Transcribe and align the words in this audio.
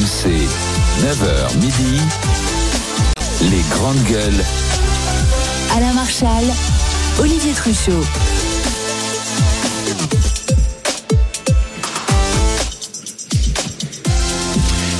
RMC, 0.00 0.48
9h 1.02 1.56
midi, 1.56 2.00
les 3.50 3.60
grandes 3.70 4.02
gueules. 4.04 4.44
Alain 5.76 5.92
Marchal, 5.92 6.44
Olivier 7.18 7.52
Truchot. 7.52 8.02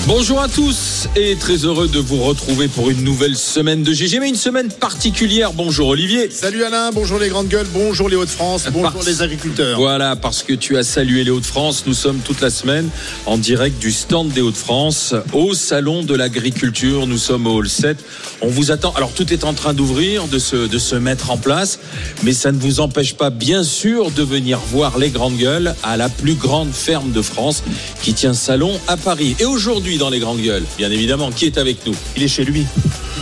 Bonjour 0.07 0.43
à 0.43 0.49
tous 0.49 0.90
et 1.17 1.37
très 1.37 1.57
heureux 1.65 1.89
de 1.89 1.99
vous 1.99 2.23
retrouver 2.23 2.69
pour 2.69 2.91
une 2.91 3.03
nouvelle 3.05 3.37
semaine 3.37 3.83
de 3.83 3.93
GG, 3.93 4.19
mais 4.21 4.29
une 4.29 4.35
semaine 4.35 4.69
particulière. 4.69 5.53
Bonjour 5.53 5.89
Olivier. 5.89 6.31
Salut 6.31 6.65
Alain, 6.65 6.91
bonjour 6.93 7.19
les 7.19 7.29
grandes 7.29 7.49
gueules, 7.49 7.67
bonjour 7.73 8.09
les 8.09 8.17
Hauts-de-France, 8.17 8.65
bonjour 8.73 8.93
Parce- 8.93 9.07
les 9.07 9.23
agriculteurs. 9.23 9.79
Voilà, 9.79 10.17
parce 10.17 10.43
que 10.43 10.53
tu 10.53 10.77
as 10.77 10.83
salué 10.83 11.25
les 11.25 11.31
Hauts-de-France, 11.31 11.85
nous 11.87 11.95
sommes 11.95 12.19
toute 12.19 12.41
la 12.41 12.51
semaine 12.51 12.89
en 13.27 13.39
direct 13.39 13.81
du 13.81 13.93
stand 13.93 14.29
des 14.33 14.41
Hauts-de-France 14.41 15.15
au 15.33 15.55
Salon 15.55 16.03
de 16.03 16.15
l'Agriculture. 16.15 17.07
Nous 17.07 17.19
sommes 17.19 17.47
au 17.47 17.55
Hall 17.61 17.69
7. 17.69 17.97
On 18.43 18.49
vous 18.49 18.71
attend. 18.71 18.93
Alors 18.97 19.13
tout 19.13 19.33
est 19.33 19.45
en 19.45 19.55
train 19.55 19.73
d'ouvrir, 19.73 20.27
de 20.29 20.39
se, 20.39 20.57
de 20.69 20.79
se 20.79 20.97
mettre 20.97 21.31
en 21.31 21.37
place, 21.37 21.79
mais 22.25 22.33
ça 22.33 22.53
ne 22.53 22.59
vous 22.59 22.81
empêche 22.81 23.15
pas, 23.15 23.31
bien 23.31 23.65
sûr, 23.65 24.11
de 24.11 24.23
venir 24.23 24.59
voir 24.71 24.99
les 24.99 25.11
grandes 25.11 25.37
gueules 25.39 25.75
à 25.83 25.97
la 25.97 26.09
plus 26.09 26.35
grande 26.35 26.73
ferme 26.73 27.13
de 27.13 27.23
France 27.23 27.63
qui 28.03 28.13
tient 28.13 28.35
salon 28.35 28.79
à 28.89 28.97
Paris. 28.97 29.35
Et 29.41 29.45
aujourd'hui, 29.47 29.97
dans 29.97 30.11
les 30.11 30.19
grandes 30.19 30.41
gueules, 30.43 30.65
bien 30.77 30.90
évidemment, 30.91 31.31
qui 31.31 31.47
est 31.47 31.59
avec 31.59 31.87
nous? 31.87 31.95
Il 32.17 32.23
est 32.23 32.29
chez 32.29 32.45
lui. 32.45 32.65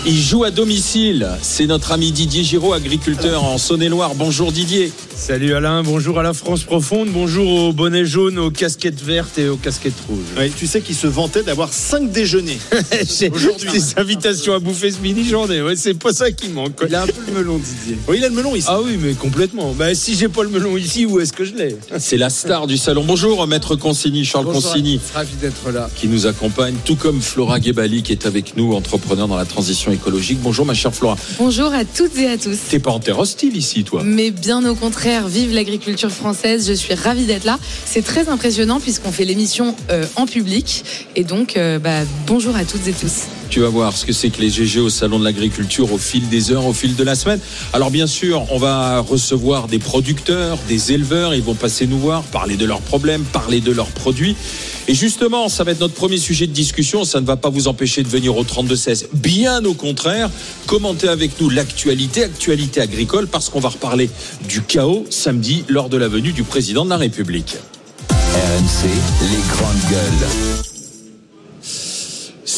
Il 0.07 0.17
joue 0.19 0.45
à 0.45 0.51
domicile. 0.51 1.29
C'est 1.43 1.67
notre 1.67 1.93
ami 1.93 2.13
Didier 2.13 2.45
Giraud, 2.45 2.73
agriculteur 2.73 3.45
en 3.45 3.59
Saône-et-Loire. 3.59 4.15
Bonjour 4.15 4.53
Didier. 4.53 4.93
Salut 5.15 5.53
Alain, 5.55 5.83
bonjour 5.83 6.21
à 6.21 6.23
la 6.23 6.33
France 6.33 6.63
profonde, 6.63 7.09
bonjour 7.11 7.51
aux 7.65 7.73
bonnets 7.73 8.07
jaunes, 8.07 8.39
aux 8.39 8.53
casquettes 8.53 9.03
vertes 9.03 9.37
et 9.39 9.49
aux 9.49 9.57
casquettes 9.57 9.93
rouges. 10.09 10.49
Tu 10.57 10.69
sais 10.69 10.81
qu'il 10.81 10.95
se 10.95 11.09
vantait 11.09 11.43
d'avoir 11.43 11.73
cinq 11.73 12.13
déjeuners. 12.13 12.59
J'ai 13.19 13.29
Aujourd'hui. 13.29 13.73
des 13.73 13.99
invitations 13.99 14.55
à 14.55 14.61
bouffer 14.61 14.93
ce 14.93 14.99
ai. 15.53 15.61
Ouais, 15.61 15.75
c'est 15.75 15.95
pas 15.95 16.13
ça 16.13 16.31
qui 16.31 16.49
manque. 16.51 16.77
quoi. 16.77 16.87
Il 16.89 16.95
a 16.95 17.03
un 17.03 17.07
peu 17.07 17.21
le 17.27 17.33
melon, 17.33 17.59
Didier. 17.59 17.99
Oui, 18.07 18.19
il 18.19 18.25
a 18.25 18.29
le 18.29 18.35
melon 18.37 18.55
ici. 18.55 18.69
Ah 18.71 18.81
oui, 18.81 18.97
mais 19.03 19.15
complètement. 19.15 19.75
Bah, 19.77 19.93
si 19.97 20.15
j'ai 20.15 20.29
pas 20.29 20.45
le 20.45 20.51
melon 20.51 20.77
ici, 20.77 21.05
où 21.05 21.19
est-ce 21.19 21.33
que 21.33 21.45
je 21.45 21.55
l'ai? 21.55 21.77
C'est 21.99 22.17
la 22.17 22.31
star 22.31 22.69
du 22.69 22.77
salon. 22.77 23.03
Bonjour 23.05 23.45
Maître 23.49 23.75
Consigny, 23.75 24.25
Charles 24.25 24.45
Bonjour 24.45 24.63
Consigny, 24.63 25.01
Ravi 25.13 25.35
d'être 25.41 25.73
là. 25.73 25.91
qui 25.97 26.07
nous 26.07 26.27
accompagne, 26.27 26.77
tout 26.85 26.97
comme 26.97 27.21
Flora 27.21 27.58
Guébali 27.59 28.03
qui 28.03 28.13
est 28.13 28.27
avec 28.27 28.57
nous, 28.57 28.73
entrepreneur 28.73 29.29
dans 29.29 29.37
la 29.37 29.45
transition 29.45 29.93
écologique. 29.93 30.39
Bonjour 30.41 30.67
ma 30.67 30.75
chère 30.75 30.95
Flora. 30.95 31.17
Bonjour 31.39 31.73
à 31.73 31.85
toutes 31.85 32.17
et 32.19 32.29
à 32.29 32.39
tous. 32.39 32.59
T'es 32.71 32.79
pas 32.79 32.91
en 32.91 33.01
terre 33.01 33.19
hostile 33.19 33.57
ici, 33.57 33.85
toi 33.85 34.03
Mais 34.05 34.31
bien 34.31 34.65
au 34.69 34.75
contraire, 34.75 35.29
vive 35.29 35.53
l'agriculture 35.55 36.11
française, 36.11 36.69
je 36.69 36.73
suis 36.73 36.95
ravie 36.95 37.27
d'être 37.27 37.45
là. 37.45 37.59
C'est 37.85 38.05
très 38.05 38.29
impressionnant 38.29 38.81
puisqu'on 38.81 39.13
fait 39.13 39.25
l'émission 39.25 39.75
euh, 39.91 40.05
en 40.17 40.27
public. 40.27 40.85
Et 41.17 41.25
donc, 41.25 41.57
euh, 41.57 41.79
bah, 41.79 42.01
bonjour 42.27 42.57
à 42.57 42.65
toutes 42.65 42.87
et 42.87 42.93
tous. 42.93 43.25
Tu 43.51 43.61
vas 43.61 43.69
voir 43.69 43.97
ce 43.97 44.05
que 44.05 44.13
c'est 44.13 44.29
que 44.29 44.41
les 44.41 44.51
GG 44.51 44.79
au 44.81 44.91
salon 44.91 45.19
de 45.19 45.25
l'agriculture 45.25 45.93
au 45.93 45.99
fil 45.99 46.29
des 46.29 46.53
heures, 46.53 46.67
au 46.67 46.73
fil 46.73 46.95
de 46.97 47.03
la 47.03 47.15
semaine. 47.15 47.41
Alors 47.73 47.91
bien 47.91 48.07
sûr, 48.07 48.45
on 48.51 48.59
va 48.59 49.01
recevoir 49.01 49.69
des 49.69 49.79
producteurs, 49.79 50.59
des 50.69 50.93
éleveurs, 50.93 51.35
ils 51.35 51.43
vont 51.43 51.55
passer 51.55 51.87
nous 51.87 51.99
voir, 51.99 52.23
parler 52.25 52.57
de 52.57 52.67
leurs 52.67 52.83
problèmes, 52.83 53.25
parler 53.25 53.61
de 53.61 53.73
leurs 53.73 53.89
produits. 53.89 54.37
Et 54.87 54.95
justement, 54.95 55.49
ça 55.49 55.65
va 55.65 55.73
être 55.73 55.81
notre 55.81 55.95
premier 55.95 56.19
sujet 56.19 56.47
de 56.47 56.53
discussion, 56.53 57.05
ça 57.05 57.21
ne 57.21 57.27
va 57.27 57.37
pas 57.37 57.51
vous 57.51 57.69
empêcher 57.69 58.03
de 58.03 58.09
venir 58.09 58.37
au 58.37 58.45
32-16. 58.45 59.07
Bien 59.15 59.65
au 59.65 59.75
contraire, 59.75 60.31
commentez 60.67 61.09
avec 61.09 61.41
nous 61.41 61.49
l'actualité, 61.49 62.25
actualité 62.25 62.81
agricole, 62.81 63.27
parce 63.27 63.49
qu'on 63.49 63.61
va 63.61 63.71
reparler 63.71 64.11
du 64.49 64.63
chaos 64.63 65.07
samedi 65.11 65.65
lors 65.69 65.89
de 65.89 65.97
la 65.97 66.09
venue 66.09 66.33
du 66.33 66.43
président 66.43 66.85
de 66.85 66.91
la 66.91 66.97
République. 66.99 67.57
RMC, 68.11 68.89
les 69.23 69.57
grandes 69.57 69.91
gueules. 69.91 70.68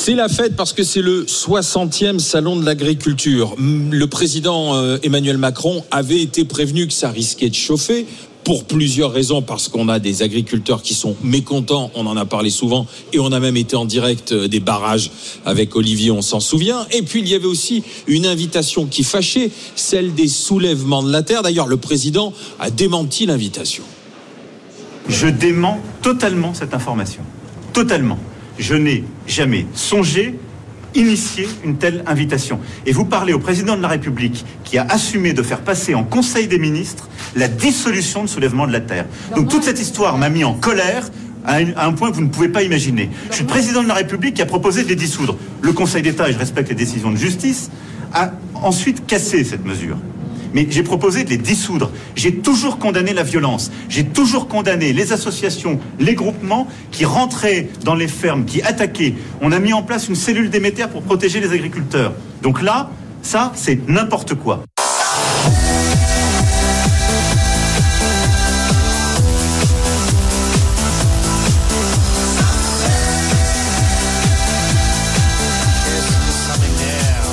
C'est 0.02 0.14
la 0.14 0.30
fête 0.30 0.56
parce 0.56 0.72
que 0.72 0.82
c'est 0.82 1.02
le 1.02 1.24
60e 1.24 2.20
salon 2.20 2.56
de 2.56 2.64
l'agriculture. 2.64 3.54
Le 3.58 4.06
président 4.06 4.74
euh, 4.74 4.96
Emmanuel 5.02 5.36
Macron 5.36 5.84
avait 5.90 6.22
été 6.22 6.46
prévenu 6.46 6.86
que 6.86 6.94
ça 6.94 7.10
risquait 7.10 7.50
de 7.50 7.54
chauffer 7.54 8.06
pour 8.42 8.64
plusieurs 8.64 9.12
raisons, 9.12 9.42
parce 9.42 9.68
qu'on 9.68 9.90
a 9.90 9.98
des 9.98 10.22
agriculteurs 10.22 10.80
qui 10.80 10.94
sont 10.94 11.16
mécontents, 11.22 11.90
on 11.94 12.06
en 12.06 12.16
a 12.16 12.24
parlé 12.24 12.48
souvent, 12.48 12.86
et 13.12 13.18
on 13.18 13.30
a 13.30 13.40
même 13.40 13.58
été 13.58 13.76
en 13.76 13.84
direct 13.84 14.32
euh, 14.32 14.48
des 14.48 14.58
barrages 14.58 15.10
avec 15.44 15.76
Olivier, 15.76 16.10
on 16.10 16.22
s'en 16.22 16.40
souvient. 16.40 16.86
Et 16.92 17.02
puis 17.02 17.20
il 17.20 17.28
y 17.28 17.34
avait 17.34 17.44
aussi 17.44 17.84
une 18.06 18.24
invitation 18.24 18.86
qui 18.86 19.04
fâchait, 19.04 19.50
celle 19.76 20.14
des 20.14 20.28
soulèvements 20.28 21.02
de 21.02 21.12
la 21.12 21.22
terre. 21.22 21.42
D'ailleurs, 21.42 21.66
le 21.66 21.76
président 21.76 22.32
a 22.58 22.70
démenti 22.70 23.26
l'invitation. 23.26 23.84
Je 25.10 25.26
dément 25.26 25.78
totalement 26.00 26.54
cette 26.54 26.72
information. 26.72 27.22
Totalement. 27.74 28.18
Je 28.58 28.74
n'ai 28.74 29.04
jamais 29.30 29.66
songé 29.74 30.38
initier 30.94 31.48
une 31.64 31.76
telle 31.76 32.02
invitation. 32.06 32.58
Et 32.86 32.92
vous 32.92 33.04
parlez 33.04 33.32
au 33.32 33.38
président 33.38 33.76
de 33.76 33.82
la 33.82 33.88
République 33.88 34.44
qui 34.64 34.78
a 34.78 34.86
assumé 34.88 35.32
de 35.32 35.42
faire 35.42 35.60
passer 35.60 35.94
en 35.94 36.04
Conseil 36.04 36.48
des 36.48 36.58
ministres 36.58 37.08
la 37.36 37.48
dissolution 37.48 38.24
de 38.24 38.28
soulèvement 38.28 38.66
de 38.66 38.72
la 38.72 38.80
Terre. 38.80 39.06
Donc 39.36 39.48
toute 39.48 39.62
cette 39.62 39.80
histoire 39.80 40.18
m'a 40.18 40.28
mis 40.30 40.44
en 40.44 40.54
colère 40.54 41.08
à 41.44 41.56
un, 41.56 41.72
à 41.76 41.86
un 41.86 41.92
point 41.92 42.10
que 42.10 42.16
vous 42.16 42.22
ne 42.22 42.28
pouvez 42.28 42.48
pas 42.48 42.62
imaginer. 42.62 43.08
Je 43.30 43.36
suis 43.36 43.44
le 43.44 43.48
président 43.48 43.82
de 43.82 43.88
la 43.88 43.94
République 43.94 44.34
qui 44.34 44.42
a 44.42 44.46
proposé 44.46 44.82
de 44.82 44.88
les 44.88 44.96
dissoudre. 44.96 45.36
Le 45.62 45.72
Conseil 45.72 46.02
d'État, 46.02 46.28
et 46.28 46.32
je 46.32 46.38
respecte 46.38 46.68
les 46.68 46.74
décisions 46.74 47.10
de 47.10 47.16
justice, 47.16 47.70
a 48.12 48.32
ensuite 48.54 49.06
cassé 49.06 49.44
cette 49.44 49.64
mesure. 49.64 49.96
Mais 50.54 50.66
j'ai 50.70 50.82
proposé 50.82 51.24
de 51.24 51.30
les 51.30 51.36
dissoudre. 51.36 51.90
J'ai 52.14 52.36
toujours 52.36 52.78
condamné 52.78 53.12
la 53.12 53.22
violence. 53.22 53.70
J'ai 53.88 54.04
toujours 54.04 54.48
condamné 54.48 54.92
les 54.92 55.12
associations, 55.12 55.78
les 55.98 56.14
groupements 56.14 56.66
qui 56.90 57.04
rentraient 57.04 57.68
dans 57.84 57.94
les 57.94 58.08
fermes, 58.08 58.44
qui 58.44 58.62
attaquaient. 58.62 59.14
On 59.40 59.52
a 59.52 59.58
mis 59.58 59.72
en 59.72 59.82
place 59.82 60.08
une 60.08 60.16
cellule 60.16 60.50
d'émetteurs 60.50 60.88
pour 60.88 61.02
protéger 61.02 61.40
les 61.40 61.52
agriculteurs. 61.52 62.12
Donc 62.42 62.62
là, 62.62 62.90
ça, 63.22 63.52
c'est 63.54 63.88
n'importe 63.88 64.34
quoi. 64.34 64.64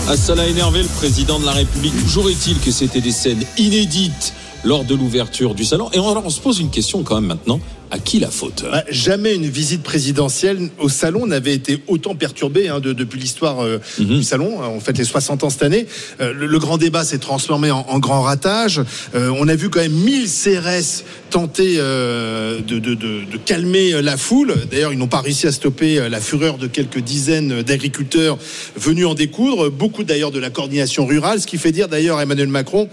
Ah, 0.09 0.15
ça 0.15 0.35
l'a 0.35 0.47
énervé 0.47 0.81
le 0.83 0.87
président 0.87 1.39
de 1.39 1.45
la 1.45 1.51
République. 1.51 1.93
Toujours 2.01 2.29
est-il 2.29 2.57
que 2.59 2.71
c'était 2.71 3.01
des 3.01 3.11
scènes 3.11 3.43
inédites 3.57 4.33
lors 4.63 4.83
de 4.85 4.95
l'ouverture 4.95 5.53
du 5.53 5.65
salon. 5.65 5.89
Et 5.93 5.97
alors 5.97 6.23
on 6.25 6.29
se 6.29 6.39
pose 6.39 6.59
une 6.59 6.69
question 6.71 7.03
quand 7.03 7.15
même 7.15 7.25
maintenant. 7.27 7.59
À 7.89 7.99
qui 7.99 8.19
la 8.19 8.29
faute? 8.29 8.65
Bah, 8.69 8.83
jamais 8.89 9.33
une 9.33 9.45
visite 9.49 9.81
présidentielle 9.81 10.69
au 10.77 10.89
salon 10.89 11.25
n'avait 11.25 11.53
été 11.53 11.81
autant 11.87 12.15
perturbée 12.15 12.67
hein, 12.67 12.81
de- 12.81 12.91
depuis 12.91 13.17
l'histoire 13.17 13.61
euh, 13.63 13.77
Mhm. 13.99 14.05
du 14.17 14.23
salon. 14.23 14.57
On 14.61 14.81
fête 14.81 14.97
les 14.97 15.05
60 15.05 15.45
ans 15.45 15.49
cette 15.49 15.63
année. 15.63 15.85
Euh, 16.19 16.33
le, 16.33 16.47
le 16.47 16.59
grand 16.59 16.77
débat 16.77 17.05
s'est 17.05 17.17
transformé 17.19 17.71
en, 17.71 17.85
en 17.87 17.99
grand 17.99 18.21
ratage. 18.23 18.81
Euh, 19.15 19.31
on 19.39 19.47
a 19.47 19.55
vu 19.55 19.69
quand 19.69 19.79
même 19.79 19.93
1000 19.93 20.27
CRS 20.27 21.05
tenter 21.29 21.75
euh, 21.77 22.59
de, 22.61 23.37
calmer 23.45 23.93
euh, 23.93 24.01
la 24.01 24.17
foule. 24.17 24.55
D'ailleurs, 24.71 24.93
ils 24.93 24.99
n'ont 24.99 25.07
pas 25.07 25.21
réussi 25.21 25.47
à 25.47 25.51
stopper 25.51 25.99
euh, 25.99 26.09
la 26.09 26.19
fureur 26.19 26.57
de 26.57 26.67
quelques 26.67 26.99
dizaines 26.99 27.61
d'agriculteurs 27.61 28.37
venus 28.75 29.05
en 29.05 29.13
découdre. 29.13 29.69
Beaucoup 29.69 30.03
d'ailleurs 30.03 30.31
de 30.31 30.39
la 30.39 30.49
coordination 30.49 31.05
rurale, 31.05 31.41
ce 31.41 31.47
qui 31.47 31.57
fait 31.57 31.71
dire 31.71 31.87
d'ailleurs 31.87 32.17
à 32.17 32.23
Emmanuel 32.23 32.47
Macron 32.47 32.89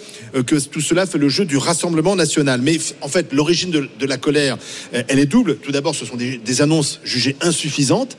que 0.47 0.57
tout 0.57 0.81
cela 0.81 1.07
fait 1.07 1.19
le 1.19 1.29
jeu 1.29 1.45
du 1.45 1.57
Rassemblement 1.57 2.17
national. 2.17 2.61
Mais 2.63 2.79
en 3.01 3.09
fait, 3.09 3.33
l'origine 3.33 3.71
de, 3.71 4.07
la 4.07 4.17
colère, 4.17 4.59
elle 4.93 5.19
est 5.19 5.27
double. 5.27 5.57
Tout 5.57 5.73
d'abord, 5.73 5.95
ce 5.95 6.05
sont 6.05 6.17
des, 6.17 6.63
annonces 6.63 7.01
jugées 7.05 7.37
insuffisantes, 7.41 8.17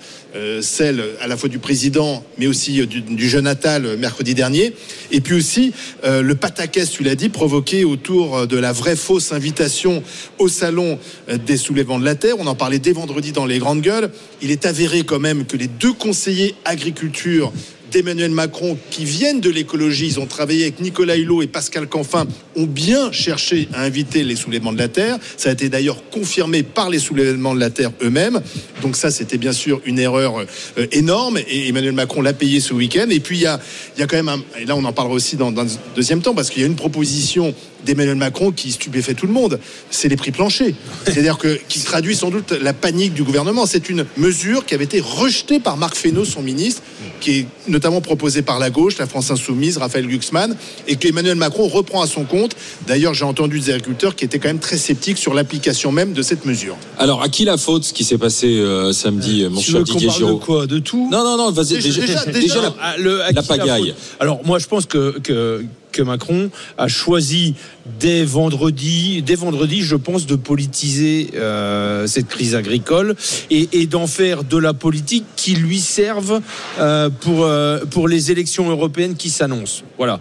celles 0.62 1.04
à 1.22 1.28
la 1.28 1.38
fois 1.38 1.50
du 1.50 1.60
président, 1.60 2.24
mais 2.38 2.48
aussi 2.48 2.86
du, 2.88 3.02
du 3.02 3.30
jeune 3.30 3.48
Attal 3.48 3.98
mercredi 3.98 4.34
dernier. 4.34 4.74
Et 5.12 5.22
puis 5.22 5.36
aussi 5.36 5.74
le 6.04 6.34
pataquès, 6.34 6.90
tu 6.90 7.04
l'as 7.04 7.16
dit, 7.16 7.30
provoqué 7.30 7.84
autour 7.86 8.48
de 8.48 8.58
la 8.58 8.72
vraie 8.72 8.96
fausse 8.96 9.32
invitation 9.32 10.04
au 10.40 10.48
salon 10.48 11.00
des 11.46 11.58
soulèvements 11.58 12.00
de 12.00 12.06
la 12.06 12.16
terre. 12.16 12.36
On 12.40 12.48
en 12.48 12.56
parlait 12.56 12.80
dès 12.80 12.92
vendredi 12.92 13.32
dans 13.32 13.46
les 13.46 13.60
grandes 13.60 13.82
gueules. 13.82 14.12
Il 14.42 14.52
est 14.52 14.66
avéré 14.66 15.04
quand 15.04 15.20
même 15.20 15.46
que 15.46 15.58
les 15.58 15.68
deux 15.68 15.94
conseillers 15.94 16.56
agriculture 16.66 17.52
d'Emmanuel 17.92 18.32
Macron 18.32 18.78
qui 18.90 19.06
viennent 19.06 19.42
de 19.42 19.50
l'écologie, 19.50 20.08
ils 20.08 20.20
ont 20.20 20.26
travaillé 20.26 20.64
avec 20.64 20.80
Nicolas 20.80 21.16
Hulot 21.16 21.44
et 21.44 21.48
Pascal 21.48 21.88
Canfin, 21.88 22.28
ont 22.56 22.66
bien 22.66 23.12
cherché 23.12 23.68
à 23.74 23.84
inviter 23.84 24.24
les 24.24 24.36
soulèvements 24.36 24.74
de 24.74 24.78
la 24.78 24.88
Terre. 24.88 25.18
Ça 25.38 25.50
a 25.50 25.54
été 25.54 25.70
d'ailleurs 25.70 26.02
confirmé 26.10 26.64
par 26.64 26.90
les 26.90 27.00
soulèvements 27.00 27.56
de 27.56 27.60
la 27.60 27.70
Terre 27.70 27.92
eux-mêmes. 28.02 28.42
Donc 28.82 28.96
ça, 28.96 29.12
c'était 29.12 29.38
bien 29.38 29.54
sûr 29.54 29.82
une 29.86 30.00
erreur 30.00 30.40
euh, 30.40 30.88
énorme 30.92 31.38
et 31.48 31.68
Emmanuel 31.70 31.94
Macron 31.94 32.22
l'a 32.22 32.34
payé 32.34 32.60
ce 32.60 32.74
week-end. 32.74 33.08
Et 33.10 33.20
puis 33.20 33.38
il 33.38 33.42
y 33.42 33.48
a, 33.48 33.60
il 33.96 34.00
y 34.00 34.04
a 34.04 34.08
quand 34.08 34.18
même, 34.18 34.30
un, 34.30 34.42
et 34.60 34.66
là 34.66 34.76
on 34.76 34.84
en 34.84 34.94
parlera 34.94 35.16
aussi 35.16 35.36
dans, 35.36 35.52
un 35.58 35.68
deuxième 35.96 36.22
temps, 36.22 36.34
parce 36.34 36.50
qu'il 36.50 36.62
y 36.62 36.66
a 36.66 36.68
une 36.68 36.76
proposition 36.76 37.54
d'Emmanuel 37.86 38.16
Macron 38.16 38.52
qui 38.52 38.72
stupéfait 38.72 39.14
tout 39.14 39.28
le 39.28 39.34
monde. 39.34 39.60
C'est 39.92 40.08
les 40.08 40.16
prix 40.16 40.32
planchers. 40.32 40.74
C'est-à-dire 41.06 41.38
que 41.38 41.60
qui 41.70 41.80
traduit 41.82 42.16
sans 42.16 42.32
doute 42.32 42.52
la 42.52 42.74
panique 42.74 43.14
du 43.14 43.24
gouvernement. 43.24 43.66
C'est 43.66 43.90
une 43.90 44.06
mesure 44.18 44.66
qui 44.66 44.74
avait 44.74 44.86
été 44.86 45.00
rejetée 45.00 45.60
par 45.60 45.78
Marc 45.78 45.96
Fesneau, 45.96 46.26
son 46.26 46.42
ministre, 46.42 46.82
qui 47.20 47.40
est 47.40 47.46
notamment 47.68 48.02
proposée 48.02 48.42
par 48.42 48.60
la 48.60 48.70
gauche, 48.70 48.98
la 48.98 49.06
France 49.06 49.32
Insoumise, 49.32 49.78
Raphaël 49.78 50.08
Glucksmann, 50.08 50.56
et 50.88 50.96
qu'Emmanuel 50.96 51.36
Macron 51.36 51.68
reprend 51.68 52.02
à 52.02 52.08
son 52.08 52.24
compte. 52.24 52.45
D'ailleurs, 52.88 53.14
j'ai 53.14 53.26
entendu 53.26 53.60
des 53.60 53.70
agriculteurs 53.72 54.16
qui 54.16 54.26
étaient 54.26 54.40
quand 54.40 54.48
même 54.50 54.60
très 54.60 54.78
sceptiques 54.78 55.18
sur 55.18 55.34
l'application 55.34 55.92
même 55.92 56.14
de 56.14 56.22
cette 56.22 56.46
mesure. 56.46 56.78
Alors, 56.98 57.22
à 57.22 57.30
qui 57.30 57.46
la 57.46 57.58
faute 57.58 57.84
ce 57.84 57.94
qui 57.94 58.04
s'est 58.04 58.18
passé 58.18 58.48
euh, 58.60 58.92
samedi, 58.94 59.46
mon 59.50 59.60
Tu 59.60 59.72
cher 59.72 59.80
veux 59.80 59.86
qu'on 59.86 59.94
Didier 59.94 60.08
parle 60.08 60.20
de 60.22 60.26
Giraud 60.26 60.38
quoi? 60.40 60.68
De 60.68 60.80
tout? 60.80 61.10
Non, 61.12 61.24
non, 61.24 61.38
non, 61.38 61.52
vas-y. 61.52 61.76
Déjà- 61.76 62.02
Déjà, 62.02 62.26
déjà- 62.26 62.40
déjà 62.40 62.62
la- 62.62 62.98
le- 62.98 63.48
pagaille. 63.48 63.94
Alors 64.20 64.42
moi 64.46 64.60
je 64.60 64.68
pense 64.68 64.86
que, 64.86 65.20
que, 65.20 65.64
que 65.96 66.02
Macron 66.02 66.52
a 66.78 66.90
choisi 66.90 67.56
dès 68.00 68.26
vendredi, 68.26 69.22
dès 69.22 69.36
vendredi, 69.36 69.82
je 69.82 69.96
pense, 69.96 70.26
de 70.26 70.36
politiser 70.36 71.30
euh, 71.36 72.06
cette 72.06 72.28
crise 72.28 72.54
agricole 72.54 73.16
et, 73.50 73.86
d'en 73.88 74.08
faire 74.08 74.44
de 74.44 74.58
la 74.58 74.74
politique 74.74 75.24
qui 75.36 75.56
lui 75.56 75.80
serve 75.80 76.42
euh, 76.80 77.10
pour, 77.10 77.46
euh, 77.46 77.86
pour 77.86 78.08
les 78.08 78.32
élections 78.32 78.70
européennes 78.70 79.16
qui 79.16 79.30
s'annoncent. 79.30 79.84
Voilà. 79.98 80.20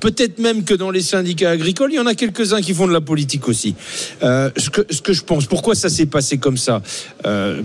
Peut-être 0.00 0.38
même 0.38 0.64
que 0.64 0.74
dans 0.74 0.90
les 0.90 1.00
syndicats 1.00 1.50
agricoles, 1.50 1.92
il 1.92 1.96
y 1.96 2.00
en 2.00 2.06
a 2.06 2.14
quelques-uns 2.14 2.60
qui 2.60 2.74
font 2.74 2.86
de 2.86 2.92
la 2.92 3.00
politique 3.00 3.48
aussi. 3.48 3.74
Ce, 4.20 4.70
que, 4.70 4.82
ce 4.90 5.00
que 5.00 5.14
je 5.14 5.22
pense, 5.22 5.46
pourquoi 5.46 5.74
ça 5.74 5.88
s'est 5.88 6.06
passé 6.06 6.36
comme 6.36 6.58
ça? 6.58 6.82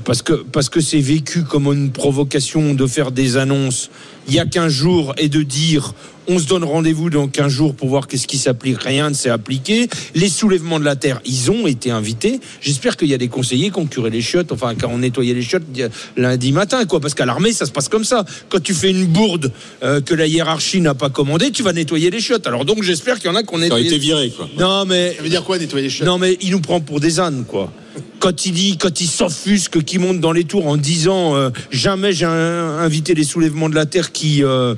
Parce 0.06 0.22
que 0.22 0.34
parce 0.34 0.70
que 0.70 0.80
c'est 0.80 1.00
vécu 1.00 1.44
comme 1.44 1.66
une 1.68 1.92
provocation 1.92 2.74
de 2.74 2.88
faire 2.88 3.12
des 3.12 3.36
annonces 3.36 3.90
il 4.28 4.34
y 4.34 4.40
a 4.40 4.46
15 4.46 4.72
jours 4.72 5.14
et 5.18 5.30
de 5.30 5.44
dire 5.44 5.94
on 6.28 6.40
se 6.40 6.48
donne 6.48 6.64
rendez-vous 6.64 7.10
dans 7.10 7.28
15 7.28 7.52
jours 7.52 7.76
pour 7.76 7.90
voir 7.90 8.08
qu'est-ce 8.08 8.28
qui 8.28 8.38
s'applique. 8.38 8.82
Rien 8.82 9.10
ne 9.10 9.16
s'est 9.16 9.30
appliqué. 9.30 9.90
Les 10.16 10.30
soulèvements 10.30 10.80
de 10.80 10.86
la 10.86 10.96
terre, 10.96 11.20
ils 11.26 11.52
ont 11.52 11.68
été 11.68 11.92
invités. 11.92 12.40
J'espère 12.62 12.96
qu'il 12.96 13.10
y 13.10 13.14
a 13.14 13.18
des 13.18 13.28
conseillers 13.28 13.72
qui 13.72 13.80
ont 13.80 13.86
curé 13.86 14.10
les 14.10 14.22
chiottes, 14.22 14.52
enfin, 14.52 14.76
qui 14.76 14.86
ont 14.86 14.98
nettoyé 14.98 15.34
les 15.34 15.42
chiottes 15.42 15.64
euh, 15.80 15.90
lundi 16.16 16.52
matin, 16.52 16.86
quoi. 16.86 17.00
Parce 17.00 17.16
qu'à 17.16 17.26
l'armée, 17.26 17.54
ça 17.54 17.66
se 17.66 17.72
passe 17.72 17.90
comme 17.90 18.04
ça. 18.04 18.24
Quand 18.50 18.62
tu 18.62 18.74
fais 18.74 18.92
une 18.92 19.08
bourde 19.08 19.52
euh, 19.84 20.00
que 20.00 20.14
la 20.14 20.28
hiérarchie 20.28 20.80
n'a 20.80 20.94
pas 20.94 21.10
commandée, 21.10 21.52
tu 21.52 21.64
vas 21.64 21.74
nettoyer 21.74 22.10
les 22.12 22.22
chiottes. 22.22 22.48
Alors 22.48 22.66
donc, 22.66 22.84
j'espère 22.84 23.20
qu'il 23.20 23.30
y 23.30 23.34
en 23.34 23.36
a 23.36 23.44
qui 23.44 23.54
ont 23.54 23.60
nettoyé. 23.60 23.88
été 23.88 23.98
viré, 23.98 24.30
quoi. 24.30 24.48
Non, 24.58 24.86
mais 24.86 25.16
Ça 25.18 25.24
veut 25.24 25.30
dire 25.30 25.44
quoi 25.44 25.58
nettoyer 25.58 25.84
les 25.86 25.90
chiottes? 25.90 26.08
Non, 26.08 26.18
mais 26.18 26.38
il 26.42 26.52
nous 26.52 26.62
prend 26.62 26.80
pour 26.80 27.00
des 27.00 27.20
ânes, 27.20 27.46
quoi. 27.48 27.72
Quand 28.20 28.46
il 28.46 28.54
dit, 28.54 28.78
quand 28.78 29.02
il 29.02 29.08
s'offusque, 29.08 29.84
qu'il 29.84 30.00
monte 30.00 30.20
dans 30.20 30.32
les 30.32 30.46
tours 30.46 30.68
en 30.68 30.78
disant 30.78 31.36
euh, 31.36 31.50
jamais 31.72 32.14
j'ai 32.14 32.26
invité 32.26 33.14
les 33.14 33.24
soulèvements 33.24 33.68
de 33.68 33.76
la 33.76 33.86
terre 33.86 34.12
qui 34.12 34.44
euh, 34.44 34.76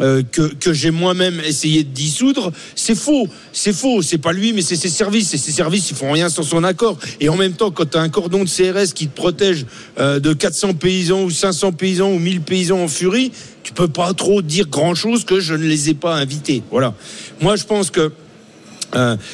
euh, 0.00 0.22
que, 0.22 0.72
j'ai 0.72 0.90
moi-même 0.90 1.40
essayé 1.40 1.84
de 1.84 1.88
dissoudre, 1.88 2.52
c'est 2.74 2.94
faux, 2.94 3.28
c'est 3.52 3.72
faux, 3.72 4.02
c'est 4.02 4.18
pas 4.18 4.32
lui, 4.32 4.52
mais 4.52 4.62
c'est 4.62 4.76
ses 4.76 4.88
services, 4.88 5.32
et 5.34 5.38
ses 5.38 5.52
services 5.52 5.90
ils 5.90 5.96
font 5.96 6.12
rien 6.12 6.28
sans 6.28 6.42
son 6.42 6.64
accord. 6.64 6.98
Et 7.20 7.28
en 7.28 7.36
même 7.36 7.52
temps, 7.52 7.70
quand 7.70 7.90
tu 7.90 7.96
as 7.96 8.00
un 8.00 8.08
cordon 8.08 8.44
de 8.44 8.48
CRS 8.48 8.92
qui 8.94 9.08
te 9.08 9.14
protège 9.14 9.66
de 9.98 10.32
400 10.32 10.74
paysans 10.74 11.22
ou 11.22 11.30
500 11.30 11.72
paysans 11.72 12.10
ou 12.10 12.18
1000 12.18 12.40
paysans 12.40 12.80
en 12.82 12.88
furie, 12.88 13.32
tu 13.62 13.72
peux 13.72 13.88
pas 13.88 14.12
trop 14.14 14.42
dire 14.42 14.68
grand-chose 14.68 15.24
que 15.24 15.40
je 15.40 15.54
ne 15.54 15.64
les 15.64 15.90
ai 15.90 15.94
pas 15.94 16.16
invités. 16.16 16.62
Voilà. 16.70 16.94
Moi, 17.40 17.56
je 17.56 17.64
pense 17.64 17.90
que 17.90 18.12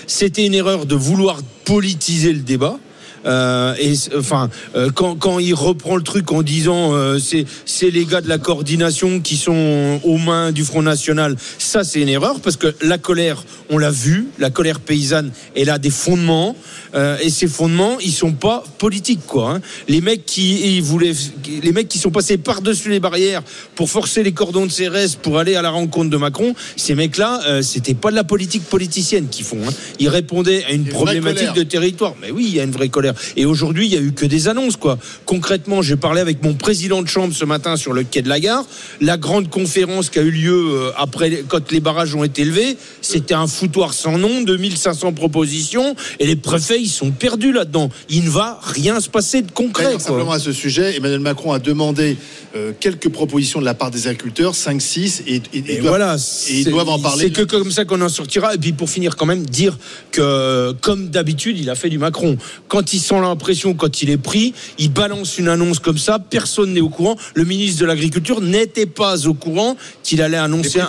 c'était 0.07 0.47
une 0.47 0.55
erreur 0.55 0.87
de 0.87 0.95
vouloir 0.95 1.41
politiser 1.65 2.33
le 2.33 2.41
débat. 2.41 2.79
Euh, 3.27 3.75
et 3.81 3.93
enfin, 4.17 4.49
euh, 4.77 4.91
quand, 4.95 5.17
quand 5.17 5.39
il 5.39 5.53
reprend 5.55 5.97
le 5.97 6.03
truc 6.03 6.31
en 6.33 6.43
disant 6.43 6.95
euh, 6.95 7.19
c'est 7.19 7.91
les 7.91 8.05
gars 8.05 8.21
de 8.21 8.29
la 8.29 8.39
coordination 8.39 9.21
qui 9.21 9.37
sont 9.37 10.01
aux 10.05 10.19
mains 10.19 10.53
du 10.53 10.65
Front 10.65 10.83
National, 10.83 11.37
ça 11.59 11.85
c'est 11.85 12.01
une 12.01 12.09
erreur 12.09 12.41
parce 12.41 12.57
que 12.57 12.75
la 12.83 12.99
colère, 12.99 13.45
on 13.71 13.79
l'a 13.79 13.91
vu, 13.91 14.29
la 14.39 14.51
colère 14.51 14.81
paysanne, 14.81 15.31
elle 15.55 15.71
a 15.71 15.79
des 15.79 15.91
fondements 15.91 16.57
et 17.23 17.29
ces 17.29 17.47
fondements, 17.47 17.99
ils 18.01 18.13
sont 18.13 18.33
pas 18.33 18.65
politiques 18.79 19.27
quoi. 19.27 19.51
hein. 19.57 19.61
Les 19.87 20.01
mecs 20.01 20.25
qui 20.25 20.77
ils 20.77 20.83
voulaient, 20.83 21.13
les 21.63 21.73
mecs 21.73 21.89
qui 21.89 21.99
sont 21.99 22.11
passés 22.11 22.39
par 22.39 22.63
dessus 22.63 22.89
les 22.89 23.01
barrières 23.01 23.43
pour 23.75 23.91
forcer 23.91 24.23
les 24.23 24.33
cordons 24.33 24.65
de 24.67 24.73
CRS 24.73 25.17
pour 25.21 25.39
aller 25.39 25.57
à 25.57 25.63
la 25.63 25.71
rencontre 25.71 26.09
de 26.09 26.17
Macron, 26.17 26.55
ces 26.77 26.95
mecs-là, 26.95 27.41
euh, 27.47 27.61
c'était 27.63 27.93
pas 27.95 28.11
de 28.11 28.17
la 28.17 28.25
politique 28.25 28.65
politicienne 28.65 29.29
qu'ils 29.29 29.45
font. 29.45 29.59
hein. 29.67 29.73
Ils 29.99 30.09
répondaient 30.09 30.65
à 30.65 30.73
une 30.73 30.87
problématique 30.87 31.53
de 31.55 31.63
territoire. 31.65 32.15
Mais 32.23 32.31
oui, 32.31 32.47
il 32.49 32.55
y 32.55 32.61
a 32.61 32.63
une 32.63 32.71
vraie 32.71 32.89
colère. 32.89 33.15
Et 33.37 33.45
aujourd'hui, 33.47 33.87
il 33.87 33.93
y 33.93 33.97
a 33.97 34.01
eu 34.01 34.13
que 34.13 34.27
des 34.27 34.49
annonces, 34.49 34.77
quoi. 34.77 34.99
Concrètement, 35.25 35.83
j'ai 35.83 35.97
parlé 35.97 36.21
avec 36.21 36.43
mon 36.43 36.55
président 36.55 37.03
de 37.03 37.09
chambre 37.09 37.35
ce 37.35 37.45
matin 37.45 37.77
sur 37.77 37.93
le 37.93 38.03
quai 38.05 38.23
de 38.23 38.29
la 38.29 38.41
gare. 38.41 38.65
La 39.01 39.17
grande 39.17 39.51
conférence 39.51 40.11
qui 40.11 40.19
a 40.19 40.23
eu 40.23 40.31
lieu 40.31 40.53
euh, 40.75 40.91
après, 40.97 41.45
quand 41.49 41.71
les 41.73 41.81
barrages 41.81 42.15
ont 42.15 42.25
été 42.25 42.45
levés, 42.45 42.77
c'était 43.03 43.35
un 43.35 43.47
foutoir 43.47 43.93
sans 43.95 44.19
nom, 44.19 44.43
2500 44.43 45.13
propositions, 45.13 45.95
et 46.19 46.27
les 46.27 46.37
préfets, 46.37 46.81
ils 46.81 46.89
sont 46.89 47.11
perdus 47.11 47.53
là-dedans. 47.53 47.91
Il 48.09 48.25
ne 48.25 48.31
va 48.31 48.59
rien 48.63 49.01
se 49.01 49.09
passer 49.09 49.43
de 49.43 49.51
concret, 49.51 49.85
quoi. 49.93 50.01
simplement 50.01 50.33
à 50.33 50.39
ce 50.39 50.53
sujet, 50.53 50.97
Emmanuel 50.97 51.21
Macron 51.21 51.53
a 51.53 51.59
demandé 51.59 52.17
euh, 52.55 52.73
quelques 52.79 53.09
propositions 53.11 53.61
de 53.61 53.65
la 53.65 53.75
part 53.75 53.91
des 53.91 54.07
agriculteurs, 54.09 54.55
5-6, 54.55 55.23
et, 55.27 55.37
et- 55.37 55.37
Et 55.37 55.43
ils 55.53 55.65
doivent- 55.81 55.89
voilà, 55.89 56.17
et 56.49 56.61
ils 56.61 56.65
doivent 56.71 56.89
en 56.89 56.99
parler. 56.99 57.25
C'est 57.25 57.31
que 57.31 57.43
comme 57.43 57.71
ça 57.71 57.85
qu'on 57.85 58.01
en 58.01 58.09
sortira. 58.09 58.55
Et 58.55 58.59
puis 58.59 58.73
pour 58.73 58.89
finir, 58.89 59.17
quand 59.17 59.27
même, 59.27 59.45
dire 59.45 59.77
que, 60.13 60.73
comme 60.81 61.09
d'habitude, 61.11 61.59
il 61.59 61.69
a 61.71 61.75
fait 61.75 61.91
du 61.91 61.99
Macron. 61.99 62.37
Quand 62.69 62.93
il 62.93 62.96
sent 63.01 63.21
l'impression, 63.21 63.75
quand 63.75 64.03
il 64.03 64.11
est 64.11 64.17
pris, 64.17 64.55
il 64.79 64.93
balance 64.93 65.39
une 65.39 65.49
annonce 65.49 65.79
comme 65.79 65.99
ça, 65.99 66.19
personne 66.19 66.73
n'est 66.73 66.81
au 66.81 66.89
courant. 66.89 67.17
Le 67.35 67.45
ministre 67.45 67.81
de 67.81 67.87
l'Agriculture 67.87 68.41
n'était 68.41 68.87
pas 68.87 69.27
au 69.27 69.35
courant 69.35 69.77
qu'il 70.03 70.23
allait 70.23 70.37
annoncer 70.37 70.81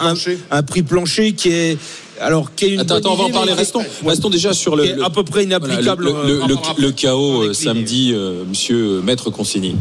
un 0.51 0.63
prix 0.63 0.83
plancher 0.83 1.33
qui 1.33 1.49
est. 1.49 1.77
Alors, 2.21 2.53
qui 2.55 2.65
est 2.65 2.69
une 2.69 2.79
Attends, 2.79 2.99
on 3.05 3.15
va 3.15 3.23
en 3.25 3.29
parler. 3.29 3.53
Restons, 3.53 3.79
Ouais. 3.79 3.85
restons 4.09 4.29
déjà 4.29 4.53
sur 4.53 4.75
le, 4.75 4.83
Qui 4.83 4.89
est 4.89 4.95
le- 4.95 5.03
à 5.05 5.09
peu 5.09 5.23
près 5.23 5.45
voilà, 5.45 5.59
le, 5.59 5.65
inapplicable. 5.67 6.03
le- 6.05 6.11
euh, 6.11 6.55
le- 6.79 6.91
chaos 6.91 7.43
euh, 7.43 7.53
samedi, 7.53 8.11
euh, 8.13 8.43
monsieur 8.47 9.01
Maître 9.01 9.29
Consigny. 9.29 9.75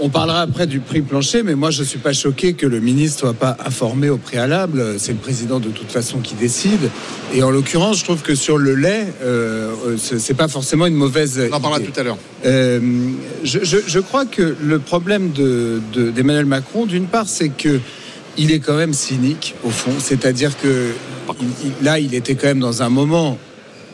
On 0.00 0.08
parlera 0.10 0.42
après 0.42 0.68
du 0.68 0.78
prix 0.78 1.02
plancher, 1.02 1.42
mais 1.42 1.56
moi 1.56 1.72
je 1.72 1.82
suis 1.82 1.98
pas 1.98 2.12
choqué 2.12 2.52
que 2.54 2.66
le 2.66 2.78
ministre 2.78 3.18
soit 3.20 3.32
pas 3.34 3.56
informé 3.66 4.10
au 4.10 4.16
préalable. 4.16 4.94
C'est 4.98 5.10
le 5.10 5.18
président 5.18 5.58
de 5.58 5.70
toute 5.70 5.90
façon 5.90 6.18
qui 6.18 6.34
décide. 6.34 6.88
Et 7.34 7.42
en 7.42 7.50
l'occurrence, 7.50 7.98
je 7.98 8.04
trouve 8.04 8.22
que 8.22 8.36
sur 8.36 8.58
le 8.58 8.76
lait, 8.76 9.08
euh, 9.24 9.72
euh, 9.88 9.96
c'est 9.98 10.34
pas 10.34 10.46
forcément 10.46 10.86
une 10.86 10.94
mauvaise. 10.94 11.40
On 11.50 11.56
en 11.56 11.60
parlera 11.60 11.80
idée. 11.80 11.90
tout 11.90 11.98
à 11.98 12.04
l'heure. 12.04 12.18
Euh, 12.46 12.80
je, 13.42 13.58
je- 13.64 13.78
je 13.84 13.98
crois 13.98 14.24
que 14.24 14.54
le 14.62 14.78
problème 14.78 15.32
de- 15.32 15.80
de- 15.92 16.10
d'Emmanuel 16.12 16.46
Macron, 16.46 16.86
d'une 16.86 17.06
part, 17.06 17.26
c'est 17.26 17.48
que 17.48 17.80
il 18.36 18.50
est 18.50 18.60
quand 18.60 18.76
même 18.76 18.94
cynique 18.94 19.54
au 19.64 19.70
fond. 19.70 19.92
C'est-à-dire 19.98 20.56
que 20.58 20.92
là, 21.82 21.98
il 21.98 22.14
était 22.14 22.34
quand 22.34 22.48
même 22.48 22.60
dans 22.60 22.82
un 22.82 22.88
moment 22.88 23.38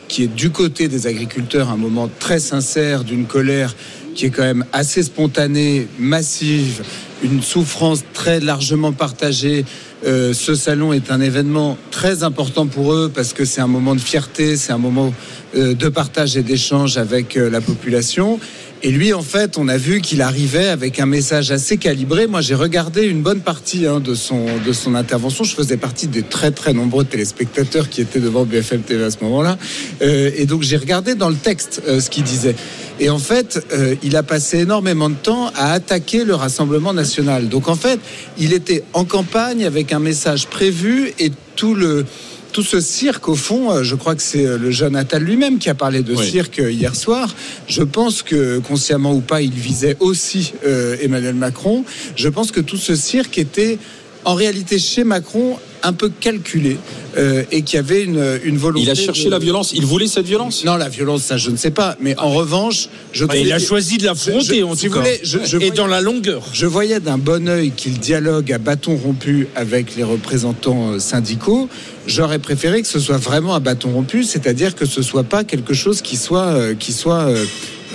qui 0.07 0.23
est 0.23 0.27
du 0.27 0.49
côté 0.49 0.87
des 0.87 1.07
agriculteurs, 1.07 1.69
un 1.69 1.77
moment 1.77 2.09
très 2.19 2.39
sincère 2.39 3.03
d'une 3.03 3.25
colère 3.25 3.75
qui 4.15 4.25
est 4.25 4.29
quand 4.31 4.43
même 4.43 4.65
assez 4.73 5.03
spontanée, 5.03 5.87
massive, 5.99 6.83
une 7.23 7.41
souffrance 7.41 8.03
très 8.13 8.39
largement 8.39 8.91
partagée. 8.91 9.65
Euh, 10.05 10.33
ce 10.33 10.55
salon 10.55 10.93
est 10.93 11.11
un 11.11 11.21
événement 11.21 11.77
très 11.91 12.23
important 12.23 12.65
pour 12.65 12.93
eux 12.93 13.11
parce 13.13 13.33
que 13.33 13.45
c'est 13.45 13.61
un 13.61 13.67
moment 13.67 13.95
de 13.95 13.99
fierté, 13.99 14.57
c'est 14.57 14.71
un 14.71 14.77
moment 14.77 15.13
euh, 15.55 15.73
de 15.73 15.89
partage 15.89 16.37
et 16.37 16.43
d'échange 16.43 16.97
avec 16.97 17.37
euh, 17.37 17.49
la 17.49 17.61
population. 17.61 18.39
Et 18.81 18.91
lui, 18.91 19.13
en 19.13 19.21
fait, 19.21 19.57
on 19.57 19.67
a 19.67 19.75
vu 19.75 19.99
qu'il 19.99 20.21
arrivait 20.21 20.69
avec 20.69 21.01
un 21.01 21.05
message 21.05 21.51
assez 21.51 21.75
calibré. 21.75 22.27
Moi, 22.27 22.39
j'ai 22.39 22.55
regardé 22.55 23.03
une 23.07 23.21
bonne 23.21 23.41
partie 23.41 23.85
hein, 23.85 23.99
de, 23.99 24.13
son, 24.13 24.45
de 24.65 24.71
son 24.71 24.95
intervention. 24.95 25.43
Je 25.43 25.53
faisais 25.53 25.75
partie 25.75 26.07
des 26.07 26.23
très, 26.23 26.51
très 26.51 26.71
nombreux 26.71 27.03
téléspectateurs 27.03 27.89
qui 27.89 27.99
étaient 27.99 28.21
devant 28.21 28.45
BFM 28.45 28.81
TV 28.83 29.03
à 29.03 29.11
ce 29.11 29.17
moment-là. 29.23 29.57
Euh, 30.01 30.31
et 30.33 30.45
donc, 30.45 30.63
j'ai 30.63 30.77
regardé 30.77 31.15
dans 31.15 31.27
le 31.27 31.35
texte 31.35 31.81
euh, 31.89 31.99
ce 31.99 32.09
qu'il 32.09 32.23
disait. 32.23 32.55
Et 33.01 33.09
en 33.09 33.19
fait, 33.19 33.65
euh, 33.73 33.95
il 34.01 34.15
a 34.15 34.23
passé 34.23 34.59
énormément 34.59 35.09
de 35.09 35.15
temps 35.15 35.51
à 35.55 35.73
attaquer 35.73 36.23
le 36.23 36.35
Rassemblement 36.35 36.93
national. 36.93 37.49
Donc, 37.49 37.67
en 37.67 37.75
fait, 37.75 37.99
il 38.37 38.53
était 38.53 38.83
en 38.93 39.03
campagne 39.03 39.65
avec 39.65 39.91
un 39.91 39.99
message 39.99 40.47
prévu 40.47 41.11
et 41.19 41.33
tout 41.57 41.75
le 41.75 42.05
tout 42.51 42.63
ce 42.63 42.79
cirque, 42.79 43.29
au 43.29 43.35
fond, 43.35 43.71
euh, 43.71 43.83
je 43.83 43.95
crois 43.95 44.15
que 44.15 44.21
c'est 44.21 44.45
euh, 44.45 44.57
le 44.57 44.71
jeune 44.71 44.95
Attal 44.95 45.23
lui-même 45.23 45.59
qui 45.59 45.69
a 45.69 45.75
parlé 45.75 46.01
de 46.01 46.15
Oui. 46.15 46.29
cirque 46.29 46.59
euh, 46.59 46.71
hier 46.71 46.95
soir. 46.95 47.33
Je 47.67 47.83
pense 47.83 48.21
que, 48.23 48.59
consciemment 48.59 49.13
ou 49.13 49.21
pas, 49.21 49.41
il 49.41 49.51
visait 49.51 49.97
aussi 49.99 50.53
euh, 50.65 50.95
Emmanuel 51.01 51.35
Macron. 51.35 51.83
Je 52.15 52.27
pense 52.29 52.51
que 52.51 52.59
tout 52.59 52.77
ce 52.77 52.95
cirque 52.95 53.37
était, 53.37 53.77
en 54.25 54.33
réalité, 54.35 54.79
chez 54.79 55.03
Macron, 55.03 55.57
un 55.81 55.93
peu 55.93 56.09
calculé 56.09 56.75
euh, 57.17 57.43
et 57.53 57.61
qu'il 57.61 57.77
y 57.77 57.79
avait 57.79 58.03
une, 58.03 58.21
une 58.43 58.57
volonté. 58.57 58.83
Il 58.83 58.89
a 58.89 58.95
cherché 58.95 59.25
de- 59.25 59.29
la 59.29 59.39
violence. 59.39 59.71
Il 59.73 59.85
voulait 59.85 60.07
cette 60.07 60.25
violence? 60.25 60.65
Non, 60.65 60.75
la 60.75 60.89
violence, 60.89 61.23
ça, 61.23 61.37
je 61.37 61.49
ne 61.49 61.55
sais 61.55 61.71
pas. 61.71 61.95
Mais 62.01 62.17
en 62.17 62.31
revanche, 62.31 62.89
je 63.13 63.23
Bah, 63.23 63.37
il 63.37 63.51
a 63.53 63.57
que- 63.59 63.63
choisi 63.63 63.97
de 63.97 64.03
l'affronter, 64.03 64.59
Je- 64.59 64.63
en 64.63 64.75
si 64.75 64.87
tout 64.87 64.93
cas. 64.93 64.99
voulez, 64.99 65.19
je- 65.23 65.37
je 65.45 65.55
Et 65.55 65.59
voyais- 65.59 65.71
dans 65.71 65.87
la 65.87 66.01
longueur. 66.01 66.43
je 66.51 66.65
voyais 66.65 66.99
d'un 66.99 67.17
bon 67.17 67.47
œil 67.47 67.71
qu'il 67.71 67.97
dialogue 67.97 68.51
à 68.51 68.57
bâton 68.57 68.97
rompu 68.97 69.47
avec 69.55 69.95
les 69.95 70.03
représentants 70.03 70.91
euh, 70.91 70.99
syndicaux. 70.99 71.69
J'aurais 72.05 72.39
préféré 72.39 72.81
que 72.81 72.87
ce 72.89 72.99
soit 72.99 73.17
vraiment 73.17 73.55
à 73.55 73.61
bâton 73.61 73.91
rompu, 73.91 74.25
c'est-à-dire 74.25 74.75
que 74.75 74.85
ce 74.85 75.01
soit 75.01 75.23
pas 75.23 75.45
quelque 75.45 75.73
chose 75.73 76.01
qui 76.01 76.17
soit 76.17 76.47
euh, 76.47 76.73
qui 76.75 76.91
soit 76.91 77.21
euh, 77.21 77.45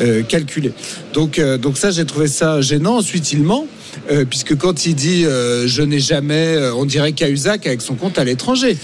euh, 0.00 0.22
calculé. 0.22 0.72
Donc 1.12 1.38
euh, 1.38 1.58
donc 1.58 1.76
ça 1.76 1.90
j'ai 1.90 2.06
trouvé 2.06 2.28
ça 2.28 2.62
gênant. 2.62 2.96
Ensuite 2.96 3.30
il 3.32 3.42
ment. 3.42 3.66
Euh, 4.10 4.24
puisque 4.24 4.56
quand 4.56 4.86
il 4.86 4.94
dit 4.94 5.24
euh, 5.24 5.66
je 5.66 5.82
n'ai 5.82 6.00
jamais, 6.00 6.54
euh, 6.56 6.74
on 6.74 6.84
dirait 6.84 7.12
Cahuzac 7.12 7.66
avec 7.66 7.82
son 7.82 7.94
compte 7.94 8.18
à 8.18 8.24
l'étranger, 8.24 8.76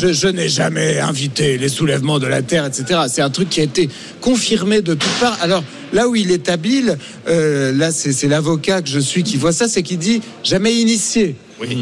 je, 0.00 0.12
je 0.12 0.28
n'ai 0.28 0.48
jamais 0.48 0.98
invité 0.98 1.58
les 1.58 1.68
soulèvements 1.68 2.18
de 2.18 2.26
la 2.26 2.42
terre, 2.42 2.66
etc. 2.66 3.00
C'est 3.08 3.22
un 3.22 3.30
truc 3.30 3.48
qui 3.48 3.60
a 3.60 3.64
été 3.64 3.88
confirmé 4.20 4.82
de 4.82 4.94
toutes 4.94 5.18
parts. 5.20 5.38
Alors 5.40 5.64
là 5.92 6.08
où 6.08 6.16
il 6.16 6.30
est 6.30 6.48
habile, 6.48 6.98
là 7.26 7.90
c'est 7.92 8.12
c'est 8.12 8.28
l'avocat 8.28 8.82
que 8.82 8.88
je 8.88 8.98
suis 8.98 9.22
qui 9.22 9.36
voit 9.36 9.52
ça, 9.52 9.68
c'est 9.68 9.82
qu'il 9.82 9.98
dit 9.98 10.20
jamais 10.44 10.74
initié. 10.74 11.36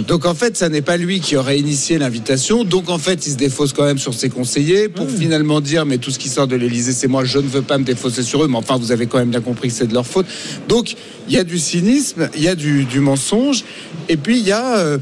Donc 0.08 0.24
en 0.24 0.34
fait, 0.34 0.56
ça 0.56 0.68
n'est 0.68 0.82
pas 0.82 0.96
lui 0.96 1.20
qui 1.20 1.36
aurait 1.36 1.58
initié 1.58 1.98
l'invitation. 1.98 2.64
Donc 2.64 2.88
en 2.88 2.98
fait, 2.98 3.26
il 3.26 3.32
se 3.32 3.36
défausse 3.36 3.72
quand 3.72 3.84
même 3.84 3.98
sur 3.98 4.14
ses 4.14 4.30
conseillers 4.30 4.88
pour 4.88 5.08
finalement 5.10 5.60
dire 5.60 5.84
mais 5.84 5.98
tout 5.98 6.10
ce 6.10 6.18
qui 6.18 6.28
sort 6.28 6.46
de 6.46 6.56
l'Élysée, 6.56 6.92
c'est 6.92 7.08
moi. 7.08 7.24
Je 7.24 7.38
ne 7.38 7.46
veux 7.46 7.62
pas 7.62 7.76
me 7.78 7.84
défausser 7.84 8.22
sur 8.22 8.42
eux. 8.42 8.48
Mais 8.48 8.56
enfin, 8.56 8.78
vous 8.78 8.92
avez 8.92 9.06
quand 9.06 9.18
même 9.18 9.30
bien 9.30 9.40
compris 9.40 9.68
que 9.68 9.74
c'est 9.74 9.86
de 9.86 9.94
leur 9.94 10.06
faute. 10.06 10.26
Donc 10.68 10.94
il 11.28 11.34
y 11.34 11.38
a 11.38 11.44
du 11.44 11.58
cynisme, 11.58 12.28
il 12.34 12.42
y 12.42 12.48
a 12.48 12.54
du, 12.54 12.84
du 12.84 13.00
mensonge, 13.00 13.64
et 14.08 14.16
puis 14.16 14.38
il 14.38 14.46
y 14.46 14.52
a 14.52 14.78
euh, 14.78 14.98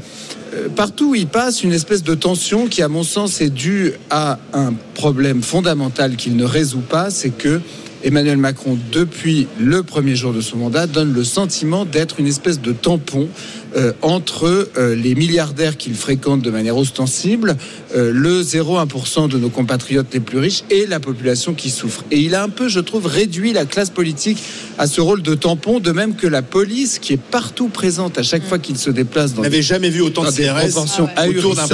euh, 0.53 0.69
partout 0.69 1.11
où 1.11 1.15
il 1.15 1.27
passe 1.27 1.63
une 1.63 1.73
espèce 1.73 2.03
de 2.03 2.15
tension 2.15 2.67
qui, 2.67 2.81
à 2.81 2.87
mon 2.87 3.03
sens, 3.03 3.41
est 3.41 3.49
due 3.49 3.93
à 4.09 4.39
un 4.53 4.73
problème 4.93 5.41
fondamental 5.41 6.15
qu'il 6.15 6.35
ne 6.35 6.45
résout 6.45 6.79
pas, 6.79 7.09
c'est 7.09 7.29
que 7.29 7.61
Emmanuel 8.03 8.37
Macron, 8.37 8.77
depuis 8.91 9.47
le 9.59 9.81
premier 9.81 10.15
jour 10.15 10.31
de 10.31 10.39
son 10.39 10.57
mandat, 10.57 10.85
donne 10.85 11.11
le 11.11 11.23
sentiment 11.23 11.85
d'être 11.85 12.19
une 12.19 12.27
espèce 12.27 12.61
de 12.61 12.71
tampon 12.71 13.27
euh, 13.75 13.91
entre 14.01 14.69
euh, 14.77 14.95
les 14.95 15.15
milliardaires 15.15 15.75
qu'il 15.75 15.95
fréquente 15.95 16.41
de 16.41 16.49
manière 16.49 16.77
ostensible, 16.77 17.57
euh, 17.93 18.11
le 18.13 18.41
0,1% 18.41 19.27
de 19.27 19.37
nos 19.37 19.49
compatriotes 19.49 20.13
les 20.13 20.21
plus 20.21 20.37
riches 20.37 20.63
et 20.69 20.85
la 20.85 21.01
population 21.01 21.53
qui 21.53 21.69
souffre. 21.69 22.05
Et 22.09 22.19
il 22.19 22.35
a 22.35 22.43
un 22.43 22.47
peu, 22.47 22.69
je 22.69 22.79
trouve, 22.79 23.05
réduit 23.05 23.51
la 23.51 23.65
classe 23.65 23.89
politique 23.89 24.37
à 24.77 24.87
ce 24.87 25.01
rôle 25.01 25.21
de 25.21 25.35
tampon, 25.35 25.81
de 25.81 25.91
même 25.91 26.15
que 26.15 26.25
la 26.25 26.41
police, 26.41 26.99
qui 26.99 27.13
est 27.13 27.21
partout 27.21 27.67
présente 27.67 28.17
à 28.17 28.23
chaque 28.23 28.45
fois 28.45 28.59
qu'il 28.59 28.77
se 28.77 28.89
déplace 28.89 29.33
dans 29.33 29.39
On 29.39 29.43
n'avait 29.43 29.61
jamais 29.61 29.89
vu 29.89 30.01
autant 30.01 30.23
de 30.23 30.31
CRS 30.31 30.69
proportions 30.69 31.09
autour 31.27 31.55
d'un 31.55 31.67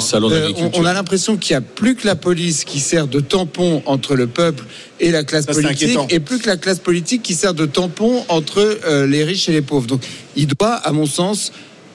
salon. 0.00 0.30
On, 0.74 0.84
a 0.84 0.92
l'impression 0.92 1.36
qu'il 1.36 1.54
n'y 1.54 1.58
a 1.58 1.60
plus 1.60 1.96
que 1.96 2.06
la 2.06 2.14
police 2.16 2.64
qui 2.64 2.78
sert 2.78 3.08
de 3.08 3.20
tampon 3.20 3.82
entre 3.86 4.14
le 4.14 4.26
peuple 4.26 4.64
et 5.00 5.10
la 5.10 5.24
classe 5.24 5.46
Ça, 5.46 5.52
politique, 5.52 5.98
et 6.10 6.20
plus 6.20 6.38
que 6.38 6.48
la 6.48 6.56
classe 6.56 6.78
politique 6.78 7.22
qui 7.22 7.34
sert 7.34 7.54
de 7.54 7.66
tampon 7.66 8.24
entre 8.28 8.58
euh, 8.58 9.06
les 9.06 9.24
riches 9.24 9.48
et 9.48 9.52
les 9.52 9.62
pauvres. 9.62 9.86
Donc, 9.86 10.02
il 10.36 10.46
doit, 10.46 10.74
à 10.74 10.92
mon 10.92 11.06
sens, 11.06 11.47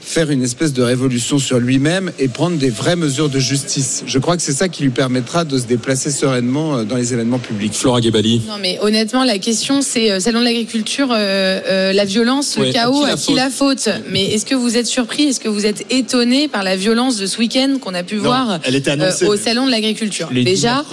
faire 0.05 0.29
une 0.31 0.43
espèce 0.43 0.74
de 0.74 0.83
révolution 0.83 1.39
sur 1.39 1.60
lui-même 1.60 2.12
et 2.19 2.27
prendre 2.27 2.57
des 2.57 2.69
vraies 2.69 2.95
mesures 2.95 3.29
de 3.29 3.39
justice. 3.39 4.03
Je 4.05 4.19
crois 4.19 4.36
que 4.36 4.43
c'est 4.43 4.53
ça 4.53 4.67
qui 4.69 4.83
lui 4.83 4.89
permettra 4.89 5.45
de 5.45 5.57
se 5.57 5.63
déplacer 5.65 6.12
sereinement 6.12 6.77
euh, 6.77 6.83
dans 6.83 6.98
les 6.98 7.13
événements 7.13 7.39
publics. 7.39 7.74
Flora 7.74 8.01
Gebali. 8.01 8.41
Non, 8.48 8.55
mais 8.62 8.77
honnêtement, 8.81 9.24
la 9.24 9.38
question, 9.39 9.81
c'est 9.81 10.12
euh, 10.12 10.19
Salon 10.19 10.39
de 10.41 10.45
l'agriculture, 10.45 11.10
euh, 11.12 11.60
euh, 11.67 11.93
la 11.93 12.05
violence, 12.05 12.57
Ouais, 12.57 12.67
le 12.67 12.74
chaos, 12.74 13.03
à 13.03 13.05
qui 13.05 13.07
la 13.07 13.13
à 13.13 13.17
qui 13.17 13.33
la 13.36 13.50
faute 13.50 13.89
Mais 14.12 14.25
est-ce 14.33 14.45
que 14.45 14.55
vous 14.55 14.77
êtes 14.77 14.88
surpris 14.88 15.24
Est-ce 15.24 15.39
que 15.39 15.50
vous 15.50 15.65
êtes 15.65 15.86
étonné 15.91 16.48
par 16.48 16.63
la 16.63 16.75
violence 16.75 17.17
de 17.17 17.25
ce 17.25 17.38
week-end 17.39 17.77
qu'on 17.81 17.93
a 17.93 18.03
pu 18.03 18.15
Non, 18.17 18.24
voir 18.24 18.60
elle 18.63 18.75
était 18.75 18.91
euh, 18.91 18.93
annoncée. 18.93 19.25
au 19.25 19.38
Salon 19.38 19.65
de 19.65 19.72
l'agriculture? 19.72 20.29
Déjà. 20.31 20.83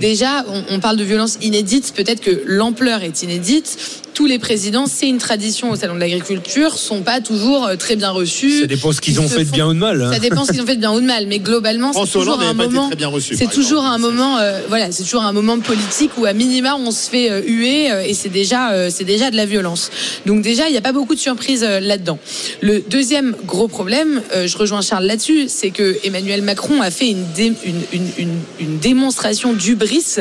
Déjà, 0.00 0.44
on, 0.48 0.62
on 0.70 0.80
parle 0.80 0.96
de 0.96 1.04
violence 1.04 1.38
inédite. 1.40 1.92
Peut-être 1.94 2.20
que 2.20 2.42
l'ampleur 2.46 3.02
est 3.02 3.22
inédite. 3.22 3.78
Tous 4.16 4.24
les 4.24 4.38
présidents, 4.38 4.86
c'est 4.86 5.08
une 5.10 5.18
tradition 5.18 5.70
au 5.70 5.76
salon 5.76 5.94
de 5.94 6.00
l'agriculture, 6.00 6.78
sont 6.78 7.02
pas 7.02 7.20
toujours 7.20 7.66
euh, 7.66 7.76
très 7.76 7.96
bien 7.96 8.08
reçus. 8.08 8.60
Ça 8.60 8.66
dépend 8.66 8.90
ce 8.90 9.02
qu'ils 9.02 9.12
Ils 9.12 9.20
ont 9.20 9.28
fait 9.28 9.44
de 9.44 9.50
bien 9.50 9.66
ou 9.68 9.74
de 9.74 9.78
mal. 9.78 10.00
hein. 10.00 10.10
Ça 10.10 10.18
dépend 10.18 10.46
ce 10.46 10.52
qu'ils 10.52 10.62
ont 10.62 10.66
fait 10.66 10.76
de 10.76 10.80
bien 10.80 10.94
ou 10.94 11.00
de 11.02 11.04
mal, 11.04 11.26
mais 11.26 11.38
globalement, 11.38 11.92
c'est 11.92 12.10
toujours 12.10 12.40
un 12.40 12.54
moment. 12.54 12.86
très 12.86 12.96
bien 12.96 13.08
reçu. 13.08 13.36
C'est 13.36 13.50
toujours 13.50 13.84
un 13.84 13.98
moment, 13.98 14.38
euh, 14.38 14.62
voilà, 14.68 14.90
c'est 14.90 15.02
toujours 15.02 15.22
un 15.22 15.34
moment 15.34 15.60
politique 15.60 16.12
où 16.16 16.24
à 16.24 16.32
minima 16.32 16.76
on 16.76 16.90
se 16.92 17.10
fait 17.10 17.30
euh, 17.30 17.42
huer 17.46 17.90
euh, 17.92 18.00
et 18.06 18.14
c'est 18.14 18.30
déjà, 18.30 18.72
euh, 18.72 18.88
c'est 18.90 19.04
déjà 19.04 19.30
de 19.30 19.36
la 19.36 19.44
violence. 19.44 19.90
Donc 20.24 20.40
déjà, 20.40 20.66
il 20.66 20.72
n'y 20.72 20.78
a 20.78 20.82
pas 20.82 20.92
beaucoup 20.92 21.14
de 21.14 21.20
surprises 21.20 21.62
euh, 21.62 21.78
là-dedans. 21.80 22.18
Le 22.62 22.80
deuxième 22.88 23.36
gros 23.44 23.68
problème, 23.68 24.22
euh, 24.34 24.46
je 24.46 24.56
rejoins 24.56 24.80
Charles 24.80 25.04
là-dessus, 25.04 25.48
c'est 25.48 25.68
que 25.70 25.94
Emmanuel 26.04 26.40
Macron 26.40 26.80
a 26.80 26.90
fait 26.90 27.10
une, 27.10 27.26
dé- 27.34 27.52
une, 27.66 27.82
une, 27.92 28.08
une, 28.16 28.38
une 28.60 28.78
démonstration 28.78 29.52
d'ubris 29.52 30.16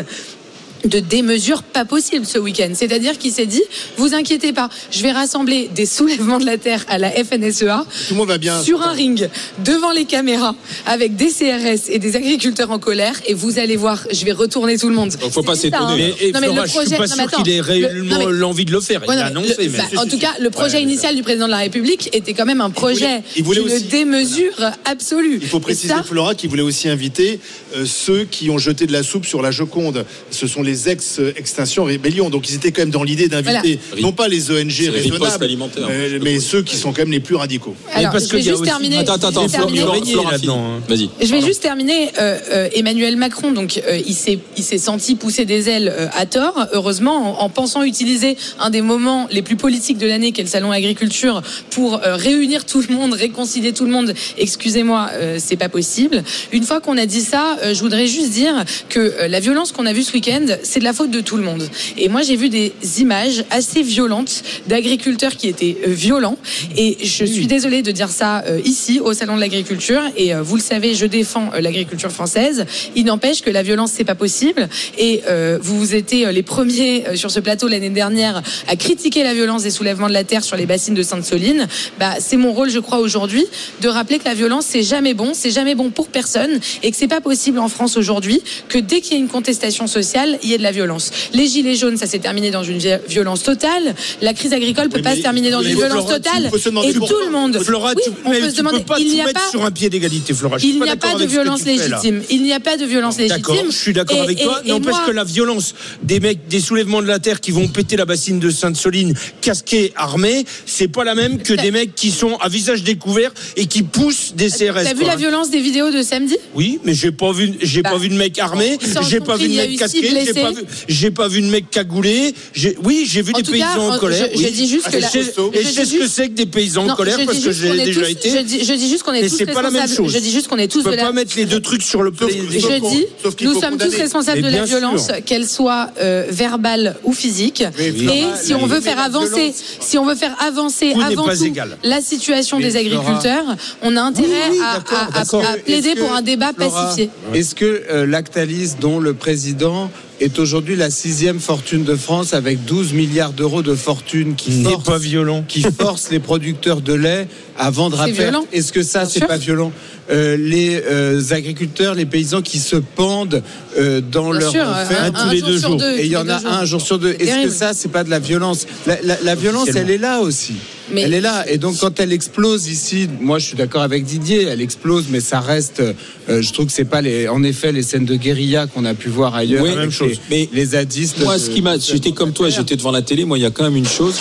de 0.85 0.99
démesure 0.99 1.63
pas 1.63 1.85
possible 1.85 2.25
ce 2.25 2.37
week-end. 2.37 2.69
C'est-à-dire 2.73 3.17
qu'il 3.17 3.31
s'est 3.31 3.45
dit, 3.45 3.61
vous 3.97 4.13
inquiétez 4.13 4.53
pas, 4.53 4.69
je 4.91 5.01
vais 5.01 5.11
rassembler 5.11 5.69
des 5.75 5.85
soulèvements 5.85 6.37
de 6.39 6.45
la 6.45 6.57
terre 6.57 6.85
à 6.89 6.97
la 6.97 7.09
FNSEA 7.11 7.85
Tout 8.07 8.13
le 8.13 8.17
monde 8.17 8.27
va 8.27 8.37
bien. 8.37 8.61
sur 8.61 8.81
un 8.81 8.91
ring 8.91 9.29
devant 9.63 9.91
les 9.91 10.05
caméras 10.05 10.55
avec 10.85 11.15
des 11.15 11.27
CRS 11.29 11.89
et 11.89 11.99
des 11.99 12.15
agriculteurs 12.15 12.71
en 12.71 12.79
colère 12.79 13.15
et 13.27 13.33
vous 13.33 13.59
allez 13.59 13.75
voir, 13.75 14.05
je 14.11 14.23
vais 14.25 14.31
retourner 14.31 14.77
tout 14.77 14.89
le 14.89 14.95
monde. 14.95 15.09
Donc, 15.21 15.31
faut 15.31 15.43
pas 15.43 15.55
s'étonner. 15.55 16.13
hein. 16.21 16.29
Non, 16.33 16.39
mais 16.41 16.47
le 16.47 16.53
Flora, 16.53 16.65
je 16.65 16.69
suis 16.71 16.79
projet- 16.79 16.97
pas 16.97 17.07
non, 17.07 17.15
mais 17.17 17.27
sûr 17.29 17.43
qu'il 17.43 17.53
ait 17.53 17.61
réellement 17.61 18.19
mais- 18.19 18.31
l'envie 18.33 18.65
de 18.65 18.71
le 18.71 18.81
faire. 18.81 19.01
Ouais, 19.07 19.15
il 19.15 19.17
non, 19.17 19.21
a 19.21 19.29
mais 19.29 19.37
annoncé, 19.37 19.55
le- 19.65 19.69
mais 19.71 19.77
bah, 19.77 20.01
en 20.01 20.05
tout 20.05 20.17
cas, 20.19 20.33
le 20.39 20.49
projet 20.49 20.81
initial 20.81 21.15
du 21.15 21.23
président 21.23 21.45
de 21.45 21.51
la 21.51 21.57
République 21.57 22.09
était 22.13 22.33
quand 22.33 22.45
même 22.45 22.61
un 22.61 22.69
projet 22.69 23.21
il 23.35 23.43
voulait 23.43 23.59
aussi- 23.61 23.83
démesure 23.85 24.53
absolue. 24.85 25.39
Il 25.41 25.47
faut 25.47 25.59
préciser, 25.59 25.89
ça, 25.93 26.03
Flora, 26.03 26.35
qui 26.35 26.47
voulait 26.47 26.61
aussi 26.61 26.89
inviter 26.89 27.39
euh, 27.75 27.85
ceux 27.85 28.25
qui 28.25 28.49
ont 28.49 28.57
jeté 28.57 28.85
de 28.87 28.93
la 28.93 29.03
soupe 29.03 29.25
sur 29.25 29.41
la 29.41 29.51
Joconde. 29.51 30.05
Ce 30.31 30.47
sont 30.47 30.61
les 30.61 30.74
ex-extinction 30.87 31.83
rébellion. 31.85 32.29
Donc 32.29 32.49
ils 32.49 32.55
étaient 32.55 32.71
quand 32.71 32.81
même 32.83 32.89
dans 32.91 33.03
l'idée 33.03 33.27
d'inviter 33.27 33.79
Voilà. 33.89 34.01
non 34.01 34.11
pas 34.11 34.27
les 34.27 34.51
ONG 34.51 34.89
raisonnables, 34.91 36.19
mais 36.21 36.39
ceux 36.39 36.61
qui 36.63 36.75
sont 36.75 36.91
quand 36.93 37.01
même 37.03 37.11
les 37.11 37.19
plus 37.19 37.35
radicaux. 37.35 37.75
Alors, 37.93 38.11
parce 38.11 38.27
je 38.27 38.35
vais 38.35 38.41
juste 38.41 38.63
terminer. 38.63 38.97
Attends, 38.99 39.13
attends, 39.15 39.47
je 39.47 39.57
vais 39.57 40.35
attends. 40.35 40.81
Vas-y. 40.87 41.09
Je 41.21 41.45
juste 41.45 41.61
terminer. 41.61 42.09
euh, 42.19 42.37
euh, 42.51 42.69
Emmanuel 42.73 43.17
Macron, 43.17 43.51
donc 43.51 43.81
euh, 43.87 43.99
il 44.05 44.13
s'est 44.13 44.39
il 44.57 44.63
s'est 44.63 44.77
senti 44.77 45.15
pousser 45.15 45.45
des 45.45 45.69
ailes 45.69 45.93
euh, 45.95 46.07
à 46.13 46.25
tort. 46.25 46.67
Heureusement, 46.73 47.39
en, 47.41 47.45
en 47.45 47.49
pensant 47.49 47.83
utiliser 47.83 48.37
un 48.59 48.69
des 48.69 48.81
moments 48.81 49.27
les 49.31 49.41
plus 49.41 49.55
politiques 49.55 49.97
de 49.97 50.07
l'année, 50.07 50.31
qu'est 50.31 50.43
le 50.43 50.47
salon 50.49 50.71
agriculture, 50.71 51.41
pour 51.69 51.95
euh, 52.03 52.15
réunir 52.15 52.65
tout 52.65 52.81
le 52.87 52.93
monde, 52.95 53.13
réconcilier 53.13 53.73
tout 53.73 53.85
le 53.85 53.91
monde. 53.91 54.13
Excusez-moi, 54.37 55.09
euh, 55.13 55.37
c'est 55.39 55.55
pas 55.57 55.69
possible. 55.69 56.23
Une 56.51 56.63
fois 56.63 56.79
qu'on 56.81 56.97
a 56.97 57.05
dit 57.05 57.21
ça, 57.21 57.57
euh, 57.63 57.73
je 57.73 57.79
voudrais 57.81 58.07
juste 58.07 58.31
dire 58.31 58.63
que 58.89 58.99
euh, 58.99 59.27
la 59.27 59.39
violence 59.39 59.71
qu'on 59.71 59.85
a 59.85 59.93
vue 59.93 60.03
ce 60.03 60.13
week-end, 60.13 60.45
c'est 60.63 60.79
de 60.79 60.83
la 60.83 60.93
faute 60.93 61.11
de 61.11 61.21
tout 61.21 61.37
le 61.37 61.43
monde. 61.43 61.67
Et 61.97 62.09
moi, 62.09 62.21
j'ai 62.21 62.35
vu 62.35 62.49
des 62.49 62.73
images 62.99 63.43
assez 63.49 63.81
violentes 63.81 64.43
d'agriculteurs 64.67 65.35
qui 65.35 65.47
étaient 65.47 65.77
euh, 65.87 65.91
violents. 65.91 66.37
Et 66.77 66.97
je 67.03 67.25
suis 67.25 67.47
désolée 67.47 67.81
de 67.81 67.91
dire 67.91 68.09
ça 68.09 68.43
euh, 68.47 68.59
ici, 68.65 68.99
au 68.99 69.13
Salon 69.13 69.35
de 69.35 69.41
l'Agriculture. 69.41 70.01
Et 70.17 70.33
euh, 70.33 70.41
vous 70.41 70.55
le 70.55 70.61
savez, 70.61 70.95
je 70.95 71.05
défends 71.05 71.51
l'agriculture 71.59 72.11
française. 72.11 72.65
Il 72.95 73.05
n'empêche 73.05 73.41
que 73.41 73.49
la 73.49 73.63
violence, 73.63 73.91
c'est 73.93 74.03
pas 74.03 74.15
possible. 74.15 74.69
Et 74.97 75.21
euh, 75.27 75.57
vous 75.61 75.95
étiez 75.95 76.31
les 76.31 76.43
premiers 76.43 77.03
sur 77.15 77.31
ce 77.31 77.39
plateau 77.39 77.67
l'année 77.67 77.89
dernière 77.89 78.41
à 78.67 78.75
critiquer 78.75 79.23
la 79.23 79.33
violence 79.33 79.63
des 79.63 79.71
soulèvements 79.71 80.07
de 80.07 80.13
la 80.13 80.23
terre 80.23 80.43
sur 80.43 80.57
les 80.57 80.65
bassines 80.65 80.93
de 80.93 81.03
Sainte-Soline. 81.03 81.67
Bah, 81.99 82.15
c'est 82.19 82.37
mon 82.37 82.53
rôle, 82.53 82.69
je 82.69 82.79
crois, 82.79 82.99
aujourd'hui, 82.99 83.45
de 83.81 83.87
rappeler 83.87 84.19
que 84.19 84.25
la 84.25 84.33
violence, 84.33 84.65
c'est 84.67 84.83
jamais 84.83 85.13
bon, 85.13 85.33
c'est 85.33 85.51
jamais 85.51 85.75
bon 85.75 85.89
pour 85.89 86.07
personne, 86.07 86.59
et 86.83 86.91
que 86.91 86.97
c'est 86.97 87.07
pas 87.07 87.21
possible 87.21 87.59
en 87.59 87.69
France 87.69 87.97
aujourd'hui 87.97 88.41
que 88.69 88.77
dès 88.77 89.01
qu'il 89.01 89.13
y 89.13 89.15
a 89.15 89.19
une 89.19 89.27
contestation 89.27 89.87
sociale, 89.87 90.37
il 90.45 90.51
y 90.51 90.53
ait 90.53 90.57
de 90.57 90.63
la 90.63 90.71
violence. 90.71 91.11
Les 91.33 91.47
gilets 91.47 91.75
jaunes, 91.75 91.97
ça 91.97 92.05
s'est 92.05 92.19
terminé 92.19 92.51
dans 92.51 92.63
une 92.63 92.77
vi- 92.77 92.99
violence 93.09 93.43
totale. 93.43 93.95
La 94.21 94.33
crise 94.33 94.53
agricole 94.53 94.89
peut 94.89 94.97
Oui, 94.97 95.01
pas 95.03 95.15
se 95.15 95.21
terminer 95.21 95.49
dans 95.51 95.61
une 95.61 95.71
Flora, 95.71 95.87
violence 95.87 96.05
tu- 96.07 96.13
totale. 96.13 96.45
Et 96.85 96.93
tout 96.93 97.19
le 97.25 97.31
monde. 97.31 97.59
Flora, 97.61 97.93
Oui, 97.95 98.01
tu, 98.05 98.11
on 98.25 98.31
peut 98.31 98.49
se 98.49 98.55
demander. 98.55 98.77
peux 98.79 98.85
pas 98.85 98.99
il 98.99 99.11
n'y 99.11 99.21
a 99.21 99.25
mettre 99.25 99.41
pas. 99.43 99.49
sur 99.49 99.65
un 99.65 99.71
pied 99.71 99.89
d'égalité, 99.89 100.33
Flora. 100.33 100.57
Il 100.61 100.79
n'y 100.79 100.89
a 100.89 100.95
pas 100.95 101.15
de 101.15 101.25
violence 101.25 101.65
légitime. 101.65 102.21
Il 102.29 102.43
n'y 102.43 102.53
a 102.53 102.59
pas 102.59 102.77
de 102.77 102.85
violence 102.85 103.17
D'accord, 103.17 103.55
légitime. 103.55 103.71
je 103.71 103.77
suis 103.77 103.93
d'accord 103.93 104.21
avec 104.21 104.41
toi. 104.41 104.61
N'empêche 104.65 104.95
que 105.05 105.11
la 105.11 105.23
violence 105.23 105.73
des 106.03 106.19
mecs, 106.19 106.47
des 106.47 106.59
soulèvements 106.59 107.01
de 107.01 107.07
la 107.07 107.19
terre 107.19 107.41
qui 107.41 107.51
vont 107.51 107.67
péter 107.67 107.95
la 107.97 108.05
bassine 108.05 108.39
de 108.39 108.49
Sainte-Soline, 108.49 109.13
casqués, 109.41 109.91
armés, 109.95 110.45
c'est 110.65 110.87
pas 110.87 111.03
la 111.03 111.15
même 111.15 111.41
que 111.41 111.53
des 111.53 111.71
mecs 111.71 111.95
qui 111.95 112.11
sont 112.11 112.35
à 112.37 112.49
visage 112.49 112.83
découvert 112.83 113.31
et 113.55 113.65
qui 113.65 113.83
poussent 113.83 114.33
des 114.35 114.49
CRS. 114.49 114.83
T'as 114.83 114.93
vu 114.93 115.03
la 115.05 115.15
violence 115.15 115.49
des 115.49 115.59
vidéos 115.59 115.91
de 115.91 116.01
samedi? 116.03 116.37
Oui, 116.53 116.79
mais 116.83 116.93
j'ai 116.93 117.11
pas 117.11 117.31
vu, 117.31 117.53
j'ai 117.61 117.81
Bah, 117.81 117.91
pas 117.91 117.97
vu 117.97 118.09
de 118.09 118.15
mec 118.15 118.37
armé, 118.39 118.77
j'ai 119.09 119.19
pas 119.19 119.37
vu 119.37 119.47
de 119.47 119.55
mec 119.55 119.77
casqué, 119.79 120.01
j'ai 120.25 120.33
blessés. 120.43 120.55
pas 120.55 120.61
vu, 120.61 120.67
j'ai 120.87 121.11
pas 121.11 121.27
vu 121.27 121.41
de 121.41 121.47
mec 121.47 121.69
cagoulé. 121.69 122.33
J'ai, 122.53 122.77
oui, 122.83 123.07
j'ai 123.09 123.21
vu 123.21 123.33
En 123.33 123.37
des 123.39 123.43
paysans 123.51 123.65
cas, 123.73 123.79
en 123.79 123.95
en- 123.95 123.99
colère. 123.99 124.27
je- 124.33 124.37
je 124.39 124.43
oui. 124.45 124.51
dis 124.51 124.67
juste 124.67 124.85
Ah, 124.87 124.91
que 124.91 124.97
la- 124.97 125.07
je 125.07 125.13
je 125.19 125.19
et 125.59 125.63
je 125.63 125.69
sais 125.69 125.85
ce 125.85 125.95
que 125.97 126.07
c'est 126.07 126.29
que 126.29 126.33
des 126.33 126.45
paysans 126.45 126.87
en 126.89 126.95
colère 126.95 127.17
je 127.19 127.25
parce 127.25 127.37
dis 127.37 127.43
que 127.43 127.51
juste 127.51 127.67
qu'on 127.67 127.73
j'ai 127.75 127.81
est 127.81 127.85
déjà 127.85 128.01
tous- 128.01 128.07
été. 128.09 128.29
Je 128.29 128.37
dis, 128.39 128.63
je 128.65 128.73
dis 128.73 128.89
juste 128.89 129.03
qu'on 129.03 129.13
est 129.13 129.21
Mais 129.21 129.29
tous 129.29 129.37
c'est 129.37 129.45
pas 129.45 129.61
la 129.61 129.71
même 129.71 129.81
responsables. 129.81 130.07
chose. 130.09 130.13
Je 130.13 130.19
dis 130.19 130.31
juste 130.31 130.47
qu'on 130.47 130.57
est 130.57 130.67
tous 130.67 130.83
la. 130.85 130.97
pas 130.97 131.11
mettre 131.11 131.33
les 131.37 131.45
deux 131.45 131.59
trucs 131.61 131.81
sur 131.83 132.03
le 132.03 132.11
sauf- 132.17 132.31
Je 132.31 132.79
dis, 132.89 133.05
nous 133.41 133.59
sommes 133.59 133.77
tous 133.77 133.95
responsables 133.95 134.41
de 134.41 134.49
la 134.49 134.65
violence, 134.65 135.07
qu'elle 135.25 135.47
soit 135.47 135.89
euh, 136.01 136.25
verbale 136.29 136.95
ou 137.03 137.13
physique. 137.13 137.63
Et 137.79 138.23
si 138.41 138.53
on 138.53 138.65
veut 138.67 138.81
faire 138.81 138.99
avancer, 138.99 139.53
si 139.79 139.97
on 139.97 140.05
veut 140.05 140.15
faire 140.15 140.35
avancer 140.39 140.93
avant 140.93 141.23
tout 141.25 141.45
la 141.83 142.01
situation 142.01 142.59
des 142.59 142.75
agriculteurs, 142.75 143.45
on 143.81 143.95
a 143.97 144.01
intérêt 144.01 144.51
à- 144.63 145.55
plaider 145.65 145.95
pour 145.95 146.13
un 146.13 146.21
débat 146.21 146.51
pacifié. 146.53 147.09
Est-ce 147.33 147.55
que 147.55 147.83
euh, 147.89 148.05
Lactalis, 148.05 148.71
dont 148.79 148.99
le 148.99 149.13
président 149.13 149.89
est 150.19 150.39
aujourd'hui 150.39 150.75
la 150.75 150.89
sixième 150.89 151.39
fortune 151.39 151.83
de 151.83 151.95
France 151.95 152.33
avec 152.33 152.63
12 152.65 152.93
milliards 152.93 153.33
d'euros 153.33 153.61
de 153.61 153.75
fortune 153.75 154.35
qui 154.35 154.51
n'est 154.51 154.71
force, 154.71 154.85
pas 154.85 154.97
violent. 154.97 155.43
qui 155.47 155.61
force 155.61 156.09
les 156.11 156.19
producteurs 156.19 156.81
de 156.81 156.93
lait 156.93 157.27
à 157.57 157.69
vendre 157.69 157.99
à 158.01 158.05
C'est 158.05 158.13
perte 158.13 158.29
violent. 158.31 158.47
Est-ce 158.51 158.71
que 158.71 158.83
ça, 158.83 159.05
c'est 159.05 159.25
pas 159.25 159.37
violent? 159.37 159.71
Euh, 160.11 160.37
Les 160.37 160.81
euh, 160.85 161.19
agriculteurs, 161.31 161.95
les 161.95 162.05
paysans 162.05 162.41
qui 162.43 162.59
se 162.59 162.75
pendent 162.75 163.41
euh, 163.77 164.01
dans 164.01 164.29
Bien 164.31 164.39
leur 164.39 164.51
sûr, 164.51 164.63
un, 164.67 165.11
tous 165.11 165.29
les 165.31 165.39
jour 165.39 165.47
deux 165.47 165.57
jours. 165.57 165.75
deux. 165.77 165.97
et 165.97 166.05
il 166.05 166.11
y 166.11 166.15
en 166.17 166.29
a 166.29 166.39
jours. 166.39 166.51
un 166.51 166.65
jour 166.65 166.81
sur 166.81 166.99
deux. 166.99 167.15
Est-ce 167.19 167.43
que 167.45 167.49
ça, 167.49 167.73
c'est 167.73 167.89
pas 167.91 168.03
de 168.03 168.09
la 168.11 168.19
violence? 168.19 168.67
La, 168.85 169.01
la- 169.01 169.17
la 169.23 169.33
violence, 169.35 169.69
elle 169.75 169.89
est 169.89 169.97
là 169.97 170.19
aussi. 170.21 170.53
Mais- 170.91 171.01
Elle 171.01 171.15
est 171.15 171.21
là. 171.21 171.43
Et 171.49 171.57
donc, 171.57 171.79
quand 171.79 171.99
elle 171.99 172.13
explose 172.13 172.67
ici, 172.67 173.07
moi, 173.19 173.39
je 173.39 173.47
suis 173.47 173.55
d'accord 173.57 173.81
avec 173.81 174.05
Didier, 174.05 174.43
elle 174.43 174.61
explose, 174.61 175.05
mais 175.09 175.19
ça 175.21 175.39
reste. 175.39 175.79
euh, 175.79 176.41
je 176.41 176.53
trouve 176.53 176.67
que 176.67 176.71
c'est 176.71 176.85
pas 176.85 177.01
les, 177.01 177.27
en 177.27 177.41
effet 177.41 177.71
les 177.71 177.81
scènes 177.81 178.05
de 178.05 178.15
guérilla 178.15 178.67
qu'on 178.67 178.85
a 178.85 178.93
pu 178.93 179.09
voir 179.09 179.33
ailleurs. 179.33 179.63
Oui, 179.63 179.75
même 179.75 179.89
chose. 179.91 180.19
Les, 180.29 180.47
Mais 180.47 180.49
les 180.53 180.65
zadistes. 180.67 181.17
Moi, 181.23 181.39
ce 181.39 181.49
qui 181.49 181.63
m'a, 181.63 181.79
j'étais 181.79 182.11
comme 182.11 182.31
toi, 182.33 182.49
j'étais 182.49 182.75
devant 182.75 182.91
la 182.91 183.01
télé. 183.01 183.25
Moi, 183.25 183.39
il 183.39 183.41
y 183.41 183.45
a 183.47 183.49
quand 183.51 183.63
même 183.63 183.75
une 183.75 183.87
chose, 183.87 184.13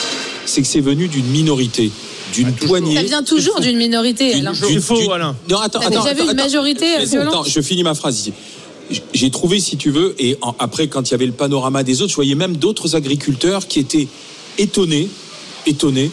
c'est 0.46 0.62
que 0.62 0.66
c'est 0.66 0.80
venu 0.80 1.08
d'une 1.08 1.26
minorité, 1.26 1.90
d'une 2.34 2.52
poignée. 2.52 2.96
Ça 2.96 3.02
vient 3.02 3.22
toujours 3.22 3.60
d'une 3.60 3.76
minorité. 3.76 4.34
Alain. 4.34 4.52
d'une- 4.52 4.68
C'est 4.68 4.80
faux, 4.80 5.12
Alain. 5.12 5.34
Non, 5.48 5.58
attends, 5.58 5.80
T'as 5.80 5.86
attends, 5.86 6.02
déjà 6.02 6.14
vu 6.14 6.20
attends, 6.22 6.30
une 6.32 6.36
majorité 6.36 6.86
violente 7.04 7.48
je 7.48 7.60
finis 7.60 7.82
ma 7.82 7.94
phrase 7.94 8.18
ici. 8.18 8.32
J'ai 9.14 9.30
trouvé, 9.30 9.60
si 9.60 9.76
tu 9.76 9.90
veux, 9.90 10.14
et 10.18 10.36
en- 10.42 10.54
après, 10.58 10.88
quand 10.88 11.08
il 11.08 11.12
y 11.12 11.14
avait 11.14 11.26
le 11.26 11.32
panorama 11.32 11.82
des 11.82 12.02
autres, 12.02 12.10
je 12.10 12.16
voyais 12.16 12.34
même 12.34 12.56
d'autres 12.56 12.96
agriculteurs 12.96 13.66
qui 13.66 13.78
étaient 13.80 14.08
étonnés, 14.58 15.08
étonnés 15.66 16.10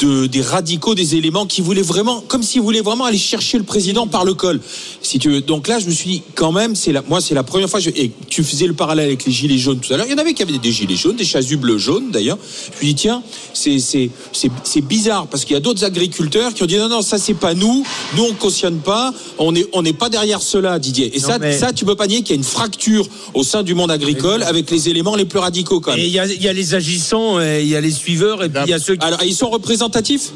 de, 0.00 0.26
des 0.26 0.42
radicaux, 0.42 0.94
des 0.94 1.14
éléments 1.16 1.46
qui 1.46 1.60
voulaient 1.60 1.82
vraiment, 1.82 2.22
comme 2.26 2.42
s'ils 2.42 2.60
voulaient 2.62 2.80
vraiment 2.80 3.04
aller 3.04 3.18
chercher 3.18 3.58
le 3.58 3.64
président 3.64 4.06
par 4.06 4.24
le 4.24 4.34
col. 4.34 4.60
Si 5.02 5.18
tu 5.18 5.30
veux. 5.30 5.40
Donc 5.40 5.68
là, 5.68 5.78
je 5.78 5.86
me 5.86 5.90
suis 5.92 6.08
dit, 6.10 6.22
quand 6.34 6.52
même, 6.52 6.74
c'est 6.74 6.92
la, 6.92 7.02
moi, 7.08 7.20
c'est 7.20 7.34
la 7.34 7.42
première 7.42 7.68
fois. 7.68 7.80
Je, 7.80 7.90
et 7.90 8.10
tu 8.28 8.42
faisais 8.44 8.66
le 8.66 8.74
parallèle 8.74 9.06
avec 9.06 9.24
les 9.24 9.32
gilets 9.32 9.58
jaunes 9.58 9.80
tout 9.80 9.92
à 9.92 9.96
l'heure. 9.96 10.06
Il 10.06 10.12
y 10.12 10.14
en 10.14 10.18
avait 10.18 10.34
qui 10.34 10.42
avaient 10.42 10.56
des 10.58 10.72
gilets 10.72 10.96
jaunes, 10.96 11.16
des 11.16 11.24
chasubles 11.24 11.76
jaunes 11.78 12.10
d'ailleurs. 12.10 12.38
Je 12.80 12.84
me 12.86 12.90
dis, 12.90 12.94
tiens, 12.94 13.22
c'est, 13.52 13.78
c'est, 13.78 14.10
c'est, 14.32 14.50
c'est 14.64 14.80
bizarre 14.80 15.26
parce 15.26 15.44
qu'il 15.44 15.54
y 15.54 15.56
a 15.56 15.60
d'autres 15.60 15.84
agriculteurs 15.84 16.54
qui 16.54 16.62
ont 16.62 16.66
dit, 16.66 16.76
non, 16.76 16.88
non, 16.88 17.02
ça 17.02 17.18
c'est 17.18 17.34
pas 17.34 17.54
nous. 17.54 17.84
Nous, 18.16 18.22
on 18.24 18.34
cautionne 18.34 18.78
pas. 18.78 19.12
On 19.38 19.54
est, 19.54 19.66
on 19.72 19.82
n'est 19.82 19.92
pas 19.92 20.08
derrière 20.08 20.40
cela, 20.42 20.78
Didier. 20.78 21.16
Et 21.16 21.20
Non, 21.20 21.28
ça, 21.28 21.38
mais- 21.38 21.56
ça, 21.58 21.72
tu 21.72 21.84
peux 21.84 21.96
pas 21.96 22.06
nier 22.06 22.18
qu'il 22.22 22.30
y 22.30 22.32
a 22.32 22.36
une 22.36 22.44
fracture 22.44 23.06
au 23.34 23.42
sein 23.44 23.62
du 23.62 23.74
monde 23.74 23.90
agricole 23.90 24.42
avec 24.42 24.70
les 24.70 24.88
éléments 24.88 25.16
les 25.16 25.24
plus 25.24 25.38
radicaux 25.38 25.80
quand 25.80 25.92
Et 25.94 25.96
même. 25.96 26.06
il 26.06 26.12
y 26.12 26.18
a, 26.18 26.26
y 26.26 26.48
a 26.48 26.52
les 26.52 26.74
agissants, 26.74 27.40
et 27.40 27.62
il 27.62 27.68
y 27.68 27.76
a 27.76 27.80
les 27.80 27.90
suiveurs, 27.90 28.42
et 28.42 28.48
puis 28.48 28.62
il 28.66 28.70
y 28.70 28.74
a 28.74 28.78
ceux 28.78 28.96
qui 28.96 29.04
Alors, 29.04 29.22
ils 29.24 29.34
sont 29.34 29.50
représentatifs 29.96 30.30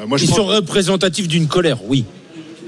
Euh, 0.00 0.06
moi, 0.08 0.18
je 0.18 0.24
Ils 0.24 0.28
pense- 0.28 0.36
sont 0.38 0.46
représentatifs 0.46 1.28
d'une 1.28 1.46
colère, 1.46 1.78
oui. 1.86 2.04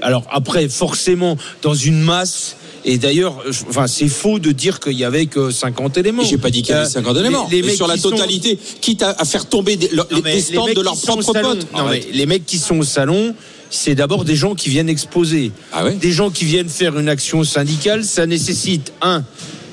Alors 0.01 0.23
après, 0.31 0.69
forcément, 0.69 1.37
dans 1.61 1.73
une 1.73 1.99
masse. 2.01 2.55
Et 2.85 2.97
d'ailleurs, 2.97 3.43
enfin, 3.67 3.85
c'est 3.87 4.07
faux 4.07 4.39
de 4.39 4.51
dire 4.53 4.79
qu'il 4.79 4.93
y 4.93 5.03
avait 5.03 5.25
que 5.25 5.51
50 5.51 5.97
éléments. 5.97 6.23
J'ai 6.23 6.37
pas 6.37 6.49
dit 6.51 6.61
qu'il 6.61 6.71
y 6.71 6.77
avait 6.77 6.85
Euh, 6.85 6.89
50 6.89 7.17
éléments. 7.17 7.45
les- 7.51 7.57
les 7.57 7.61
mais 7.63 7.67
mecs 7.69 7.75
sur 7.75 7.87
la 7.87 7.95
qui 7.95 8.01
sont- 8.01 8.11
totalité, 8.11 8.57
quitte 8.79 9.01
à, 9.01 9.09
à 9.19 9.25
faire 9.25 9.45
tomber 9.49 9.75
des, 9.75 9.89
Non, 9.93 10.03
stands 10.05 10.15
les 10.15 10.21
mecs 10.21 10.75
de 10.77 10.81
leurs 10.81 10.93
qui 10.93 10.99
sont 11.01 11.11
au 11.13 11.21
propres 11.21 11.33
salon- 11.33 11.49
potes. 11.55 11.67
Non, 11.75 11.89
mais 11.89 12.01
les 12.13 12.25
mecs 12.25 12.45
qui 12.45 12.59
sont 12.59 12.77
au 12.79 12.83
salon, 12.85 13.35
c'est 13.69 13.95
d'abord 13.95 14.23
des 14.23 14.37
gens 14.37 14.55
qui 14.55 14.69
viennent 14.69 14.87
exposer. 14.87 15.51
Ah 15.73 15.83
ouais 15.83 15.95
Des 15.95 16.13
gens 16.13 16.29
qui 16.29 16.45
viennent 16.45 16.69
faire 16.69 16.97
une 16.97 17.09
action 17.09 17.43
syndicale, 17.43 18.05
ça 18.05 18.25
nécessite 18.25 18.93
un 19.01 19.25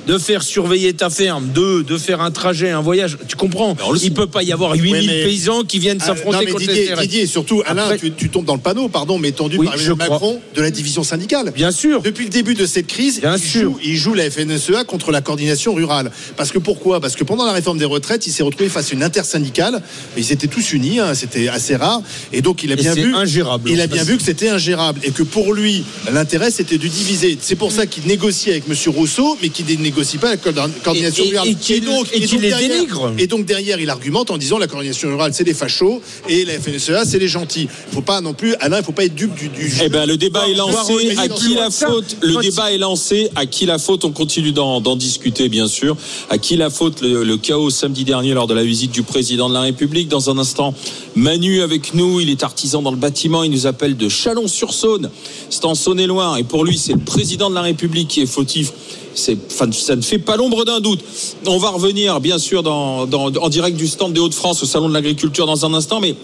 de 0.06 0.18
faire 0.18 0.42
surveiller 0.42 0.92
ta 0.92 1.10
ferme, 1.10 1.50
de 1.52 1.98
faire 1.98 2.20
un 2.20 2.30
trajet, 2.30 2.70
un 2.70 2.80
voyage. 2.80 3.16
Tu 3.28 3.36
comprends? 3.36 3.76
Il 4.02 4.12
peut 4.12 4.26
pas 4.26 4.42
y 4.42 4.52
avoir 4.52 4.72
8000 4.74 4.92
Oui, 4.92 5.06
mais- 5.06 5.24
paysans 5.24 5.62
qui 5.64 5.78
viennent 5.78 5.98
Ah, 6.02 6.06
s'affronter 6.06 6.46
contre 6.46 6.58
Didier, 6.60 6.90
les. 6.94 7.02
Didier, 7.02 7.22
et 7.22 7.26
surtout, 7.26 7.62
Alain, 7.66 7.84
Après- 7.84 7.98
tu, 7.98 8.12
tu 8.12 8.28
tombes 8.28 8.44
dans 8.44 8.54
le 8.54 8.60
panneau, 8.60 8.88
pardon, 8.88 9.18
mais 9.18 9.32
tendu 9.32 9.56
Oui, 9.58 9.66
par 9.66 9.74
Emmanuel. 9.76 9.96
Macron 9.96 10.40
de 10.54 10.60
la 10.62 10.70
division 10.70 11.02
syndicale. 11.02 11.52
Bien 11.54 11.70
sûr. 11.70 12.02
Depuis 12.02 12.24
le 12.24 12.30
début 12.30 12.54
de 12.54 12.66
cette 12.66 12.86
crise, 12.86 13.20
Bien 13.20 13.36
il, 13.36 13.42
sûr. 13.42 13.62
Joue, 13.72 13.78
il 13.82 13.96
joue 13.96 14.14
la 14.14 14.30
FNSEA 14.30 14.84
contre 14.84 15.10
la 15.10 15.20
coordination 15.20 15.74
rurale. 15.74 16.10
Parce 16.36 16.50
que 16.52 16.58
pourquoi? 16.58 17.00
Parce 17.00 17.16
que 17.16 17.24
pendant 17.24 17.44
la 17.46 17.52
réforme 17.52 17.78
des 17.78 17.84
retraites, 17.84 18.26
il 18.26 18.32
s'est 18.32 18.42
retrouvé 18.42 18.68
face 18.68 18.90
à 18.90 18.94
une 18.94 19.02
intersyndicale. 19.02 19.82
Ils 20.16 20.32
étaient 20.32 20.46
tous 20.48 20.72
unis, 20.72 21.00
hein, 21.00 21.14
c'était 21.14 21.48
assez 21.48 21.76
rare. 21.76 22.02
Et 22.32 22.42
donc, 22.42 22.62
il 22.62 22.70
a 22.70 22.74
Et 22.74 22.76
bien 22.76 22.94
vu. 22.94 23.14
ingérable. 23.14 23.70
Il 23.70 23.80
a 23.80 23.86
bien 23.86 24.04
vu 24.04 24.16
que 24.16 24.22
c'était 24.22 24.48
ingérable 24.48 25.00
et 25.02 25.10
que 25.12 25.22
pour 25.22 25.54
lui, 25.54 25.84
l'intérêt 26.12 26.50
c'était 26.50 26.78
de 26.78 26.86
diviser. 26.88 27.38
C'est 27.40 27.56
pour 27.56 27.72
ça 27.72 27.86
qu'il 27.86 28.04
négocie 28.06 28.50
avec 28.50 28.64
M. 28.68 28.74
Rousseau, 28.94 29.38
mais 29.42 29.48
qu'il 29.48 29.64
ne 29.66 29.82
négocie 29.94 30.18
pas 30.18 30.28
avec 30.28 30.44
la 30.44 30.52
coordination 30.82 31.24
Et- 31.24 31.28
et- 31.28 31.30
rurale. 31.30 31.48
et 31.48 31.80
donc 31.80 32.06
les 32.12 32.38
derrière- 32.48 32.68
dénigre. 32.68 33.12
Et 33.18 33.26
donc 33.26 33.46
derrière, 33.46 33.80
il 33.80 33.88
argumente 33.90 34.30
en 34.30 34.38
disant 34.38 34.58
la 34.58 34.66
coordination 34.66 35.08
rurale 35.08 35.32
c'est 35.34 35.44
les 35.44 35.54
fachos 35.54 36.00
et 36.28 36.44
la 36.44 36.54
FNSEA 36.58 37.04
c'est 37.04 37.18
les 37.18 37.28
gentils. 37.28 37.68
Il 37.90 37.94
faut 37.94 38.00
pas 38.02 38.20
non 38.20 38.34
plus, 38.34 38.54
Alain, 38.60 38.78
il 38.78 38.84
faut 38.84 38.92
pas 38.92 39.04
être 39.04 39.14
dupe 39.14 39.34
du. 39.34 39.50
Eh 39.82 39.88
ben, 39.88 40.06
le 40.06 40.16
débat 40.16 40.48
est 40.48 40.54
lancé. 40.54 41.16
À 41.18 41.28
qui 41.28 41.54
la 41.54 41.70
faute 41.70 42.16
Le 42.22 42.40
débat 42.40 42.72
est 42.72 42.78
lancé. 42.78 43.30
À 43.36 43.46
qui 43.46 43.66
la 43.66 43.78
faute 43.78 44.04
On 44.04 44.10
continue 44.12 44.52
d'en 44.52 44.80
d'en 44.80 44.96
discuter, 44.96 45.48
bien 45.48 45.68
sûr. 45.68 45.96
À 46.30 46.38
qui 46.38 46.56
la 46.56 46.70
faute 46.70 47.00
le, 47.00 47.22
le 47.24 47.36
chaos 47.36 47.70
samedi 47.70 48.04
dernier 48.04 48.34
lors 48.34 48.46
de 48.46 48.54
la 48.54 48.64
visite 48.64 48.90
du 48.90 49.02
président 49.02 49.48
de 49.48 49.54
la 49.54 49.60
République 49.60 50.08
Dans 50.08 50.30
un 50.30 50.38
instant, 50.38 50.74
Manu 51.14 51.62
avec 51.62 51.94
nous. 51.94 52.20
Il 52.20 52.30
est 52.30 52.42
artisan 52.42 52.82
dans 52.82 52.90
le 52.90 52.96
bâtiment. 52.96 53.44
Il 53.44 53.50
nous 53.50 53.66
appelle 53.66 53.96
de 53.96 54.08
Chalon-sur-Saône. 54.08 55.10
C'est 55.50 55.64
en 55.64 55.74
Saône-et-Loire. 55.74 56.38
Et 56.38 56.44
pour 56.44 56.64
lui, 56.64 56.78
c'est 56.78 56.92
le 56.94 56.98
président 56.98 57.50
de 57.50 57.54
la 57.54 57.62
République 57.62 58.08
qui 58.08 58.20
est 58.22 58.26
fautif. 58.26 58.72
Ça 59.14 59.96
ne 59.96 60.02
fait 60.02 60.18
pas 60.18 60.36
l'ombre 60.36 60.64
d'un 60.64 60.80
doute. 60.80 61.00
On 61.46 61.58
va 61.58 61.70
revenir, 61.70 62.20
bien 62.20 62.38
sûr, 62.38 62.62
en 62.66 63.48
direct 63.48 63.76
du 63.76 63.86
stand 63.86 64.12
des 64.12 64.20
Hauts-de-France 64.20 64.62
au 64.62 64.66
Salon 64.66 64.88
de 64.88 64.94
l'Agriculture 64.94 65.46
dans 65.46 65.64
un 65.64 65.74
instant, 65.74 66.00
mais 66.00 66.14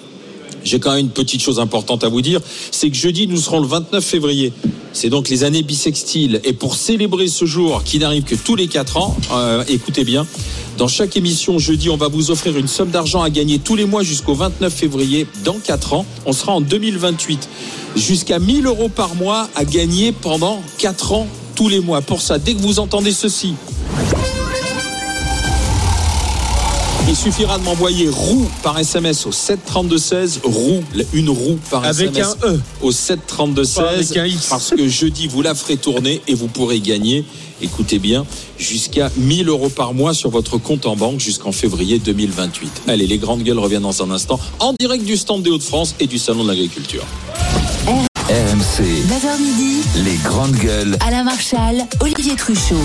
j'ai 0.65 0.79
quand 0.79 0.91
même 0.91 1.07
une 1.07 1.11
petite 1.11 1.43
chose 1.43 1.59
importante 1.59 2.05
à 2.05 2.09
vous 2.09 2.21
dire, 2.21 2.41
c'est 2.71 2.91
que 2.91 2.97
jeudi, 2.97 3.27
nous 3.27 3.39
serons 3.39 3.61
le 3.61 3.67
29 3.67 4.05
février. 4.05 4.53
C'est 4.93 5.09
donc 5.09 5.29
les 5.29 5.45
années 5.45 5.63
bissextiles. 5.63 6.41
Et 6.45 6.53
pour 6.53 6.75
célébrer 6.75 7.29
ce 7.29 7.45
jour 7.45 7.83
qui 7.85 7.99
n'arrive 7.99 8.25
que 8.25 8.35
tous 8.35 8.57
les 8.57 8.67
4 8.67 8.97
ans, 8.97 9.17
euh, 9.33 9.65
écoutez 9.69 10.05
bien, 10.05 10.27
dans 10.79 10.89
chaque 10.89 11.17
émission 11.17 11.59
jeudi, 11.59 11.89
on 11.91 11.97
va 11.97 12.09
vous 12.09 12.31
offrir 12.31 12.57
une 12.57 12.69
somme 12.69 12.91
d'argent 12.91 13.23
à 13.23 13.31
gagner 13.31 13.59
tous 13.59 13.77
les 13.77 13.85
mois 13.85 14.03
jusqu'au 14.03 14.35
29 14.35 14.73
février 14.73 15.27
dans 15.45 15.59
4 15.59 15.93
ans. 15.95 16.07
On 16.27 16.33
sera 16.33 16.53
en 16.53 16.61
2028. 16.61 17.49
Jusqu'à 17.97 18.39
1000 18.39 18.67
euros 18.67 18.89
par 18.89 19.15
mois 19.15 19.49
à 19.55 19.65
gagner 19.65 20.13
pendant 20.13 20.61
4 20.79 21.13
ans 21.13 21.29
tous 21.55 21.69
les 21.69 21.81
mois. 21.81 22.01
Pour 22.01 22.21
ça, 22.23 22.39
dès 22.39 22.55
que 22.55 22.61
vous 22.61 22.79
entendez 22.79 23.13
ceci, 23.13 23.55
il 27.09 27.17
suffira 27.17 27.59
de 27.59 27.65
m'envoyer 27.65 28.09
roue 28.09 28.49
par 28.63 28.79
SMS 28.79 29.27
au 29.27 29.31
732-16, 29.31 30.43
roue, 30.45 30.81
une 31.13 31.29
roue 31.31 31.59
par 31.69 31.85
Avec 31.85 32.11
SMS 32.17 32.37
un 32.45 32.49
E. 32.55 32.61
au 32.83 32.93
732-16 32.93 33.75
Pas 33.75 33.89
avec 33.91 34.17
un 34.17 34.27
X. 34.27 34.47
parce 34.47 34.71
que 34.71 34.87
jeudi 34.89 35.27
vous 35.27 35.43
la 35.43 35.57
ferez 35.57 35.77
tourner 35.77 36.21
et 36.29 36.35
vous 36.35 36.47
pourrez 36.47 36.79
gagner, 36.79 37.25
écoutez 37.63 37.99
bien, 37.99 38.25
jusqu'à 38.59 39.11
1000 39.17 39.49
euros 39.49 39.71
par 39.71 39.93
mois 39.93 40.15
sur 40.15 40.31
votre 40.31 40.57
compte 40.59 40.87
en 40.87 40.95
banque 40.95 41.19
jusqu'en 41.19 41.53
février 41.53 41.99
2028. 41.99 42.83
Allez, 42.87 43.09
les 43.09 43.19
grandes 43.19 43.43
gueules 43.43 43.59
reviennent 43.59 43.83
dans 43.83 44.03
un 44.05 44.11
instant 44.13 44.39
en 44.61 44.73
direct 44.79 45.05
du 45.05 45.17
stand 45.17 45.43
des 45.43 45.51
Hauts-de-France 45.51 45.97
et 45.99 46.07
du 46.07 46.19
Salon 46.19 46.45
de 46.45 46.49
l'Agriculture. 46.49 47.05
RMC, 48.31 48.85
9h 49.09 49.43
midi, 49.43 49.83
les 50.05 50.15
grandes 50.19 50.55
gueules. 50.55 50.97
Alain 51.05 51.25
Marchal, 51.25 51.85
Olivier 51.99 52.37
Truchot. 52.37 52.77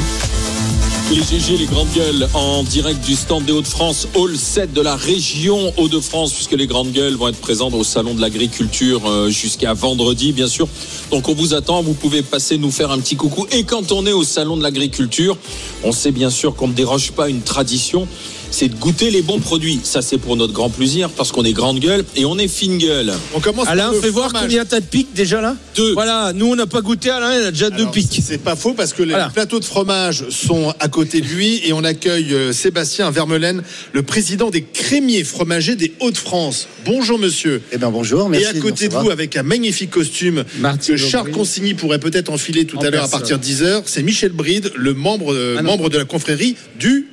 Les 1.12 1.22
GG, 1.22 1.58
les 1.58 1.68
grandes 1.68 1.92
gueules, 1.94 2.28
en 2.34 2.64
direct 2.64 3.06
du 3.06 3.14
stand 3.14 3.46
des 3.46 3.52
Hauts-de-France, 3.52 4.08
Hall 4.16 4.36
7 4.36 4.74
de 4.74 4.82
la 4.82 4.96
région 4.96 5.72
Hauts-de-France, 5.78 6.34
puisque 6.34 6.54
les 6.54 6.66
grandes 6.66 6.92
gueules 6.94 7.14
vont 7.14 7.28
être 7.28 7.40
présentes 7.40 7.76
au 7.76 7.84
Salon 7.84 8.16
de 8.16 8.22
l'Agriculture 8.22 9.04
euh, 9.06 9.30
jusqu'à 9.30 9.76
vendredi, 9.76 10.32
bien 10.32 10.48
sûr. 10.48 10.68
Donc 11.12 11.30
on 11.30 11.36
vous 11.36 11.54
attend, 11.54 11.84
vous 11.84 11.94
pouvez 11.94 12.24
passer 12.24 12.58
nous 12.58 12.72
faire 12.72 12.90
un 12.90 12.98
petit 12.98 13.16
coucou. 13.16 13.46
Et 13.52 13.66
quand 13.66 13.92
on 13.92 14.08
est 14.08 14.14
au 14.14 14.24
Salon 14.24 14.58
de 14.58 14.64
l'Agriculture, 14.64 15.38
on 15.84 15.92
sait 15.92 16.12
bien 16.12 16.32
sûr 16.32 16.56
qu'on 16.56 16.70
ne 16.70 16.74
déroge 16.74 17.12
pas 17.12 17.30
une 17.30 17.42
tradition, 17.42 18.08
c'est 18.52 18.70
de 18.70 18.76
goûter 18.76 19.12
les 19.12 19.22
bons 19.22 19.40
produits. 19.40 19.80
Ça, 19.84 20.02
c'est 20.02 20.18
pour 20.18 20.36
notre 20.36 20.54
grand 20.54 20.70
plaisir, 20.70 21.10
parce 21.10 21.32
qu'on 21.32 21.44
est 21.44 21.54
grande 21.54 21.80
gueule 21.80 22.04
et 22.16 22.26
on 22.26 22.38
est 22.38 22.48
fine 22.48 22.78
gueule. 22.78 23.14
On 23.34 23.40
commence 23.40 23.68
Alain, 23.68 23.92
fais 24.02 24.10
voir 24.10 24.32
combien 24.34 24.66
t'as 24.66 24.80
de 24.80 24.86
pics 24.86 25.14
déjà 25.14 25.42
là 25.42 25.56
Deux. 25.76 25.94
Voilà, 25.94 26.32
nous 26.34 26.48
on 26.48 26.56
n'a 26.56 26.68
pas 26.68 26.82
goûté, 26.82 27.10
Alain, 27.10 27.34
il 27.40 27.46
a 27.46 27.52
déjà 27.52 27.70
deux 27.70 27.88
pics. 27.88 28.22
C'est 28.24 28.38
pas 28.38 28.56
faux 28.56 28.74
parce 28.74 28.94
que 28.94 29.04
les 29.04 29.10
Voilà. 29.12 29.30
plateaux 29.30 29.60
de 29.60 29.66
fromage 29.66 30.26
sont 30.30 30.74
à 30.80 30.88
côté 30.88 31.22
de 31.22 31.28
lui 31.28 31.62
et 31.66 31.74
on 31.74 31.84
accueille 31.84 32.34
euh, 32.34 32.54
Sébastien 32.54 33.12
Vermelaine, 33.12 33.64
le 33.94 34.04
président 34.04 34.50
des 34.50 34.64
crémiers 34.64 35.24
fromagers 35.24 35.76
des 35.76 35.94
Hauts-de-France. 36.00 36.68
Bonjour 36.86 37.20
monsieur. 37.20 37.62
Eh 37.72 37.78
bien 37.78 37.90
bonjour, 37.92 38.30
merci. 38.30 38.46
et 38.46 38.48
à 38.48 38.54
côté 38.54 38.88
de 38.88 38.94
vous, 38.96 39.10
avec 39.10 39.36
un 39.38 39.44
magnifique 39.44 39.92
costume 39.92 40.44
Martine 40.60 40.96
que 40.96 41.02
Charles 41.02 41.30
Aubry. 41.30 41.40
Consigny 41.40 41.74
pourrait 41.74 42.00
peut-être 42.00 42.30
enfiler 42.30 42.66
tout 42.66 42.78
En 42.78 42.82
à 42.82 42.90
l'heure 42.90 43.04
à 43.04 43.08
partir 43.10 43.40
de 43.40 43.44
10h, 43.44 43.84
c'est 43.86 44.04
Michel 44.04 44.32
Bride, 44.32 44.72
le 44.76 44.94
membre, 44.94 45.34
euh, 45.34 45.56
Ah 45.58 45.62
non. 45.62 45.72
membre 45.72 45.90
de 45.90 45.98
la 45.98 46.06
confrérie 46.06 46.56
du 46.80 47.08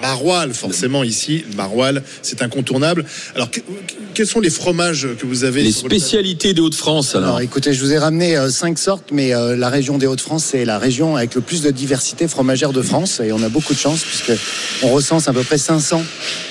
Maroilles, 0.00 0.52
forcément 0.52 1.02
ici, 1.04 1.44
le 1.50 1.56
Maroilles, 1.56 2.00
c'est 2.22 2.42
incontournable. 2.42 3.04
Alors, 3.34 3.50
que- 3.50 3.60
quels 4.14 4.26
sont 4.26 4.40
les 4.40 4.50
fromages 4.50 5.08
que 5.18 5.26
vous 5.26 5.44
avez 5.44 5.60
Les 5.62 5.68
le- 5.68 5.74
spécialités 5.74 6.54
des 6.54 6.60
Hauts-de-France, 6.60 7.14
alors. 7.14 7.28
Alors 7.28 7.40
écoutez, 7.40 7.72
je 7.72 7.80
vous 7.84 7.92
ai 7.92 7.98
ramené 7.98 8.36
euh, 8.36 8.50
cinq 8.50 8.78
sortes, 8.78 9.08
mais 9.12 9.34
euh, 9.34 9.56
la 9.56 9.68
région 9.68 9.98
des 9.98 10.06
Hauts-de-France, 10.06 10.44
c'est 10.52 10.64
la 10.64 10.78
région 10.78 11.16
avec 11.16 11.34
le 11.34 11.40
plus 11.40 11.62
de 11.62 11.70
diversité 11.70 12.28
fromagère 12.28 12.72
de 12.72 12.82
France, 12.82 13.20
et 13.20 13.32
on 13.32 13.42
a 13.42 13.48
beaucoup 13.48 13.74
de 13.74 13.78
chance 13.78 14.00
puisque 14.02 14.32
on 14.82 14.88
recense 14.90 15.28
à 15.28 15.32
peu 15.32 15.42
près 15.42 15.58
500 15.58 16.02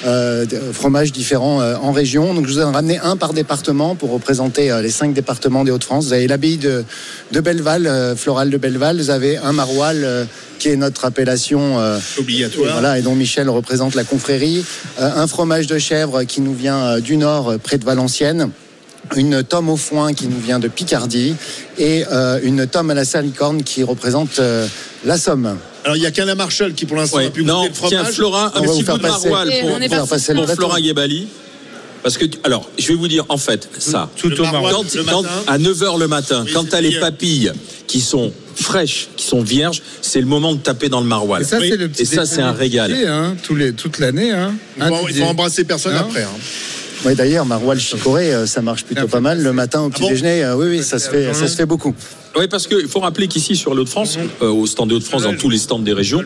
euh, 0.06 0.46
fromages 0.74 1.12
différents 1.12 1.62
euh, 1.62 1.76
en 1.82 1.92
région. 1.92 2.34
Donc 2.34 2.48
je 2.48 2.54
vous 2.54 2.60
ai 2.60 2.64
ramené 2.64 2.98
un 3.00 3.18
par 3.18 3.34
département 3.34 3.96
pour 3.96 4.12
représenter 4.12 4.72
euh, 4.72 4.82
les 4.82 4.92
cinq 4.92 5.14
départements 5.14 5.64
des 5.64 5.72
Hauts-de-France. 5.72 6.06
Vous 6.06 6.14
avez 6.14 6.28
l'abbaye 6.28 6.58
de, 6.58 6.84
de 7.32 7.40
Belleval, 7.40 7.88
euh, 7.88 8.16
florale 8.16 8.50
de 8.50 8.58
Belleval. 8.58 8.98
Vous 8.98 9.10
avez 9.10 9.38
un 9.38 9.54
maroilles 9.54 10.04
euh, 10.04 10.26
qui 10.60 10.70
est 10.70 10.76
notre 10.76 11.06
appellation. 11.06 11.80
euh, 11.80 12.00
Obligatoire. 12.20 12.70
Et 12.70 12.72
Voilà, 12.74 13.00
et 13.00 13.02
dont 13.02 13.16
Michel 13.16 13.50
représente 13.50 13.96
la 13.96 14.04
confrérie. 14.04 14.64
Euh, 15.00 15.10
un 15.16 15.28
fromage 15.28 15.68
de 15.68 15.78
chèvre 15.78 16.24
qui 16.24 16.42
nous 16.42 16.54
vient 16.54 16.78
euh, 16.86 17.00
du 17.00 17.18
nord, 17.18 17.50
euh, 17.52 17.58
près 17.58 17.78
de 17.78 17.86
Valenciennes. 17.86 18.50
Une 19.16 19.44
tome 19.44 19.70
au 19.70 19.78
foin 19.78 20.14
qui 20.14 20.28
nous 20.28 20.40
vient 20.40 20.58
de 20.60 20.68
Picardie. 20.68 21.36
Et 21.78 22.06
euh, 22.12 22.40
une 22.42 22.66
tome 22.66 22.90
à 22.90 22.94
la 22.96 23.06
salicorne 23.06 23.62
qui 23.64 23.84
représente 23.84 24.40
euh, 24.40 24.68
la 25.06 25.18
Somme. 25.20 25.58
Alors, 25.84 25.96
il 25.96 26.02
y 26.02 26.08
a 26.08 26.12
qu'Alain 26.12 26.34
Marshall 26.34 26.74
qui, 26.74 26.86
pour 26.88 26.98
l'instant, 26.98 27.18
Ouais. 27.18 27.28
a 27.28 27.30
pu 27.30 27.44
Non, 27.46 27.58
goûter 27.58 27.70
le 27.70 27.76
fromage. 27.76 27.92
tiens, 27.92 28.06
Flora, 28.06 28.46
un 28.56 28.62
petit 28.62 28.66
vous 28.80 28.82
faire 28.86 28.96
coup 28.96 29.02
de 29.02 29.08
maroilles 29.08 29.62
pour, 29.62 29.70
on 29.70 29.80
pour- 30.00 30.08
passer 30.10 30.34
le 30.34 30.42
pour. 30.46 30.56
Flora 30.56 30.82
Gebali. 30.82 31.28
Parce 32.02 32.18
que, 32.18 32.26
alors, 32.44 32.68
je 32.80 32.88
vais 32.88 32.94
vous 32.96 33.08
dire, 33.08 33.26
en 33.30 33.38
fait, 33.38 33.70
ça. 33.78 34.10
Tout 34.16 34.30
Le 34.30 34.40
au 34.40 34.44
maroilles, 34.44 34.72
marron. 34.74 34.84
Quand, 34.84 34.96
le 34.96 35.04
quand- 35.04 35.22
matin. 35.22 35.34
à 35.48 35.58
9h 35.60 36.00
le 36.00 36.08
matin, 36.08 36.44
Oui, 36.46 36.52
quand 36.54 36.68
tu 36.70 36.76
as 36.76 36.82
les 36.82 37.00
papilles 37.00 37.52
qui 37.88 38.02
sont 38.02 38.32
fraîches, 38.66 39.08
qui 39.16 39.26
sont 39.26 39.42
vierges, 39.42 39.82
c'est 40.02 40.20
le 40.20 40.26
moment 40.26 40.54
de 40.54 40.60
taper 40.60 40.90
dans 40.90 41.00
le 41.02 41.08
maroilles. 41.08 41.44
Et 41.44 41.46
ça, 41.46 41.60
Oui. 41.60 41.70
c'est 41.70 41.78
le 41.78 41.88
petit 41.88 42.02
Et 42.02 42.06
ça, 42.06 42.26
c'est 42.26 42.42
un 42.42 42.52
régal. 42.52 42.94
Hein, 43.08 43.36
tous 43.44 43.56
les, 43.56 43.74
toute 43.74 44.00
l'année. 44.00 44.32
Hein. 44.32 44.54
Il 44.78 44.84
Hein, 44.84 44.90
faut, 44.90 45.08
il 45.10 45.16
faut 45.16 45.24
embrasser 45.24 45.64
personne 45.64 45.94
Non. 45.94 46.00
après. 46.02 46.24
hein. 46.24 46.30
Oui, 47.06 47.14
d'ailleurs, 47.14 47.46
maroilles 47.46 47.80
chicorée, 47.80 48.34
euh, 48.34 48.46
ça 48.48 48.62
marche 48.62 48.84
plutôt 48.84 49.04
Ah, 49.06 49.08
pas 49.08 49.20
mal. 49.20 49.42
Le 49.44 49.54
matin 49.54 49.82
au 49.82 49.90
petit 49.90 50.02
bon 50.02 50.10
déjeuner, 50.10 50.44
euh, 50.44 50.56
oui, 50.56 50.68
oui, 50.70 50.84
ça 50.84 50.98
se 50.98 51.10
fait, 51.10 51.34
ça 51.34 51.48
se 51.48 51.56
fait 51.56 51.66
beaucoup. 51.68 51.94
Oui, 52.38 52.48
parce 52.48 52.66
qu'il 52.68 52.88
faut 52.88 53.00
rappeler 53.00 53.28
qu'ici, 53.28 53.56
sur 53.56 53.76
l'Hauts-de-France, 53.76 54.18
euh, 54.42 54.48
au 54.50 54.66
stand 54.66 54.90
des 54.90 54.96
Hauts-de-France, 54.96 55.24
dans 55.24 55.36
tous 55.36 55.50
les 55.50 55.60
stands 55.60 55.80
des 55.80 55.94
régions, 55.94 56.24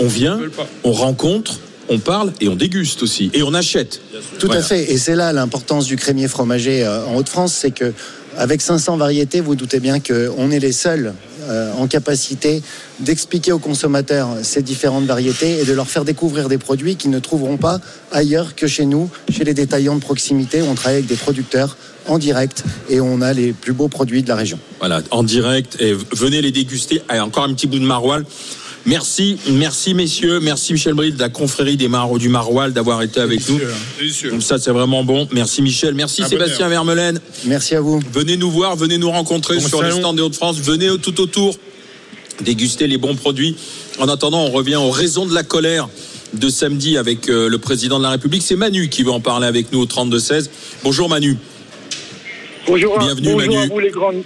on 0.00 0.08
vient, 0.08 0.40
on 0.82 0.92
rencontre, 0.92 1.60
on 1.88 1.98
parle 1.98 2.32
et 2.40 2.48
on 2.48 2.56
déguste 2.56 3.02
aussi. 3.04 3.30
Et 3.32 3.42
on 3.44 3.54
achète. 3.54 4.00
Tout 4.40 4.46
Voilà. 4.46 4.60
à 4.60 4.64
fait. 4.64 4.90
Et 4.92 4.98
c'est 4.98 5.14
là 5.14 5.32
l'importance 5.32 5.86
du 5.86 5.96
crémier 5.96 6.26
fromager 6.26 6.84
euh, 6.84 7.04
en 7.06 7.14
Haute-France, 7.16 7.52
c'est 7.54 7.70
que 7.70 7.92
avec 8.36 8.60
500 8.60 8.96
variétés, 8.96 9.40
vous 9.40 9.54
doutez 9.56 9.78
bien 9.80 10.00
qu'on 10.00 10.50
est 10.50 10.58
les 10.60 10.72
seuls 10.72 11.14
euh, 11.48 11.72
en 11.74 11.86
capacité 11.86 12.62
d'expliquer 13.00 13.52
aux 13.52 13.58
consommateurs 13.58 14.28
ces 14.42 14.62
différentes 14.62 15.04
variétés 15.04 15.60
et 15.60 15.64
de 15.64 15.72
leur 15.72 15.88
faire 15.88 16.04
découvrir 16.04 16.48
des 16.48 16.58
produits 16.58 16.96
qu'ils 16.96 17.10
ne 17.10 17.18
trouveront 17.18 17.56
pas 17.56 17.80
ailleurs 18.12 18.54
que 18.54 18.66
chez 18.66 18.86
nous, 18.86 19.10
chez 19.30 19.44
les 19.44 19.54
détaillants 19.54 19.96
de 19.96 20.00
proximité. 20.00 20.62
On 20.62 20.74
travaille 20.74 20.98
avec 20.98 21.06
des 21.06 21.16
producteurs 21.16 21.76
en 22.06 22.18
direct 22.18 22.64
et 22.88 23.00
on 23.00 23.20
a 23.20 23.32
les 23.32 23.52
plus 23.52 23.72
beaux 23.72 23.88
produits 23.88 24.22
de 24.22 24.28
la 24.28 24.36
région. 24.36 24.58
Voilà, 24.78 25.02
en 25.10 25.22
direct. 25.22 25.76
Et 25.80 25.94
venez 26.12 26.40
les 26.42 26.52
déguster. 26.52 27.02
Allez, 27.08 27.20
encore 27.20 27.44
un 27.44 27.54
petit 27.54 27.66
bout 27.66 27.78
de 27.78 27.84
maroilles. 27.84 28.24
Merci, 28.86 29.36
merci 29.50 29.92
messieurs, 29.92 30.40
merci 30.40 30.72
Michel 30.72 30.94
Bril 30.94 31.14
de 31.14 31.20
la 31.20 31.28
confrérie 31.28 31.76
des 31.76 31.88
Mar 31.88 32.10
du 32.16 32.28
Maroilles 32.30 32.72
d'avoir 32.72 33.02
été 33.02 33.20
avec 33.20 33.46
nous. 33.48 33.60
Comme 34.30 34.40
ça, 34.40 34.58
c'est 34.58 34.70
vraiment 34.70 35.04
bon. 35.04 35.28
Merci 35.32 35.60
Michel, 35.62 35.94
merci 35.94 36.22
Sébastien 36.24 36.68
Vermelaine. 36.68 37.20
Merci 37.44 37.74
à 37.74 37.80
vous. 37.80 38.00
Venez 38.12 38.36
nous 38.36 38.50
voir, 38.50 38.76
venez 38.76 38.96
nous 38.96 39.10
rencontrer 39.10 39.56
Bon 39.56 39.68
sur 39.68 39.82
les 39.82 39.90
salon. 39.90 40.00
stands 40.00 40.14
des 40.14 40.22
Hauts-de-France. 40.22 40.58
Venez 40.60 40.88
tout 41.02 41.20
autour 41.20 41.56
déguster 42.42 42.86
les 42.86 42.98
bons 42.98 43.14
produits. 43.16 43.56
En 43.98 44.08
attendant, 44.08 44.42
on 44.44 44.50
revient 44.50 44.76
aux 44.76 44.90
raisons 44.90 45.26
de 45.26 45.34
la 45.34 45.42
colère 45.42 45.88
de 46.34 46.48
samedi 46.48 46.96
avec 46.96 47.28
euh, 47.28 47.48
le 47.48 47.58
président 47.58 47.98
de 47.98 48.04
la 48.04 48.10
République. 48.10 48.42
C'est 48.42 48.54
Manu 48.56 48.88
qui 48.88 49.02
va 49.02 49.12
en 49.12 49.20
parler 49.20 49.46
avec 49.46 49.72
nous 49.72 49.80
au 49.80 49.86
32-16. 49.86 50.48
Bonjour 50.84 51.08
Manu. 51.08 51.36
Bonjour, 52.66 52.98
Bienvenue, 52.98 53.32
bonjour 53.32 53.38
Manu. 53.50 53.56
à 53.56 53.66
vous 53.66 53.78
les 53.80 53.90
grandes. 53.90 54.22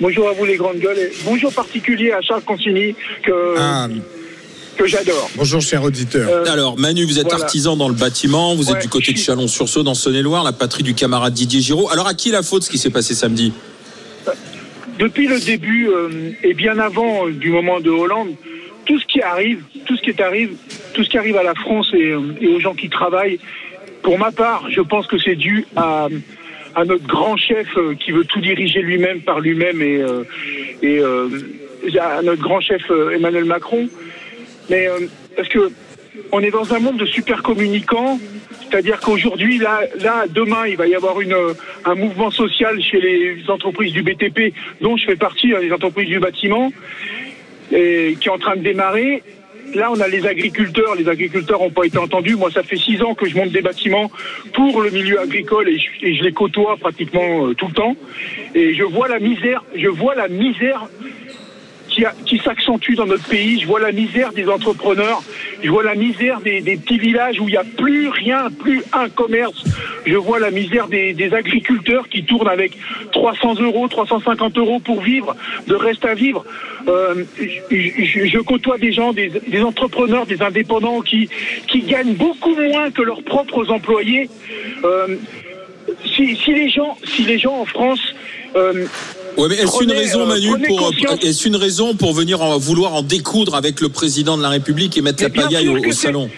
Bonjour 0.00 0.28
à 0.28 0.32
vous 0.32 0.44
les 0.44 0.56
grandes 0.56 0.78
gueules. 0.78 0.98
Et 0.98 1.12
bonjour 1.24 1.52
particulier 1.52 2.12
à 2.12 2.20
Charles 2.22 2.42
Consigny 2.42 2.94
que, 3.22 3.54
Ah, 3.58 3.88
que 4.76 4.86
j'adore. 4.86 5.30
bonjour, 5.36 5.60
cher 5.60 5.82
auditeur. 5.82 6.28
Euh, 6.30 6.44
Alors 6.50 6.78
Manu, 6.78 7.04
vous 7.04 7.18
êtes 7.18 7.28
Voilà. 7.28 7.44
artisan 7.44 7.76
dans 7.76 7.88
le 7.88 7.94
bâtiment, 7.94 8.54
vous 8.54 8.70
êtes 8.70 8.80
du 8.80 8.88
côté 8.88 9.12
de 9.12 9.18
Chalon-sur-Saône 9.18 9.84
dans 9.84 9.94
Saône-et-Loire, 9.94 10.42
la 10.44 10.52
patrie 10.52 10.82
du 10.82 10.94
camarade 10.94 11.34
Didier 11.34 11.60
Giraud. 11.60 11.90
Alors 11.90 12.06
à 12.06 12.14
qui 12.14 12.30
la 12.30 12.42
faute 12.42 12.62
ce 12.62 12.70
qui 12.70 12.78
s'est 12.78 12.90
passé 12.90 13.14
samedi? 13.14 13.52
Depuis 14.98 15.26
le 15.28 15.38
début 15.40 15.88
euh, 15.88 16.32
et 16.42 16.52
bien 16.54 16.78
avant 16.78 17.26
euh, 17.26 17.32
du 17.32 17.50
moment 17.50 17.80
de 17.80 17.90
Hollande, 17.90 18.34
tout 18.86 18.98
ce 18.98 19.06
qui 19.06 19.22
arrive, 19.22 19.62
tout 19.86 19.96
ce 19.96 20.02
qui 20.02 20.10
est 20.10 20.20
arrive, 20.20 20.50
tout 20.94 21.04
ce 21.04 21.08
qui 21.08 21.16
arrive 21.18 21.36
à 21.36 21.42
la 21.42 21.54
France 21.54 21.88
et, 21.94 22.10
euh, 22.10 22.20
et 22.40 22.48
aux 22.48 22.60
gens 22.60 22.74
qui 22.74 22.88
travaillent, 22.90 23.38
pour 24.02 24.18
ma 24.18 24.30
part, 24.30 24.64
je 24.70 24.80
pense 24.82 25.06
que 25.06 25.18
c'est 25.18 25.36
dû 25.36 25.66
à, 25.76 26.08
à 26.74 26.84
notre 26.84 27.06
grand 27.06 27.36
chef 27.36 27.66
euh, 27.76 27.94
qui 27.94 28.12
veut 28.12 28.24
tout 28.24 28.40
diriger 28.40 28.82
lui-même 28.82 29.20
par 29.20 29.40
lui-même 29.40 29.80
et, 29.82 30.02
euh, 30.02 30.24
et 30.82 30.98
euh, 30.98 31.28
à 32.00 32.22
notre 32.22 32.42
grand 32.42 32.60
chef 32.60 32.82
Emmanuel 33.14 33.44
Macron. 33.44 33.88
Mais 34.68 34.88
parce 35.36 35.48
que 35.48 35.70
on 36.32 36.40
est 36.40 36.50
dans 36.50 36.74
un 36.74 36.78
monde 36.78 36.98
de 36.98 37.06
super 37.06 37.42
communicants, 37.42 38.18
c'est-à-dire 38.62 39.00
qu'aujourd'hui, 39.00 39.58
là, 39.58 39.80
là, 40.00 40.26
demain, 40.28 40.66
il 40.66 40.76
va 40.76 40.86
y 40.86 40.94
avoir 40.94 41.20
une, 41.20 41.36
un 41.84 41.94
mouvement 41.94 42.30
social 42.30 42.80
chez 42.82 43.00
les 43.00 43.42
entreprises 43.48 43.92
du 43.92 44.02
BTP, 44.02 44.54
dont 44.80 44.96
je 44.96 45.06
fais 45.06 45.16
partie, 45.16 45.52
hein, 45.54 45.58
les 45.60 45.72
entreprises 45.72 46.08
du 46.08 46.20
bâtiment, 46.20 46.72
et, 47.72 48.16
qui 48.20 48.28
est 48.28 48.32
en 48.32 48.38
train 48.38 48.56
de 48.56 48.62
démarrer. 48.62 49.22
Là, 49.74 49.90
on 49.92 50.00
a 50.00 50.08
les 50.08 50.26
agriculteurs. 50.26 50.94
Les 50.94 51.08
agriculteurs 51.08 51.60
n'ont 51.60 51.70
pas 51.70 51.84
été 51.84 51.98
entendus. 51.98 52.36
Moi, 52.36 52.50
ça 52.50 52.62
fait 52.62 52.76
six 52.76 53.02
ans 53.02 53.14
que 53.14 53.26
je 53.26 53.36
monte 53.36 53.50
des 53.50 53.62
bâtiments 53.62 54.10
pour 54.52 54.80
le 54.80 54.90
milieu 54.90 55.20
agricole 55.20 55.68
et 55.68 55.78
je, 55.78 56.22
les 56.22 56.32
côtoie 56.32 56.76
pratiquement 56.76 57.46
euh, 57.46 57.54
tout 57.54 57.68
le 57.68 57.74
temps. 57.74 57.96
Et 58.54 58.74
je 58.74 58.82
vois 58.82 59.08
la 59.08 59.18
misère. 59.18 59.64
Je 59.74 59.88
vois 59.88 60.14
la 60.14 60.28
misère 60.28 60.88
qui, 61.90 62.38
s'accentue 62.38 62.94
dans 62.94 63.06
notre 63.06 63.28
pays. 63.28 63.60
Je 63.60 63.66
vois 63.66 63.80
la 63.80 63.92
misère 63.92 64.32
des 64.32 64.48
entrepreneurs. 64.48 65.22
Je 65.62 65.68
vois 65.68 65.82
la 65.82 65.94
misère 65.94 66.40
des, 66.40 66.60
petits 66.62 66.98
villages 66.98 67.40
où 67.40 67.48
il 67.48 67.52
n'y 67.52 67.56
a 67.56 67.64
plus 67.64 68.08
rien, 68.08 68.48
plus 68.58 68.82
un 68.92 69.08
commerce. 69.08 69.64
Je 70.06 70.16
vois 70.16 70.38
la 70.38 70.50
misère 70.50 70.88
des, 70.88 71.34
agriculteurs 71.34 72.08
qui 72.08 72.24
tournent 72.24 72.48
avec 72.48 72.76
300 73.12 73.60
euros, 73.60 73.88
350 73.88 74.58
euros 74.58 74.80
pour 74.80 75.02
vivre, 75.02 75.36
de 75.66 75.74
reste 75.74 76.04
à 76.04 76.14
vivre. 76.14 76.44
Euh, 76.88 77.24
je, 77.70 78.38
côtoie 78.38 78.78
des 78.78 78.92
gens, 78.92 79.12
des, 79.12 79.30
entrepreneurs, 79.62 80.26
des 80.26 80.42
indépendants 80.42 81.00
qui, 81.00 81.28
gagnent 81.86 82.14
beaucoup 82.14 82.54
moins 82.54 82.90
que 82.90 83.02
leurs 83.02 83.22
propres 83.22 83.70
employés. 83.70 84.28
Euh, 84.84 85.16
si, 86.04 86.36
si 86.36 86.54
les 86.54 86.68
gens, 86.68 86.96
si 87.04 87.24
les 87.24 87.38
gens 87.38 87.56
en 87.56 87.64
France 87.64 88.14
euh, 88.56 88.86
Ouais, 89.36 89.48
mais 89.48 89.56
est-ce 89.56 89.82
une 89.82 89.92
raison, 89.92 90.20
euh, 90.22 90.26
Manu, 90.26 90.66
pour 90.66 90.78
conscience. 90.78 91.22
est-ce 91.24 91.46
une 91.48 91.56
raison 91.56 91.94
pour 91.94 92.12
venir 92.12 92.42
en 92.42 92.58
vouloir 92.58 92.94
en 92.94 93.02
découdre 93.02 93.54
avec 93.54 93.80
le 93.80 93.88
président 93.88 94.36
de 94.36 94.42
la 94.42 94.48
République 94.50 94.96
et 94.96 95.02
mettre 95.02 95.22
Mais 95.22 95.28
la 95.34 95.42
pagaille 95.42 95.68
au, 95.68 95.92
salon 95.92 96.28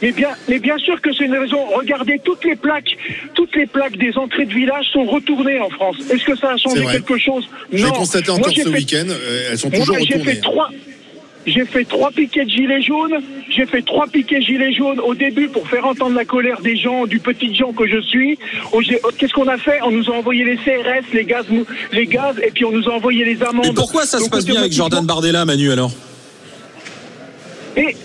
Mais 0.00 0.12
bien, 0.12 0.30
mais 0.48 0.58
bien 0.58 0.78
sûr 0.78 1.00
que 1.00 1.12
c'est 1.12 1.24
une 1.24 1.36
raison. 1.36 1.58
Regardez 1.76 2.20
toutes 2.24 2.44
les 2.44 2.56
plaques, 2.56 2.96
toutes 3.34 3.54
les 3.56 3.66
plaques 3.66 3.96
des 3.98 4.16
entrées 4.16 4.46
de 4.46 4.54
village 4.54 4.86
sont 4.92 5.04
retournées 5.04 5.58
en 5.58 5.68
France. 5.70 5.96
Est-ce 6.10 6.24
que 6.24 6.36
ça 6.36 6.52
a 6.52 6.56
changé 6.56 6.84
quelque 6.90 7.18
chose? 7.18 7.44
Je 7.72 7.78
l'ai 7.78 7.82
Non. 7.90 7.92
constaté 7.92 8.28
Moi, 8.28 8.38
encore 8.38 8.52
ce 8.52 8.60
fait- 8.62 8.68
week-end. 8.68 9.06
euh, 9.08 9.48
elles 9.50 9.58
sont 9.58 9.68
Moi, 9.70 9.80
toujours 9.80 9.96
j'ai 9.98 10.14
retournées. 10.14 10.34
fait 10.34 10.40
trois. 10.40 10.70
J'ai 11.46 11.64
fait 11.64 11.84
trois 11.84 12.10
piquets 12.10 12.44
de 12.44 12.50
gilets 12.50 12.82
jaunes. 12.82 13.22
J'ai 13.48 13.64
fait 13.64 13.80
trois 13.82 14.06
piquets 14.06 14.42
gilets 14.42 14.72
jaunes 14.72 15.00
au 15.00 15.14
début 15.14 15.48
pour 15.48 15.66
faire 15.66 15.86
entendre 15.86 16.14
la 16.14 16.24
colère 16.24 16.60
des 16.60 16.76
gens, 16.76 17.06
du 17.06 17.20
petit 17.20 17.54
gens 17.54 17.72
que 17.72 17.86
je 17.86 18.00
suis. 18.02 18.38
Qu'est-ce 19.16 19.32
qu'on 19.32 19.48
a 19.48 19.56
fait? 19.56 19.78
On 19.82 19.90
nous 19.90 20.10
a 20.10 20.14
envoyé 20.14 20.44
les 20.44 20.56
CRS, 20.56 21.06
les 21.14 21.24
gaz, 21.24 21.46
les 21.92 22.06
gaz, 22.06 22.36
et 22.46 22.50
puis 22.50 22.64
on 22.66 22.72
nous 22.72 22.88
a 22.88 22.92
envoyé 22.92 23.24
les 23.24 23.42
amendes. 23.42 23.66
Et 23.66 23.72
pourquoi 23.72 24.04
ça 24.04 24.18
se 24.18 24.28
passe 24.28 24.44
bien 24.44 24.60
avec 24.60 24.72
Jordan 24.72 25.06
Bardella, 25.06 25.44
Manu, 25.44 25.70
alors? 25.70 25.92
Et 27.76 27.96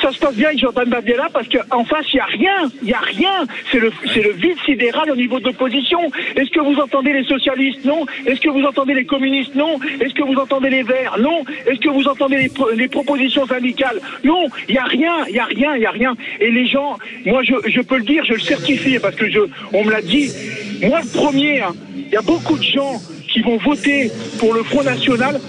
ça 0.00 0.12
se 0.12 0.18
passe 0.18 0.34
bien 0.34 0.48
avec 0.48 0.60
Jordan 0.60 0.88
Bardella 0.88 1.28
parce 1.32 1.48
qu'en 1.48 1.84
face, 1.84 2.06
il 2.12 2.16
n'y 2.16 2.20
a 2.20 2.24
rien. 2.24 2.70
Il 2.82 2.86
n'y 2.86 2.92
a 2.94 3.00
rien. 3.00 3.46
C'est 3.70 3.78
le, 3.78 3.92
c'est 4.12 4.22
le 4.22 4.32
vide 4.32 4.56
sidéral 4.64 5.10
au 5.10 5.16
niveau 5.16 5.38
de 5.40 5.44
l'opposition. 5.44 6.00
Est-ce 6.36 6.50
que 6.50 6.60
vous 6.60 6.80
entendez 6.80 7.12
les 7.12 7.24
socialistes? 7.24 7.84
Non. 7.84 8.06
Est-ce 8.26 8.40
que 8.40 8.48
vous 8.48 8.62
entendez 8.62 8.94
les 8.94 9.04
communistes? 9.04 9.54
Non. 9.54 9.78
Est-ce 10.00 10.14
que 10.14 10.22
vous 10.22 10.34
entendez 10.34 10.70
les 10.70 10.82
Verts? 10.82 11.16
Non. 11.18 11.44
Est-ce 11.66 11.80
que 11.80 11.88
vous 11.88 12.06
entendez 12.06 12.36
les, 12.36 12.50
les 12.76 12.88
propositions 12.88 13.46
syndicales? 13.46 14.00
Non. 14.24 14.46
Il 14.68 14.72
n'y 14.72 14.78
a 14.78 14.84
rien. 14.84 15.14
Il 15.28 15.32
n'y 15.34 15.40
a 15.40 15.44
rien. 15.44 15.74
Il 15.74 15.80
n'y 15.80 15.86
a 15.86 15.90
rien. 15.90 16.14
Et 16.40 16.50
les 16.50 16.66
gens, 16.66 16.98
moi, 17.26 17.42
je, 17.42 17.54
je 17.66 17.80
peux 17.80 17.96
le 17.98 18.04
dire, 18.04 18.24
je 18.24 18.34
le 18.34 18.40
certifie 18.40 18.98
parce 18.98 19.16
que 19.16 19.30
je, 19.30 19.40
on 19.72 19.84
me 19.84 19.90
l'a 19.90 20.02
dit. 20.02 20.30
Moi, 20.82 21.00
le 21.02 21.08
premier, 21.08 21.60
hein, 21.60 21.74
il 21.96 22.10
y 22.10 22.16
a 22.16 22.22
beaucoup 22.22 22.56
de 22.56 22.62
gens 22.62 23.00
qui 23.28 23.40
vont 23.40 23.56
voter 23.56 24.10
pour 24.38 24.54
le 24.54 24.62
Front 24.62 24.82
National 24.82 25.40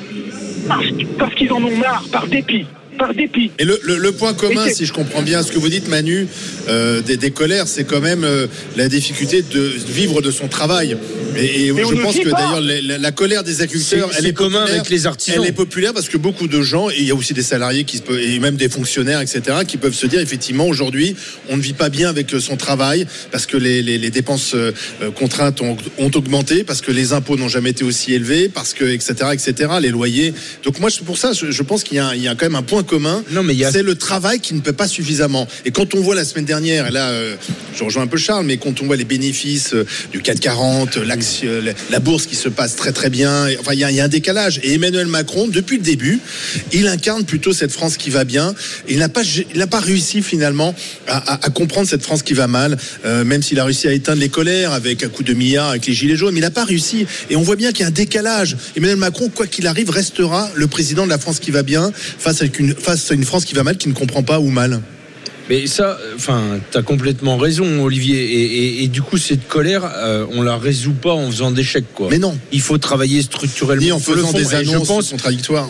parce, 0.67 0.85
parce 1.17 1.33
qu'ils 1.35 1.53
en 1.53 1.63
ont 1.63 1.77
marre, 1.77 2.03
par 2.11 2.27
dépit. 2.27 2.65
Par 2.99 3.13
dépit. 3.15 3.49
Et 3.59 3.63
le, 3.65 3.79
le- 3.83 3.97
le 3.97 4.11
point 4.11 4.33
commun, 4.33 4.67
si 4.69 4.85
je 4.85 4.93
comprends 4.93 5.21
bien 5.21 5.41
ce 5.41 5.51
que 5.51 5.57
vous 5.57 5.69
dites, 5.69 5.87
Manu, 5.87 6.27
euh, 6.67 7.01
des, 7.01 7.17
des 7.17 7.31
colères, 7.31 7.67
c'est 7.67 7.85
quand 7.85 8.01
même 8.01 8.23
euh, 8.25 8.45
la 8.75 8.87
difficulté 8.89 9.41
de 9.41 9.71
vivre 9.87 10.21
de 10.21 10.29
son 10.31 10.47
travail. 10.49 10.97
Et, 11.37 11.67
je 11.67 12.01
pense 12.01 12.17
que 12.19 12.29
d'ailleurs 12.29 12.59
la, 12.61 12.81
la- 12.81 12.97
la 12.97 13.11
colère 13.11 13.43
des 13.43 13.61
agriculteurs, 13.61 14.09
elle 14.17 14.23
c'est 14.23 14.29
est 14.29 14.33
commun 14.33 14.59
populaire. 14.59 14.79
avec 14.81 14.89
les 14.89 15.05
artisans. 15.07 15.39
Elle 15.41 15.49
est 15.49 15.53
populaire 15.53 15.93
parce 15.93 16.09
que 16.09 16.17
beaucoup 16.17 16.47
de 16.47 16.61
gens, 16.61 16.89
et 16.89 16.95
il 16.99 17.05
y 17.05 17.11
a 17.11 17.15
aussi 17.15 17.33
des 17.33 17.41
salariés 17.43 17.85
qui 17.85 17.97
se 17.97 18.01
peuvent, 18.01 18.19
et 18.19 18.37
même 18.39 18.55
des 18.57 18.67
fonctionnaires, 18.69 19.21
etc., 19.21 19.41
qui 19.67 19.77
peuvent 19.77 19.93
se 19.93 20.05
dire 20.07 20.19
effectivement 20.19 20.67
aujourd'hui, 20.67 21.15
on 21.49 21.55
ne 21.57 21.61
vit 21.61 21.73
pas 21.73 21.89
bien 21.89 22.09
avec 22.09 22.33
euh, 22.33 22.39
son 22.41 22.57
travail 22.57 23.07
parce 23.31 23.45
que 23.45 23.55
les, 23.57 23.81
les- 23.81 23.97
les 23.97 24.09
dépenses 24.09 24.53
euh, 24.55 24.71
contraintes 25.15 25.61
ont, 25.61 25.77
ont 25.99 26.11
augmenté, 26.15 26.63
parce 26.65 26.81
que 26.81 26.91
les 26.91 27.13
impôts 27.13 27.37
n'ont 27.37 27.47
jamais 27.47 27.69
été 27.69 27.85
aussi 27.85 28.13
élevés, 28.13 28.49
parce 28.49 28.73
que 28.73 28.83
etc., 28.85 29.13
etc., 29.31 29.53
les 29.81 29.89
loyers. 29.89 30.33
Donc 30.65 30.79
moi, 30.79 30.89
je- 30.89 30.99
pour 30.99 31.17
ça, 31.17 31.31
je, 31.33 31.51
je 31.51 31.63
pense 31.63 31.83
qu'il 31.83 31.97
y, 31.97 32.19
y 32.21 32.27
a 32.27 32.35
quand 32.35 32.45
même 32.45 32.55
un 32.55 32.63
point 32.63 32.83
commun. 32.89 33.23
A- 33.65 33.71
c'est 33.71 33.83
le 33.83 33.95
travail 33.95 34.39
qui 34.39 34.53
ne 34.55 34.59
peut 34.61 34.73
pas 34.73 34.87
suffisamment. 34.87 35.47
Et 35.65 35.71
quand 35.71 35.93
on 35.93 36.01
voit 36.01 36.15
la 36.15 36.25
semaine 36.25 36.45
dernière, 36.45 36.87
et 36.87 36.91
là, 36.91 37.09
euh, 37.09 37.35
je 37.77 37.83
rejoins 37.83 38.03
un 38.03 38.07
peu 38.07 38.17
Charles, 38.17 38.45
mais 38.45 38.57
quand 38.57 38.81
on 38.81 38.85
voit 38.87 38.95
les 38.97 39.05
bénéfices 39.05 39.73
euh, 39.73 39.85
du 40.11 40.21
440, 40.21 40.97
euh, 40.97 41.05
l'action- 41.05 41.61
la, 41.63 41.73
la 41.91 41.99
bourse 41.99 42.25
qui 42.25 42.35
se 42.35 42.49
passe 42.49 42.75
très 42.75 42.91
très 42.91 43.09
bien, 43.09 43.47
et- 43.47 43.57
enfin, 43.59 43.73
il 43.73 43.79
y, 43.79 43.83
a- 43.83 43.91
il 43.91 43.97
y 43.97 43.99
a 44.01 44.05
un 44.05 44.07
décalage. 44.09 44.59
Et 44.63 44.73
Emmanuel 44.73 45.07
Macron, 45.07 45.47
depuis 45.47 45.77
le 45.77 45.83
début, 45.83 46.19
il 46.73 46.87
incarne 46.87 47.23
plutôt 47.25 47.53
cette 47.53 47.71
France 47.71 47.97
qui 47.97 48.09
va 48.09 48.23
bien. 48.23 48.55
Il 48.87 48.97
n'a 48.99 49.09
pas, 49.09 49.21
il 49.53 49.59
n'a 49.59 49.67
pas 49.67 49.79
réussi 49.79 50.21
finalement 50.23 50.73
à, 51.07 51.33
à- 51.33 51.45
à 51.45 51.49
comprendre 51.51 51.87
cette 51.87 52.03
France 52.03 52.23
qui 52.23 52.33
va 52.33 52.47
mal, 52.47 52.77
euh, 53.05 53.23
même 53.23 53.43
s'il 53.43 53.59
a 53.59 53.65
réussi 53.65 53.87
à 53.87 53.93
éteindre 53.93 54.19
les 54.19 54.29
colères 54.29 54.73
avec 54.73 55.03
un 55.03 55.09
coup 55.09 55.23
de 55.23 55.33
milliard 55.33 55.69
avec 55.69 55.85
les 55.85 55.93
gilets 55.93 56.15
jaunes, 56.15 56.33
mais 56.33 56.39
il 56.39 56.43
n'a 56.43 56.51
pas 56.51 56.65
réussi. 56.65 57.05
Et 57.29 57.35
on 57.35 57.41
voit 57.43 57.55
bien 57.55 57.71
qu'il 57.71 57.81
y 57.81 57.83
a 57.85 57.87
un 57.87 57.91
décalage. 57.91 58.57
Emmanuel 58.75 58.97
Macron, 58.97 59.29
quoi 59.29 59.45
qu'il 59.47 59.67
arrive, 59.67 59.89
restera 59.91 60.49
le 60.55 60.67
président 60.67 61.05
de 61.05 61.09
la 61.09 61.17
France 61.19 61.39
qui 61.39 61.51
va 61.51 61.61
bien 61.63 61.91
face 61.93 62.41
à 62.41 62.45
une, 62.59 62.73
face 62.79 63.11
à 63.11 63.13
une 63.13 63.23
France 63.25 63.45
qui 63.45 63.53
va 63.55 63.63
mal, 63.63 63.77
qui 63.77 63.87
ne 63.89 63.93
comprend 63.93 64.23
pas 64.23 64.39
où 64.39 64.49
mal. 64.49 64.81
Mais 65.49 65.65
ça, 65.65 65.97
enfin, 66.15 66.59
t'as 66.69 66.83
complètement 66.83 67.35
raison, 67.37 67.81
Olivier. 67.83 68.19
Et, 68.23 68.43
et- 68.43 68.83
et 68.83 68.87
du 68.87 69.01
coup, 69.01 69.17
cette 69.17 69.47
colère, 69.47 69.89
euh, 69.95 70.25
on 70.33 70.43
la 70.43 70.57
résout 70.57 70.93
pas 70.93 71.11
en 71.13 71.31
faisant 71.31 71.49
des 71.49 71.63
chèques, 71.63 71.91
quoi. 71.95 72.07
Mais 72.11 72.19
non. 72.19 72.37
Il 72.51 72.61
faut 72.61 72.77
travailler 72.77 73.23
structurellement. 73.23 73.81
Ni 73.81 73.91
en 73.91 73.99
faisant 73.99 74.31
des 74.31 74.43
je 74.43 74.55
annonces 74.55 74.87
pense, 74.87 75.09
contradictoires. 75.09 75.67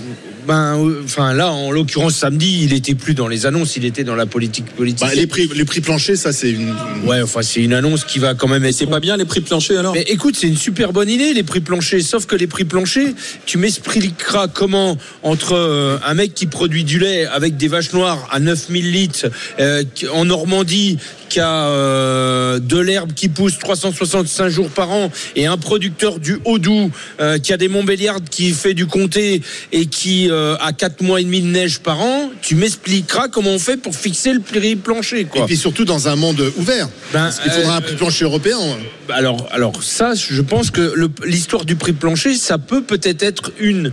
Ben, 0.50 0.84
euh, 0.84 1.04
enfin, 1.06 1.36
là, 1.36 1.52
en 1.52 1.70
l'occurrence, 1.70 2.16
samedi, 2.16 2.62
il 2.64 2.74
était 2.74 2.96
plus 2.96 3.14
dans 3.14 3.28
les 3.28 3.46
annonces, 3.46 3.76
il 3.76 3.86
était 3.86 4.04
dans 4.04 4.16
la 4.16 4.26
politique 4.26 4.66
politique. 4.66 5.08
Bah, 5.08 5.14
les 5.14 5.28
prix, 5.28 5.48
les 5.54 5.64
prix 5.64 5.80
planchers, 5.80 6.18
ça 6.18 6.34
c'est 6.34 6.50
une. 6.50 6.74
Ouais, 7.06 7.22
enfin, 7.22 7.44
c'est 7.44 7.62
une 7.62 7.74
annonce 7.74 8.04
qui 8.04 8.18
va 8.18 8.34
quand 8.34 8.48
même 8.48 8.66
être. 8.66 8.74
C'est 8.74 8.88
pas 8.88 9.00
bien 9.00 9.16
les 9.16 9.26
prix 9.26 9.42
planchers 9.42 9.78
alors? 9.78 9.94
Mais 9.94 10.02
écoute, 10.08 10.36
c'est 10.36 10.48
une 10.48 10.58
super 10.58 10.92
bonne 10.92 11.08
idée, 11.08 11.36
les 11.36 11.44
prix 11.44 11.60
planchers. 11.60 12.02
Sauf 12.02 12.26
que 12.26 12.36
les 12.36 12.48
prix 12.48 12.66
planchers, 12.66 13.14
tu 13.46 13.60
m'expliqueras 13.60 14.48
comment, 14.48 14.98
entre 15.22 15.54
euh, 15.54 16.00
un 16.04 16.16
mec 16.16 16.34
qui 16.34 16.48
produit 16.48 16.84
du 16.84 16.98
lait 16.98 17.28
avec 17.28 17.56
des 17.56 17.68
vaches 17.68 17.94
noires 17.94 18.28
à 18.32 18.40
9000 18.40 18.92
litres 18.92 19.28
euh, 19.60 19.84
en 20.12 20.26
Normandie, 20.26 20.98
qui 21.30 21.40
a 21.40 21.68
euh, 21.68 22.60
de 22.60 22.78
l'herbe 22.78 23.14
qui 23.14 23.30
pousse 23.30 23.58
365 23.60 24.50
jours 24.50 24.70
par 24.70 24.90
an, 24.92 25.12
et 25.36 25.46
un 25.46 25.58
producteur 25.58 26.20
du 26.20 26.40
Haut-Doubs 26.46 26.90
euh, 27.22 27.38
qui 27.38 27.54
a 27.54 27.58
des 27.58 27.68
Montbéliardes 27.68 28.28
qui 28.30 28.52
fait 28.52 28.74
du 28.74 28.88
comté 28.88 29.42
et 29.72 29.86
qui 29.86 30.30
euh, 30.30 30.56
a 30.60 30.74
4 30.74 31.02
mois 31.02 31.22
et 31.22 31.24
demi 31.24 31.42
de 31.42 31.48
neige 31.48 31.80
par 31.80 32.02
an, 32.02 32.30
tu 32.42 32.56
m'expliqueras 32.56 33.28
comment 33.30 33.52
on 33.52 33.60
fait 33.60 33.78
pour 33.78 33.96
fixer 33.96 34.34
le 34.34 34.40
prix 34.40 34.76
plancher. 34.76 35.22
Et 35.22 35.42
puis 35.46 35.58
surtout 35.58 35.86
dans 35.86 36.08
un 36.08 36.16
monde 36.16 36.42
ouvert. 36.58 36.88
Ben, 37.14 37.24
Parce 37.24 37.40
qu'il 37.40 37.52
faudra 37.52 37.78
un 37.78 37.82
prix 37.82 37.96
plancher 37.96 38.26
européen. 38.26 38.58
alors, 39.10 39.48
alors 39.52 39.84
ça, 39.84 40.14
je 40.16 40.42
pense 40.42 40.72
que 40.72 40.94
l'histoire 41.26 41.66
du 41.66 41.76
prix 41.76 41.94
plancher, 41.94 42.36
ça 42.36 42.58
peut 42.58 42.82
peut-être 42.84 43.24
être 43.24 43.52
une 43.60 43.92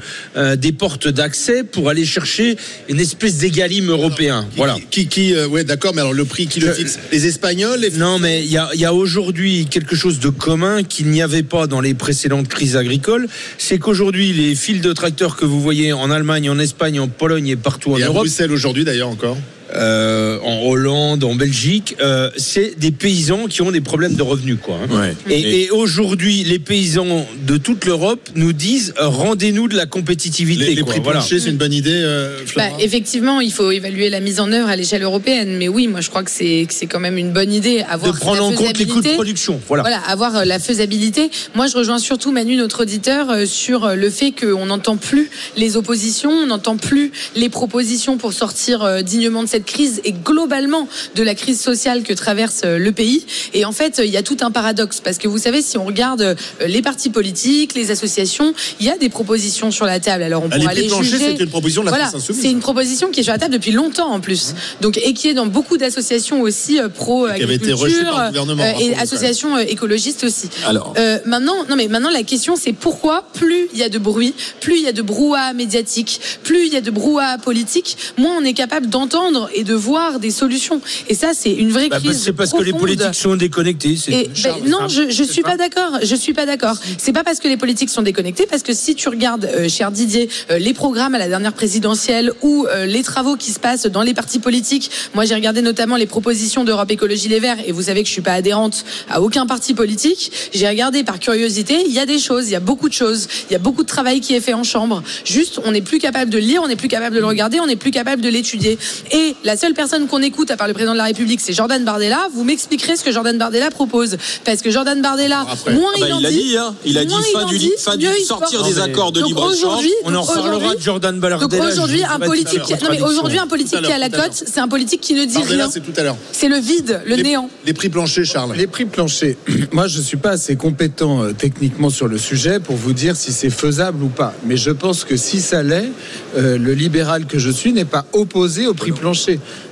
des 0.57 0.72
portes 0.72 1.09
d'accès 1.09 1.62
pour 1.64 1.88
aller 1.90 2.05
chercher 2.05 2.57
une 2.88 3.01
espèce 3.01 3.37
d'égalime 3.38 3.90
européen. 3.90 4.46
Voilà. 4.57 4.77
Qui, 4.90 5.07
qui, 5.09 5.35
ouais, 5.37 5.64
d'accord, 5.64 5.92
mais 5.94 6.01
alors 6.01 6.14
le 6.14 6.25
prix 6.25 6.46
qui 6.46 6.61
le 6.61 6.68
Je- 6.68 6.72
fixe 6.72 6.99
Les 7.12 7.25
Espagnols, 7.26 7.80
les 7.80 7.90
Non, 7.92 8.18
mais 8.18 8.44
il 8.44 8.50
y 8.50 8.56
a, 8.56 8.70
il 8.74 8.80
y 8.80 8.84
a 8.84 8.94
aujourd'hui 8.94 9.66
quelque 9.66 9.96
chose 9.96 10.20
de 10.20 10.28
commun 10.28 10.82
qu'il 10.82 11.08
n'y 11.08 11.22
avait 11.22 11.42
pas 11.42 11.66
dans 11.66 11.80
les 11.80 11.94
précédentes 11.94 12.48
crises 12.48 12.76
agricoles. 12.76 13.28
C'est 13.58 13.78
qu'aujourd'hui, 13.78 14.32
les 14.32 14.54
fils 14.54 14.80
de 14.80 14.92
tracteurs 14.92 15.36
que 15.36 15.44
vous 15.44 15.60
voyez 15.60 15.92
en 15.92 16.10
Allemagne, 16.10 16.48
en 16.50 16.58
Espagne, 16.58 17.00
en 17.00 17.08
Pologne 17.08 17.48
et 17.48 17.56
partout 17.56 17.92
en 17.92 17.98
et 17.98 18.02
à 18.02 18.06
Europe, 18.06 18.24
Bruxelles 18.24 18.52
aujourd'hui 18.52 18.84
d'ailleurs 18.84 19.08
encore. 19.08 19.36
Euh, 19.76 20.38
en 20.42 20.64
Hollande, 20.66 21.22
en 21.24 21.34
Belgique, 21.34 21.96
euh, 22.00 22.30
c'est 22.36 22.78
des 22.78 22.90
paysans 22.90 23.46
qui 23.46 23.62
ont 23.62 23.70
des 23.70 23.80
problèmes 23.80 24.14
de 24.14 24.22
revenus, 24.22 24.56
quoi. 24.62 24.76
hein. 24.82 25.14
Ouais. 25.28 25.32
Et, 25.34 25.62
et 25.64 25.70
aujourd'hui, 25.70 26.44
les 26.44 26.58
paysans 26.58 27.26
de 27.46 27.56
toute 27.56 27.84
l'Europe 27.84 28.20
nous 28.34 28.52
disent 28.52 28.94
euh, 29.00 29.08
rendez-nous 29.08 29.68
de 29.68 29.76
la 29.76 29.86
compétitivité. 29.86 30.66
Les, 30.66 30.74
les 30.76 30.82
quoi. 30.82 30.92
prix 30.92 31.00
Voilà. 31.02 31.20
c'est 31.20 31.44
une 31.46 31.56
bonne 31.56 31.72
idée, 31.72 31.90
euh, 31.92 32.38
Bah, 32.56 32.64
effectivement, 32.80 33.40
il 33.40 33.52
faut 33.52 33.70
évaluer 33.70 34.08
la 34.10 34.20
mise 34.20 34.40
en 34.40 34.50
œuvre 34.52 34.68
à 34.68 34.76
l'échelle 34.76 35.02
européenne. 35.02 35.56
Mais 35.58 35.68
oui, 35.68 35.86
moi, 35.88 36.00
je 36.00 36.08
crois 36.08 36.22
que 36.22 36.30
c'est 36.30 36.66
quand 36.88 37.00
même 37.00 37.18
une 37.18 37.32
bonne 37.32 37.52
idée. 37.52 37.84
Avoir 37.88 38.12
De 38.12 38.18
prendre 38.18 38.44
en 38.44 38.52
compte 38.52 38.78
les 38.78 38.86
coûts 38.86 39.00
de 39.00 39.08
production. 39.14 39.60
Voilà. 39.68 39.82
Voilà, 39.82 39.98
avoir 40.00 40.44
la 40.44 40.58
faisabilité. 40.58 41.30
Moi, 41.54 41.66
je 41.66 41.76
rejoins 41.76 41.98
surtout 41.98 42.32
Manu, 42.32 42.56
notre 42.56 42.82
auditeur, 42.82 43.30
euh, 43.30 43.44
sur 43.46 43.94
le 43.94 44.10
fait 44.10 44.32
qu'on 44.32 44.66
n'entend 44.66 44.96
plus 44.96 45.30
les 45.56 45.76
oppositions, 45.76 46.30
on 46.30 46.46
n'entend 46.46 46.76
plus 46.76 47.12
les 47.34 47.48
propositions 47.48 48.16
pour 48.16 48.32
sortir 48.32 48.82
euh, 48.82 49.02
dignement 49.02 49.42
de 49.42 49.48
cette 49.48 49.64
crise 49.66 50.00
et 50.05 50.12
globalement 50.12 50.88
de 51.14 51.22
la 51.22 51.35
crise 51.35 51.61
sociale 51.61 52.02
que 52.02 52.12
traverse 52.12 52.62
euh, 52.64 52.79
le 52.79 52.92
pays. 52.92 53.26
Et 53.55 53.64
en 53.64 53.72
fait, 53.72 54.00
il 54.05 54.11
y 54.11 54.16
a 54.16 54.22
tout 54.22 54.38
un 54.40 54.50
paradoxe 54.50 55.00
parce 55.00 55.18
que 55.18 55.29
vous 55.29 55.38
savez, 55.38 55.62
si 55.62 55.76
on 55.79 55.85
regarde 55.85 56.22
euh, 56.22 56.35
les 56.66 56.83
partis 56.83 57.11
politiques, 57.11 57.74
les 57.74 57.90
associations, 57.90 58.55
il 58.81 58.87
y 58.87 58.90
a 58.90 58.96
des 58.96 59.09
propositions 59.09 59.70
sur 59.70 59.85
la 59.85 60.00
table. 60.00 60.22
Alors, 60.22 60.44
on 60.44 60.48
pourra 60.48 60.72
les 60.74 60.88
juger. 60.88 61.18
c'était 61.18 61.44
une 61.44 61.50
proposition 61.50 61.83
de 61.83 61.90
la 61.90 61.96
Voilà, 61.96 62.11
c'est 62.18 62.50
une 62.50 62.61
proposition 62.61 63.11
qui 63.11 63.20
est 63.20 63.24
sur 63.24 63.33
la 63.33 63.38
table 63.38 63.52
depuis 63.52 63.72
longtemps 63.72 64.11
en 64.11 64.20
plus. 64.20 64.55
Donc 64.81 64.98
et 64.98 65.12
qui 65.12 65.29
est 65.29 65.35
dans 65.35 65.46
beaucoup 65.46 65.76
d'associations 65.76 66.40
aussi 66.40 66.79
pro 66.94 67.26
agriculture 67.26 68.31
et 68.79 68.94
associations 68.96 69.57
euh, 69.57 69.64
écologistes 69.66 70.24
aussi. 70.24 70.48
Alors. 70.66 70.94
Euh, 70.98 71.18
maintenant, 71.24 71.64
non 71.68 71.76
mais 71.76 71.88
maintenant 71.88 72.11
la 72.11 72.22
question 72.22 72.57
c'est 72.57 72.72
pourquoi 72.72 73.24
plus 73.35 73.68
il 73.72 73.79
y 73.79 73.83
a 73.83 73.88
de 73.88 73.98
bruit, 73.98 74.35
plus 74.61 74.76
il 74.76 74.83
y 74.83 74.88
a 74.88 74.92
de 74.92 75.02
brouhaha 75.02 75.52
médiatique, 75.52 76.20
plus 76.42 76.66
il 76.66 76.72
y 76.72 76.76
a 76.76 76.81
de 76.81 76.90
brouhaha 76.90 77.38
politique, 77.38 77.96
moins 78.16 78.37
on 78.38 78.44
est 78.44 78.52
capable 78.52 78.88
d'entendre 78.88 79.48
et 79.57 79.64
de 79.64 79.75
voir 79.75 80.21
des 80.21 80.31
solutions. 80.31 80.81
Et 81.09 81.14
ça 81.14 81.31
c'est 81.35 81.53
une 81.53 81.71
vraie 81.71 81.88
Bah, 81.88 81.99
crise. 81.99 82.23
c'est 82.23 82.33
parce 82.33 82.53
que 82.53 82.62
les 82.62 82.73
politiques 82.73 83.14
sont 83.14 83.35
déconnectés. 83.37 83.97
Et 84.09 84.11
ben, 84.29 84.35
Charles, 84.35 84.61
non, 84.69 84.87
je, 84.88 85.11
c'est 85.11 85.25
suis 85.31 85.42
pas- 85.42 85.57
d'accord. 85.57 85.99
Je 86.03 86.14
suis 86.14 86.33
pas 86.35 86.47
d'accord. 86.47 86.77
C'est 86.99 87.12
pas 87.12 87.25
parce 87.25 87.40
que 87.40 87.49
les 87.49 87.57
politiques 87.57 87.90
sont 87.90 88.03
déconnectés, 88.03 88.47
parce 88.47 88.62
que 88.62 88.75
si 88.75 88.95
tu 88.95 89.09
regardes, 89.09 89.45
euh, 89.47 89.69
cher 89.69 89.90
Didier, 89.90 90.29
euh, 90.51 90.59
les 90.59 90.75
programmes 90.75 91.14
à 91.14 91.19
la 91.19 91.29
dernière 91.29 91.53
présidentielle 91.53 92.33
ou 92.42 92.66
euh, 92.66 92.87
les 92.87 93.03
travaux 93.03 93.37
qui 93.37 93.53
se 93.53 93.59
passent 93.61 93.87
dans 93.87 94.03
les 94.03 94.14
partis 94.14 94.38
politiques. 94.38 94.90
Moi, 95.14 95.25
j'ai 95.25 95.35
regardé 95.35 95.62
notamment 95.62 95.97
les 95.97 96.07
propositions 96.07 96.64
d'Europe 96.64 96.90
Écologie 96.90 97.29
Les 97.29 97.40
Verts, 97.40 97.59
et 97.66 97.73
vous 97.73 97.83
savez 97.83 98.03
que 98.03 98.09
je 98.09 98.12
suis 98.12 98.23
pas 98.23 98.33
adhérente 98.33 98.85
à 99.09 99.21
aucun 99.23 99.47
parti 99.47 99.75
politique. 99.75 100.31
J'ai 100.53 100.69
regardé 100.69 101.05
par 101.05 101.19
curiosité. 101.19 101.77
Il 101.87 101.92
y 101.92 101.99
a 101.99 102.07
des 102.07 102.19
choses, 102.19 102.49
il 102.49 102.53
y 102.53 102.57
a 102.57 102.61
beaucoup 102.61 102.88
de 102.88 102.95
choses, 102.95 103.29
il 103.49 103.53
y 103.53 103.57
a 103.57 103.59
beaucoup 103.61 103.83
de 103.83 103.88
travail 103.88 104.21
qui 104.21 104.35
est 104.35 104.40
fait 104.40 104.55
en 104.55 104.64
chambre. 104.64 105.03
Juste, 105.25 105.61
on 105.64 105.73
n'est 105.73 105.83
plus 105.83 105.99
capable 105.99 106.31
de 106.31 106.38
lire, 106.38 106.61
on 106.64 106.69
n'est 106.69 106.77
plus 106.77 106.88
capable 106.88 107.14
de 107.14 107.21
le 107.21 107.27
regarder, 107.27 107.61
on 107.61 107.66
n'est 107.66 107.77
plus 107.77 107.90
capable 107.92 108.21
de 108.23 108.29
l'étudier. 108.29 108.79
Et 109.12 109.35
la 109.44 109.57
seule 109.57 109.75
personne 109.75 110.07
qu'on 110.09 110.22
écoute, 110.22 110.51
à 110.51 110.57
part 110.57 110.66
le 110.66 110.75
président 110.75 110.92
de 110.92 110.99
la 110.99 111.05
République, 111.05 111.40
c'est 111.40 111.53
Jordan 111.53 111.85
Bardella. 111.85 112.29
Vous 112.33 112.42
m'expliquerez 112.44 112.96
ce 112.96 113.05
que 113.05 113.12
Jordan 113.12 113.37
Bardella 113.38 113.70
propose, 113.70 114.16
parce 114.44 114.61
que 114.62 114.70
Jordan 114.70 115.01
Bardella, 115.01 115.46
Après. 115.51 115.72
moins 115.75 115.92
Ah 115.96 116.01
bah, 116.01 116.07
il 116.09 116.12
en 116.14 116.18
il 116.18 116.22
l'a 116.22 116.31
dit, 116.31 116.42
dit, 116.42 116.57
hein. 116.57 116.75
Il 116.85 116.99
a 116.99 117.05
dit 117.05 117.11
moins 117.11 117.22
fin 117.33 117.42
en 117.44 117.49
du, 117.49 117.59
dit, 117.59 117.72
fin 117.79 117.96
du 117.96 118.07
mieux 118.07 118.12
il 118.18 118.25
sortir 118.25 118.62
des 118.64 118.79
accords 118.81 119.12
de 119.12 119.22
libre 119.22 119.53
échange. 119.53 119.64
aujourd'hui, 119.64 119.92
On 120.05 120.14
en 120.14 120.22
reparlera 120.22 120.57
aujourd'hui- 120.57 120.77
de 120.79 120.83
Jordan 120.83 121.20
Bardella. 121.20 121.46
donc 121.46 121.66
aujourd'hui, 121.72 122.03
un 122.03 122.18
politique, 122.18 122.61
non 122.83 122.88
mais 122.90 123.01
aujourd'hui, 123.03 123.38
un 123.38 123.46
politique 123.46 123.81
qui 123.81 123.90
est 123.90 123.92
à 123.94 123.99
la 123.99 124.09
cote, 124.11 124.33
c'est 124.33 124.59
un 124.61 124.68
politique 124.68 125.01
qui 125.01 125.14
ne 125.14 125.25
dit 125.25 125.35
Bardella, 125.35 125.64
rien. 125.64 125.70
c'est 125.72 125.81
tout 125.81 125.92
à 125.96 126.03
l'heure. 126.03 126.16
C'est 126.33 126.49
le 126.49 126.59
vide, 126.59 127.01
le 127.07 127.16
néant. 127.16 127.49
Les 127.64 127.72
prix 127.72 127.88
planchers, 127.88 128.25
Charles. 128.25 128.55
Les 128.57 128.66
prix 128.66 128.87
planchers. 128.87 129.37
Moi, 129.72 129.87
je 129.87 130.01
suis 130.01 130.16
pas 130.16 130.31
assez 130.31 130.57
compétent 130.57 131.22
euh, 131.22 131.33
techniquement 131.33 131.90
sur 131.90 132.09
le 132.09 132.18
sujet 132.18 132.59
pour 132.61 132.77
vous 132.77 132.92
dire 132.92 133.16
si 133.16 133.33
c'est 133.33 133.51
faisable 133.51 134.03
ou 134.03 134.09
pas. 134.09 134.35
Mais 134.46 134.57
je 134.57 134.70
pense 134.70 135.05
que 135.05 135.16
si 135.16 135.40
ça 135.40 135.62
l'est, 135.62 135.90
euh, 136.37 136.59
le 136.59 136.72
libéral 136.75 137.27
que 137.27 137.38
je 137.38 137.51
suis 137.51 137.72
n'est 137.72 137.85
pas 137.85 138.05
opposé 138.12 138.66
au 138.66 138.75
prix 138.75 138.92
plancher. 138.92 139.25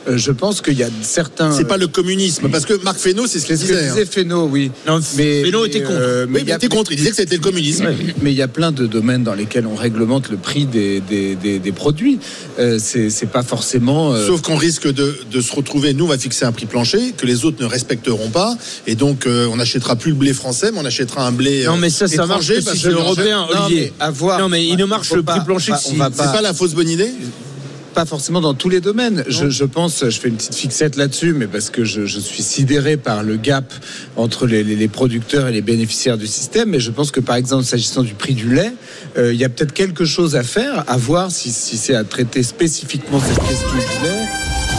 Euh, 0.06 0.16
je 0.18 0.32
pense 0.32 0.60
qu'il 0.60 0.74
y 0.78 0.82
a 0.82 0.88
certains. 1.02 1.52
C'est 1.52 1.64
pas 1.66 1.76
le 1.78 1.86
communisme, 1.88 2.48
parce 2.50 2.66
que 2.66 2.74
Marc 2.82 2.98
Fesneau, 2.98 3.26
c'est 3.26 3.38
ce 3.40 3.46
qu'il 3.46 3.56
disait. 3.56 3.88
hein. 3.88 3.92
disait 3.94 4.04
Fesneau, 4.06 4.46
oui. 4.50 4.70
Non, 4.86 5.00
Fesneau 5.00 5.64
était 5.64 5.80
contre. 5.82 5.92
euh, 5.98 6.26
Oui, 6.28 6.40
il 6.42 6.48
il 6.48 6.52
a- 6.52 6.56
était 6.56 6.68
contre. 6.68 6.92
Il 6.92 6.96
disait 6.96 7.10
que 7.10 7.16
c'était 7.16 7.36
le 7.36 7.40
communisme. 7.42 7.86
mais 8.20 8.32
il 8.32 8.36
y 8.36 8.42
a 8.42 8.48
plein 8.48 8.72
de 8.72 8.86
domaines 8.86 9.22
dans 9.24 9.34
lesquels 9.34 9.66
on 9.66 9.74
réglemente 9.74 10.28
le 10.30 10.36
prix 10.36 10.66
des, 10.66 11.00
des, 11.00 11.34
des- 11.36 11.58
des 11.58 11.72
produits. 11.72 12.18
Euh, 12.58 12.78
c'est 12.80 13.30
pas 13.30 13.42
forcément. 13.42 14.12
euh, 14.12 14.26
Sauf 14.26 14.42
qu'on 14.42 14.56
risque 14.56 14.86
de, 14.92 15.16
de 15.30 15.40
se 15.40 15.52
retrouver, 15.54 15.94
nous 15.94 16.04
on 16.04 16.08
va 16.08 16.18
fixer 16.18 16.44
un 16.44 16.52
prix 16.52 16.66
plancher 16.66 17.12
que 17.16 17.26
les 17.26 17.44
autres 17.44 17.62
ne 17.62 17.66
respecteront 17.66 18.30
pas, 18.30 18.56
et 18.86 18.94
donc 18.96 19.26
on 19.26 19.56
n'achètera 19.56 19.96
plus 19.96 20.10
le 20.10 20.16
blé 20.16 20.32
français, 20.34 20.70
mais 20.72 20.78
on 20.80 20.84
achètera 20.84 21.26
un 21.26 21.32
blé. 21.32 21.64
Non, 21.64 21.76
mais 21.76 21.90
ça, 21.90 22.06
ça 22.08 22.26
marche 22.26 22.48
parce 22.62 22.76
si 22.76 22.82
que 22.82 22.88
c'est 22.90 22.94
européen, 22.94 23.46
Non, 23.52 23.68
mais 23.70 23.92
à 24.00 24.10
voir. 24.10 24.38
Non, 24.38 24.48
mais 24.48 24.66
il 24.66 24.76
ne 24.76 24.84
marche 24.84 25.08
Faut 25.08 25.16
le 25.16 25.22
pas- 25.22 25.36
prix 25.36 25.44
plancher 25.44 25.72
C'est 25.82 25.96
pas 25.96 26.42
la 26.42 26.52
fausse 26.54 26.74
bonne 26.74 26.88
idée 26.88 27.10
Pas 27.94 28.04
forcément 28.06 28.40
dans 28.40 28.54
tous 28.54 28.68
les 28.68 28.80
domaines. 28.80 29.22
Je, 29.28 29.48
je 29.50 29.64
pense, 29.64 30.04
je 30.08 30.18
fais 30.18 30.28
une 30.28 30.34
petite 30.36 30.54
fixette 30.56 30.96
là-dessus, 30.96 31.32
mais 31.32 31.46
parce 31.46 31.70
que 31.70 31.84
je, 31.84 32.06
je 32.06 32.18
suis 32.18 32.42
sidéré 32.42 32.96
par 32.96 33.22
le 33.22 33.36
gap 33.36 33.72
entre 34.16 34.46
les, 34.48 34.64
les- 34.64 34.74
les 34.74 34.88
producteurs 34.88 35.46
et 35.46 35.52
les 35.52 35.62
bénéficiaires 35.62 36.18
du 36.18 36.26
système. 36.26 36.70
Mais 36.70 36.80
je 36.80 36.90
pense 36.90 37.12
que, 37.12 37.20
par 37.20 37.36
exemple, 37.36 37.64
s'agissant 37.64 38.02
du 38.02 38.14
prix 38.14 38.34
du 38.34 38.52
lait, 38.52 38.72
euh, 39.16 39.32
il 39.32 39.38
y 39.38 39.44
a 39.44 39.48
peut-être 39.48 39.72
quelque 39.72 40.04
chose 40.04 40.34
à 40.34 40.42
faire, 40.42 40.82
à 40.88 40.96
voir 40.96 41.30
si, 41.30 41.50
si 41.52 41.76
c'est 41.76 41.94
à 41.94 42.02
traiter 42.02 42.42
spécifiquement 42.42 43.20
cette 43.20 43.38
question 43.46 43.68
du 43.72 44.08
lait. 44.08 44.23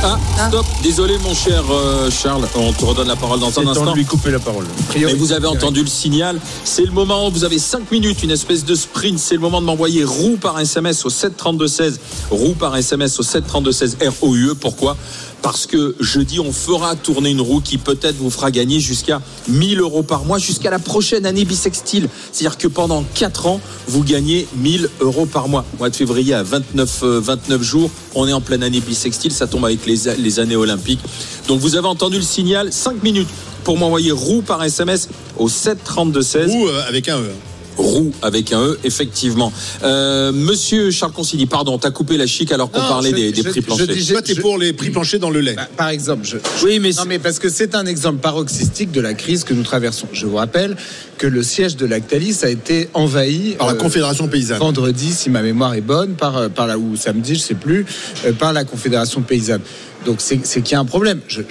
Ah, 0.07 0.19
stop. 0.49 0.65
Désolé, 0.83 1.17
mon 1.17 1.33
cher 1.33 1.63
euh, 1.71 2.11
Charles. 2.11 2.47
On 2.55 2.71
te 2.71 2.85
redonne 2.85 3.07
la 3.07 3.15
parole 3.15 3.39
dans 3.39 3.47
un 3.49 3.63
temps 3.63 3.69
instant. 3.69 3.91
de 3.91 3.95
lui 3.95 4.05
couper 4.05 4.29
la 4.29 4.39
parole. 4.39 4.65
Mais 4.95 5.13
vous 5.15 5.31
avez 5.31 5.47
entendu 5.47 5.81
le 5.81 5.87
signal. 5.87 6.39
C'est 6.63 6.85
le 6.85 6.91
moment. 6.91 7.29
Vous 7.31 7.43
avez 7.43 7.57
5 7.57 7.91
minutes, 7.91 8.21
une 8.21 8.29
espèce 8.29 8.65
de 8.65 8.75
sprint. 8.75 9.17
C'est 9.17 9.33
le 9.33 9.41
moment 9.41 9.61
de 9.61 9.65
m'envoyer 9.65 10.03
roue 10.03 10.37
par 10.37 10.59
SMS 10.59 11.05
au 11.05 11.09
732-16. 11.09 11.95
Roue 12.29 12.53
par 12.53 12.75
SMS 12.75 13.19
au 13.19 13.23
732-16 13.23 13.95
ROUE. 14.21 14.55
Pourquoi? 14.59 14.95
Parce 15.45 15.67
que 15.67 15.95
jeudi, 15.99 16.39
on 16.39 16.51
fera 16.51 16.95
tourner 16.95 17.29
une 17.29 17.39
roue 17.39 17.61
qui 17.61 17.77
peut-être 17.77 18.15
vous 18.15 18.31
fera 18.31 18.49
gagner 18.49 18.79
jusqu'à 18.79 19.21
1000 19.47 19.79
euros 19.79 20.01
par 20.01 20.25
mois 20.25 20.39
jusqu'à 20.39 20.71
la 20.71 20.79
prochaine 20.79 21.23
année 21.27 21.45
bisextile. 21.45 22.09
C'est-à-dire 22.31 22.57
que 22.57 22.67
pendant 22.67 23.05
4 23.13 23.45
ans, 23.45 23.61
vous 23.87 24.03
gagnez 24.03 24.47
1000 24.55 24.89
euros 25.01 25.27
par 25.27 25.47
mois. 25.47 25.63
Mois 25.77 25.91
de 25.91 25.95
février 25.95 26.33
à 26.33 26.41
29, 26.41 26.99
euh, 27.03 27.19
29 27.19 27.61
jours. 27.61 27.91
On 28.15 28.27
est 28.27 28.33
en 28.33 28.41
pleine 28.41 28.63
année 28.63 28.79
bisextile. 28.79 29.31
Ça 29.31 29.45
tombe 29.45 29.65
avec 29.65 29.85
les, 29.85 30.15
les 30.17 30.39
années 30.39 30.55
olympiques. 30.55 31.01
Donc 31.47 31.59
vous 31.59 31.75
avez 31.75 31.87
entendu 31.87 32.15
le 32.15 32.23
signal. 32.23 32.73
5 32.73 33.03
minutes 33.03 33.29
pour 33.63 33.77
m'envoyer 33.77 34.11
roue 34.11 34.41
par 34.41 34.63
SMS 34.63 35.09
au 35.37 35.47
732-16. 35.47 36.55
Ou 36.55 36.67
euh, 36.69 36.81
avec 36.87 37.07
un 37.07 37.19
E. 37.19 37.29
Roue 37.77 38.11
avec 38.21 38.53
un 38.53 38.61
E, 38.61 38.79
effectivement. 38.83 39.51
Euh, 39.83 40.31
Monsieur 40.31 40.91
Charles 40.91 41.11
Consigny, 41.11 41.45
pardon, 41.45 41.77
t'as 41.77 41.91
coupé 41.91 42.17
la 42.17 42.25
chic 42.27 42.51
alors 42.51 42.71
qu'on 42.71 42.81
Non, 42.81 42.87
parlait 42.87 43.09
je- 43.11 43.15
des, 43.15 43.31
des 43.31 43.41
je- 43.43 43.49
prix 43.49 43.61
je 43.61 43.65
planchers. 43.65 43.87
dis- 43.87 44.07
Toi, 44.07 44.21
t'es 44.21 44.33
je- 44.35 44.41
pour 44.41 44.57
les 44.57 44.73
prix 44.73 44.89
planchers 44.91 45.19
dans 45.19 45.29
le 45.29 45.41
lait. 45.41 45.53
Bah, 45.55 45.67
par 45.75 45.89
exemple, 45.89 46.25
je, 46.25 46.37
Oui, 46.63 46.79
mais 46.79 46.91
Non, 46.91 47.03
mais 47.07 47.19
parce 47.19 47.39
que 47.39 47.49
c'est 47.49 47.75
un 47.75 47.85
exemple 47.85 48.19
paroxystique 48.19 48.91
de 48.91 49.01
la 49.01 49.13
crise 49.13 49.43
que 49.43 49.53
nous 49.53 49.63
traversons. 49.63 50.07
Je 50.13 50.25
vous 50.25 50.35
rappelle 50.37 50.75
que 51.17 51.27
le 51.27 51.43
siège 51.43 51.75
de 51.75 51.85
Lactalis 51.85 52.39
a 52.43 52.49
été 52.49 52.89
envahi 52.93 53.55
Par 53.57 53.67
la 53.67 53.73
euh, 53.73 53.77
Confédération 53.77 54.27
paysanne. 54.27 54.59
vendredi, 54.59 55.11
si 55.13 55.29
ma 55.29 55.41
mémoire 55.41 55.73
est 55.73 55.81
bonne, 55.81 56.13
par, 56.15 56.37
euh, 56.37 56.49
par 56.49 56.67
là 56.67 56.77
ou 56.77 56.95
samedi, 56.95 57.35
je 57.35 57.39
sais 57.41 57.53
plus, 57.55 57.85
euh, 58.25 58.33
par 58.33 58.53
la 58.53 58.63
Confédération 58.65 59.21
paysanne. 59.21 59.61
Donc 60.05 60.17
c'est 60.21 60.37
qu'il 60.37 60.71
y 60.71 60.75
a 60.75 60.79
un 60.79 60.85
problème. 60.85 61.19
Je- 61.27 61.41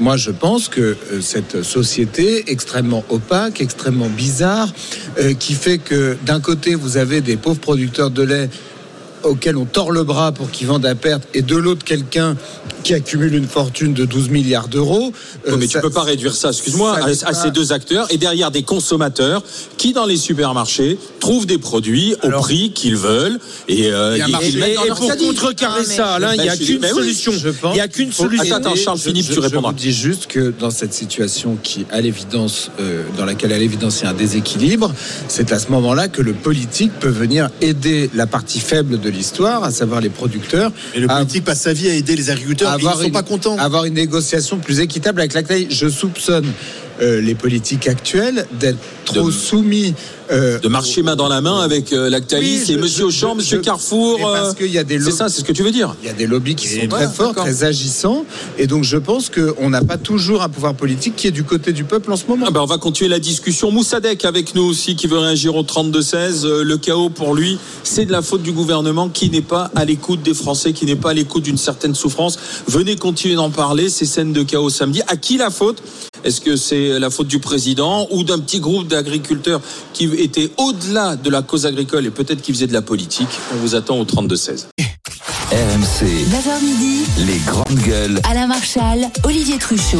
moi, 0.00 0.16
je 0.16 0.30
pense 0.30 0.68
que 0.68 0.80
euh, 0.80 1.20
cette 1.20 1.62
société 1.62 2.50
extrêmement 2.50 3.04
opaque, 3.08 3.60
extrêmement 3.60 4.08
bizarre, 4.08 4.72
euh, 5.18 5.32
qui 5.34 5.54
fait 5.54 5.78
que 5.78 6.16
d'un 6.26 6.40
côté 6.40 6.74
vous 6.74 6.96
avez 6.96 7.20
des 7.20 7.36
pauvres 7.36 7.60
producteurs 7.60 8.10
de 8.10 8.22
lait 8.22 8.50
auxquels 9.24 9.56
on 9.56 9.64
tord 9.64 9.90
le 9.92 10.04
bras 10.04 10.32
pour 10.32 10.50
qu'ils 10.50 10.66
vendent 10.66 10.86
à 10.86 10.94
perte, 10.94 11.22
et 11.34 11.42
de 11.42 11.56
l'autre 11.56 11.84
quelqu'un 11.84 12.36
qui 12.82 12.94
accumule 12.94 13.34
une 13.34 13.46
fortune 13.46 13.94
de 13.94 14.04
12 14.04 14.28
milliards 14.30 14.66
d'euros. 14.68 15.12
Euh, 15.46 15.56
mais 15.56 15.66
ça- 15.68 15.78
tu 15.78 15.82
peux 15.86 15.92
pas 15.92 16.02
réduire 16.02 16.34
ça, 16.34 16.48
excuse-moi, 16.50 16.98
à, 17.24 17.32
ces 17.34 17.50
deux 17.52 17.72
acteurs 17.72 18.06
et 18.10 18.16
derrière 18.18 18.50
des 18.50 18.62
consommateurs 18.64 19.42
qui, 19.76 19.92
dans 19.92 20.04
les 20.06 20.16
supermarchés, 20.16 20.98
trouvent 21.20 21.46
des 21.46 21.58
produits 21.58 22.16
au 22.24 22.30
prix 22.40 22.72
qu'ils 22.72 22.96
veulent 22.96 23.38
et, 23.68 23.90
euh, 23.92 24.16
Il 24.16 24.18
y 24.18 24.34
a 24.34 24.40
ils- 24.42 24.58
Et, 24.62 24.72
et 24.72 24.88
pour 24.88 25.16
contrecarrer 25.16 25.84
ça, 25.84 26.18
il 26.34 26.40
n'y 26.42 26.48
a 26.48 26.56
qu'une 26.56 26.82
solution. 26.84 27.32
Je 27.32 27.50
pense 27.50 27.72
Il 27.72 27.74
n'y 27.76 27.80
a 27.80 27.88
qu'une 27.88 28.12
solution. 28.12 28.56
Attends, 28.56 28.74
Charles 28.74 28.98
Je- 28.98 29.02
Philippe, 29.04 29.30
tu 29.30 29.38
répondras. 29.38 29.70
Je 29.70 29.76
vous 29.76 29.80
dis 29.82 29.92
juste 29.92 30.26
que 30.26 30.52
dans 30.58 30.70
cette 30.70 30.92
situation 30.92 31.56
qui, 31.62 31.86
à 31.90 32.00
l'évidence, 32.00 32.70
euh, 32.80 33.04
dans 33.16 33.24
laquelle 33.24 33.52
à 33.52 33.58
l'évidence 33.58 34.00
il 34.00 34.04
y 34.04 34.06
a 34.06 34.10
un 34.10 34.14
déséquilibre, 34.14 34.92
c'est 35.28 35.52
à 35.52 35.58
ce 35.60 35.68
moment-là 35.68 36.08
que 36.08 36.20
le 36.22 36.32
politique 36.32 36.92
peut 36.98 37.08
venir 37.08 37.48
aider 37.60 38.10
la 38.14 38.26
partie 38.26 38.58
faible 38.60 38.98
de 39.00 39.08
l'histoire, 39.12 39.62
à 39.64 39.70
savoir 39.70 40.00
les 40.00 40.08
producteurs, 40.08 40.72
Et 40.94 41.00
le 41.00 41.10
à- 41.10 41.16
politique 41.18 41.44
passe 41.44 41.60
sa 41.60 41.72
vie 41.72 41.88
à 41.88 41.94
aider 41.94 42.16
les 42.16 42.30
agriculteurs 42.30 42.70
à 42.70 42.74
et 42.74 42.78
ils 42.78 42.82
ne 42.82 42.86
avoir 42.88 42.98
sont 43.00 43.06
une- 43.06 43.12
pas 43.12 43.22
contents. 43.22 43.56
avoir 43.58 43.84
une 43.84 43.94
négociation 43.94 44.58
plus 44.58 44.80
équitable 44.80 45.20
avec 45.20 45.34
la. 45.34 45.42
Je 45.70 45.88
soupçonne 45.88 46.46
euh, 47.00 47.20
les 47.20 47.34
politiques 47.34 47.88
actuelles 47.88 48.46
d'être 48.60 48.78
trop 49.04 49.26
De- 49.26 49.30
soumis 49.32 49.94
euh, 50.30 50.58
de 50.58 50.68
marcher 50.68 51.02
main 51.02 51.16
dans 51.16 51.28
la 51.28 51.40
main 51.40 51.60
avec 51.60 51.92
euh, 51.92 52.08
Lactalis 52.08 52.62
Oui, 52.68 52.72
et 52.72 52.76
Monsieur 52.76 53.06
Auchan, 53.06 53.34
Monsieur 53.34 53.58
Carrefour. 53.58 54.18
parce 54.20 54.50
euh, 54.50 54.52
qu'il 54.54 54.70
y 54.72 54.78
a 54.78 54.84
des 54.84 55.00
C'est 55.00 55.10
ça, 55.10 55.28
c'est 55.28 55.40
ce 55.40 55.44
que 55.44 55.52
tu 55.52 55.62
veux 55.62 55.70
dire. 55.72 55.94
Il 56.02 56.06
y 56.06 56.10
a 56.10 56.14
des 56.14 56.26
lobbies 56.26 56.54
qui 56.54 56.68
sont 56.68 56.86
très 56.88 57.08
forts, 57.08 57.34
très 57.34 57.64
agissants, 57.64 58.24
et 58.58 58.66
donc 58.66 58.84
je 58.84 58.96
pense 58.96 59.30
qu'on 59.30 59.70
n'a 59.70 59.82
pas 59.82 59.98
toujours 59.98 60.42
un 60.42 60.48
pouvoir 60.48 60.74
politique 60.74 61.16
qui 61.16 61.26
est 61.26 61.32
du 61.32 61.44
côté 61.44 61.72
du 61.72 61.84
peuple 61.84 62.12
en 62.12 62.16
ce 62.16 62.26
moment. 62.28 62.46
Ah 62.48 62.50
ben, 62.52 62.60
on 62.60 62.66
va 62.66 62.78
continuer 62.78 63.08
la 63.10 63.18
discussion. 63.18 63.70
Moussadek 63.70 64.24
avec 64.24 64.54
nous 64.54 64.62
aussi 64.62 64.94
qui 64.96 65.06
veut 65.06 65.18
réagir 65.18 65.56
au 65.56 65.62
32-16. 65.64 66.44
Euh, 66.46 66.62
Le 66.64 66.78
chaos 66.78 67.10
pour 67.10 67.34
lui, 67.34 67.58
c'est 67.82 68.06
de 68.06 68.12
la 68.12 68.22
faute 68.22 68.42
du 68.42 68.52
gouvernement 68.52 69.08
qui 69.08 69.28
n'est 69.30 69.42
pas 69.42 69.70
à 69.74 69.84
l'écoute 69.84 70.22
des 70.22 70.34
Français, 70.34 70.72
qui 70.72 70.86
n'est 70.86 70.96
pas 70.96 71.10
à 71.10 71.14
l'écoute 71.14 71.42
d'une 71.42 71.58
certaine 71.58 71.94
souffrance. 71.94 72.38
Venez 72.68 72.96
continuer 72.96 73.34
d'en 73.34 73.50
parler, 73.50 73.88
ces 73.90 74.06
scènes 74.06 74.32
de 74.32 74.42
chaos 74.44 74.70
samedi. 74.70 75.02
À 75.08 75.16
qui 75.16 75.36
la 75.36 75.50
faute? 75.50 75.82
Est-ce 76.24 76.40
que 76.40 76.56
c'est 76.56 76.98
la 76.98 77.10
faute 77.10 77.26
du 77.26 77.40
président 77.40 78.06
ou 78.10 78.22
d'un 78.22 78.38
petit 78.38 78.60
groupe 78.60 78.86
d'agriculteurs 78.86 79.60
qui 79.92 80.04
étaient 80.18 80.50
au-delà 80.56 81.16
de 81.16 81.30
la 81.30 81.42
cause 81.42 81.66
agricole 81.66 82.06
et 82.06 82.10
peut-être 82.10 82.42
qui 82.42 82.52
faisaient 82.52 82.66
de 82.68 82.72
la 82.72 82.82
politique? 82.82 83.28
On 83.52 83.56
vous 83.56 83.74
attend 83.74 83.98
au 83.98 84.04
32-16. 84.04 84.66
RMC, 85.50 86.06
9h 86.06 86.64
midi, 86.64 87.04
les 87.26 87.38
grandes 87.44 87.78
gueules. 87.80 88.20
Alain 88.30 88.46
Marchal, 88.46 89.10
Olivier 89.24 89.58
Truchot. 89.58 89.98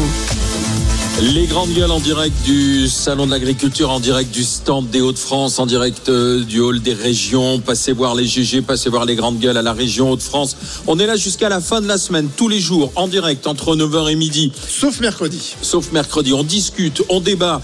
Les 1.20 1.46
grandes 1.46 1.72
gueules 1.72 1.90
en 1.90 2.00
direct 2.00 2.34
du 2.44 2.88
Salon 2.88 3.26
de 3.26 3.30
l'Agriculture, 3.30 3.90
en 3.90 4.00
direct 4.00 4.34
du 4.34 4.42
stand 4.42 4.88
des 4.90 5.00
Hauts-de-France, 5.00 5.58
en 5.60 5.66
direct 5.66 6.08
euh, 6.08 6.42
du 6.42 6.58
hall 6.58 6.80
des 6.80 6.94
régions. 6.94 7.60
Passez 7.60 7.92
voir 7.92 8.14
les 8.16 8.26
GG, 8.26 8.62
passez 8.62 8.88
voir 8.88 9.04
les 9.04 9.14
grandes 9.14 9.38
gueules 9.38 9.56
à 9.56 9.62
la 9.62 9.72
région 9.72 10.10
Hauts-de-France. 10.10 10.56
On 10.88 10.98
est 10.98 11.06
là 11.06 11.14
jusqu'à 11.16 11.48
la 11.48 11.60
fin 11.60 11.80
de 11.80 11.86
la 11.86 11.98
semaine, 11.98 12.28
tous 12.36 12.48
les 12.48 12.58
jours, 12.58 12.90
en 12.96 13.06
direct, 13.06 13.46
entre 13.46 13.76
9h 13.76 14.10
et 14.10 14.16
midi, 14.16 14.52
Sauf 14.68 15.00
mercredi. 15.00 15.54
sauf 15.62 15.92
mercredi. 15.92 16.32
On 16.32 16.42
discute, 16.42 17.02
on 17.08 17.20
débat 17.20 17.60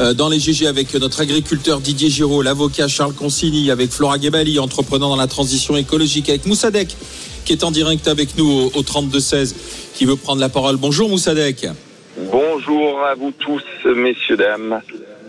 euh, 0.00 0.14
dans 0.14 0.30
les 0.30 0.40
GG 0.40 0.66
avec 0.66 0.94
notre 0.94 1.20
agriculteur 1.20 1.80
Didier 1.80 2.08
Giraud, 2.08 2.40
l'avocat 2.40 2.88
Charles 2.88 3.14
Consigny, 3.14 3.70
avec 3.70 3.90
Flora 3.90 4.18
Gebali, 4.18 4.58
entrepreneur 4.58 5.10
dans 5.10 5.16
la 5.16 5.26
transition 5.26 5.76
écologique, 5.76 6.30
avec 6.30 6.46
Moussadek, 6.46 6.96
qui 7.44 7.52
est 7.52 7.64
en 7.64 7.72
direct 7.72 8.08
avec 8.08 8.38
nous 8.38 8.48
au, 8.48 8.78
au 8.78 8.82
32-16, 8.82 9.54
qui 9.96 10.06
veut 10.06 10.16
prendre 10.16 10.40
la 10.40 10.48
parole. 10.48 10.76
Bonjour 10.78 11.10
Moussadek. 11.10 11.66
Bonjour 12.16 13.00
à 13.04 13.14
vous 13.14 13.32
tous, 13.38 13.62
messieurs, 13.84 14.36
dames. 14.36 14.80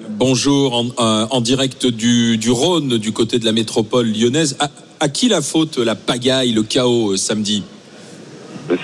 Bonjour, 0.10 0.74
en, 0.76 0.86
euh, 1.00 1.26
en 1.32 1.40
direct 1.42 1.86
du, 1.88 2.38
du 2.38 2.52
Rhône, 2.52 2.98
du 2.98 3.14
côté 3.14 3.40
de 3.40 3.46
la 3.46 3.54
métropole 3.54 4.08
lyonnaise. 4.08 4.58
À, 4.60 4.70
à 5.00 5.08
qui 5.10 5.30
la 5.30 5.42
faute 5.42 5.78
la 5.78 5.96
pagaille, 5.96 6.52
le 6.52 6.64
chaos 6.64 7.14
euh, 7.14 7.18
samedi? 7.18 7.64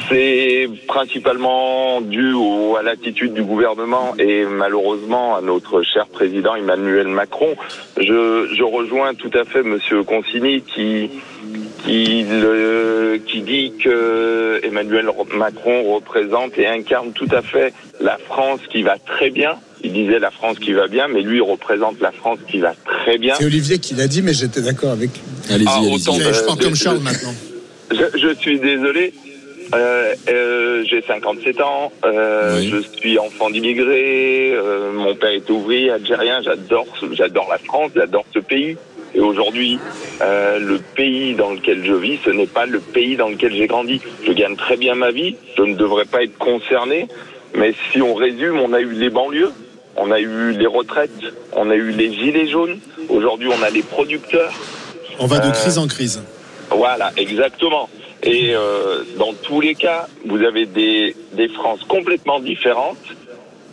C'est 0.10 0.70
principalement 0.88 2.02
dû 2.02 2.34
au- 2.34 2.76
à 2.78 2.84
l'attitude 2.84 3.34
du 3.34 3.44
gouvernement 3.44 4.14
et 4.18 4.46
malheureusement 4.46 5.36
à 5.36 5.42
notre 5.42 5.82
cher 5.84 6.08
président 6.08 6.56
Emmanuel 6.56 7.08
Macron. 7.08 7.56
Je, 7.98 8.48
je 8.54 8.64
rejoins 8.64 9.14
tout 9.14 9.32
à 9.34 9.46
fait 9.46 9.64
Monsieur 9.64 10.04
Consigny 10.04 10.62
qui 10.62 11.10
qui, 11.86 12.24
le- 12.24 13.20
qui 13.26 13.42
dit 13.42 13.74
que 13.84 14.60
Emmanuel 14.64 15.10
Macron 15.36 15.94
représente 15.96 16.58
et 16.58 16.68
incarne 16.68 17.12
tout 17.14 17.28
à 17.32 17.42
fait 17.42 17.74
la 18.00 18.18
France 18.18 18.60
qui 18.72 18.84
va 18.84 18.98
très 18.98 19.30
bien. 19.30 19.56
Il 19.84 19.94
disait 19.94 20.20
la 20.20 20.32
France 20.32 20.60
qui 20.60 20.74
va 20.74 20.88
bien, 20.88 21.08
mais 21.08 21.22
lui 21.22 21.38
il 21.38 21.42
représente 21.42 22.00
la 22.02 22.12
France 22.12 22.40
qui 22.50 22.60
va 22.60 22.74
très 22.86 23.18
bien. 23.18 23.36
C'est 23.38 23.46
Olivier 23.46 23.80
qui 23.80 23.94
l'a 23.96 24.08
dit, 24.08 24.22
mais 24.22 24.34
j'étais 24.34 24.62
d'accord 24.62 24.92
avec 24.92 25.10
lui. 25.12 25.54
Allez-y, 25.54 25.68
Ah, 25.70 25.80
autant- 25.82 26.14
je 26.14 26.24
euh, 26.28 26.46
parle 26.46 26.60
comme 26.60 26.76
Charles 26.76 27.00
maintenant. 27.00 27.34
Je, 27.92 28.18
je 28.18 28.34
suis 28.36 28.60
désolé. 28.60 29.14
Euh, 29.76 30.16
euh, 30.30 30.84
j'ai 30.90 31.02
57 31.04 31.62
ans, 31.62 31.92
euh, 32.04 32.58
Oui. 32.58 32.70
je 32.72 32.98
suis 33.00 33.20
enfant 33.20 33.52
d'immigrés, 33.52 34.52
euh, 34.56 34.92
mon 34.92 35.14
père 35.14 35.30
est 35.30 35.48
ouvrier 35.52 35.92
algérien, 35.92 36.42
j'adore 36.42 36.88
j'adore 37.14 37.48
la 37.52 37.60
France, 37.60 37.92
j'adore 37.96 38.26
ce 38.34 38.40
pays. 38.40 38.78
Et 39.20 39.22
aujourd'hui, 39.22 39.78
euh, 40.22 40.60
le 40.60 40.78
pays 40.96 41.34
dans 41.36 41.52
lequel 41.52 41.84
je 41.86 41.92
vis, 41.94 42.20
ce 42.24 42.30
n'est 42.30 42.48
pas 42.48 42.66
le 42.66 42.80
pays 42.80 43.18
dans 43.18 43.28
lequel 43.28 43.54
j'ai 43.54 43.68
grandi. 43.68 44.00
Je 44.26 44.32
gagne 44.32 44.56
très 44.56 44.78
bien 44.78 44.96
ma 44.96 45.12
vie, 45.12 45.36
je 45.58 45.64
ne 45.64 45.76
devrais 45.76 46.06
pas 46.06 46.24
être 46.24 46.38
concerné, 46.38 47.10
mais 47.54 47.74
si 47.92 48.02
on 48.02 48.14
résume, 48.14 48.58
on 48.62 48.72
a 48.72 48.80
eu 48.80 48.92
les 48.94 49.10
banlieues, 49.10 49.52
on 49.98 50.10
a 50.12 50.22
eu 50.22 50.52
les 50.54 50.68
retraites, 50.68 51.12
on 51.52 51.70
a 51.70 51.76
eu 51.76 51.92
les 51.92 52.14
gilets 52.14 52.48
jaunes, 52.48 52.80
aujourd'hui 53.10 53.50
on 53.50 53.62
a 53.62 53.70
les 53.70 53.84
producteurs, 53.84 54.54
On 55.20 55.26
va 55.26 55.40
de 55.40 55.50
Euh, 55.50 55.52
crise 55.52 55.78
en 55.78 55.88
crise. 55.88 56.24
voilà, 56.72 57.12
exactement. 57.18 57.90
Et 58.24 58.56
euh, 58.56 59.04
dans 59.18 59.34
tous 59.34 59.60
les 59.60 59.76
cas, 59.76 60.08
vous 60.26 60.42
avez 60.44 60.66
des, 60.66 61.14
des 61.34 61.50
France 61.50 61.82
complètement 61.90 62.40
différentes, 62.40 63.04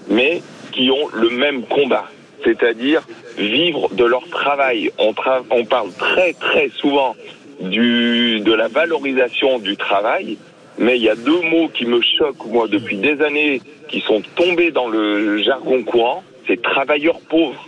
mais 0.09 0.43
qui 0.73 0.91
ont 0.91 1.07
le 1.15 1.31
même 1.31 1.63
combat, 1.67 2.07
c'est-à-dire 2.47 3.03
vivre 3.37 3.89
de 3.93 4.05
leur 4.05 4.27
travail. 4.29 4.91
On, 4.99 5.11
tra- 5.13 5.43
on 5.51 5.65
parle 5.65 5.91
très 5.99 6.33
très 6.35 6.69
souvent 6.71 7.15
du, 7.61 8.41
de 8.41 8.53
la 8.53 8.69
valorisation 8.69 9.59
du 9.59 9.77
travail, 9.77 10.39
mais 10.79 10.97
il 10.97 11.03
y 11.03 11.09
a 11.09 11.17
deux 11.17 11.41
mots 11.53 11.69
qui 11.69 11.85
me 11.87 12.01
choquent, 12.01 12.47
moi, 12.47 12.69
depuis 12.69 12.97
des 12.99 13.21
années, 13.23 13.61
qui 13.89 14.01
sont 14.01 14.23
tombés 14.37 14.71
dans 14.71 14.89
le 14.89 15.43
jargon 15.43 15.83
courant, 15.83 16.23
c'est 16.47 16.61
travailleurs 16.63 17.21
pauvres. 17.29 17.67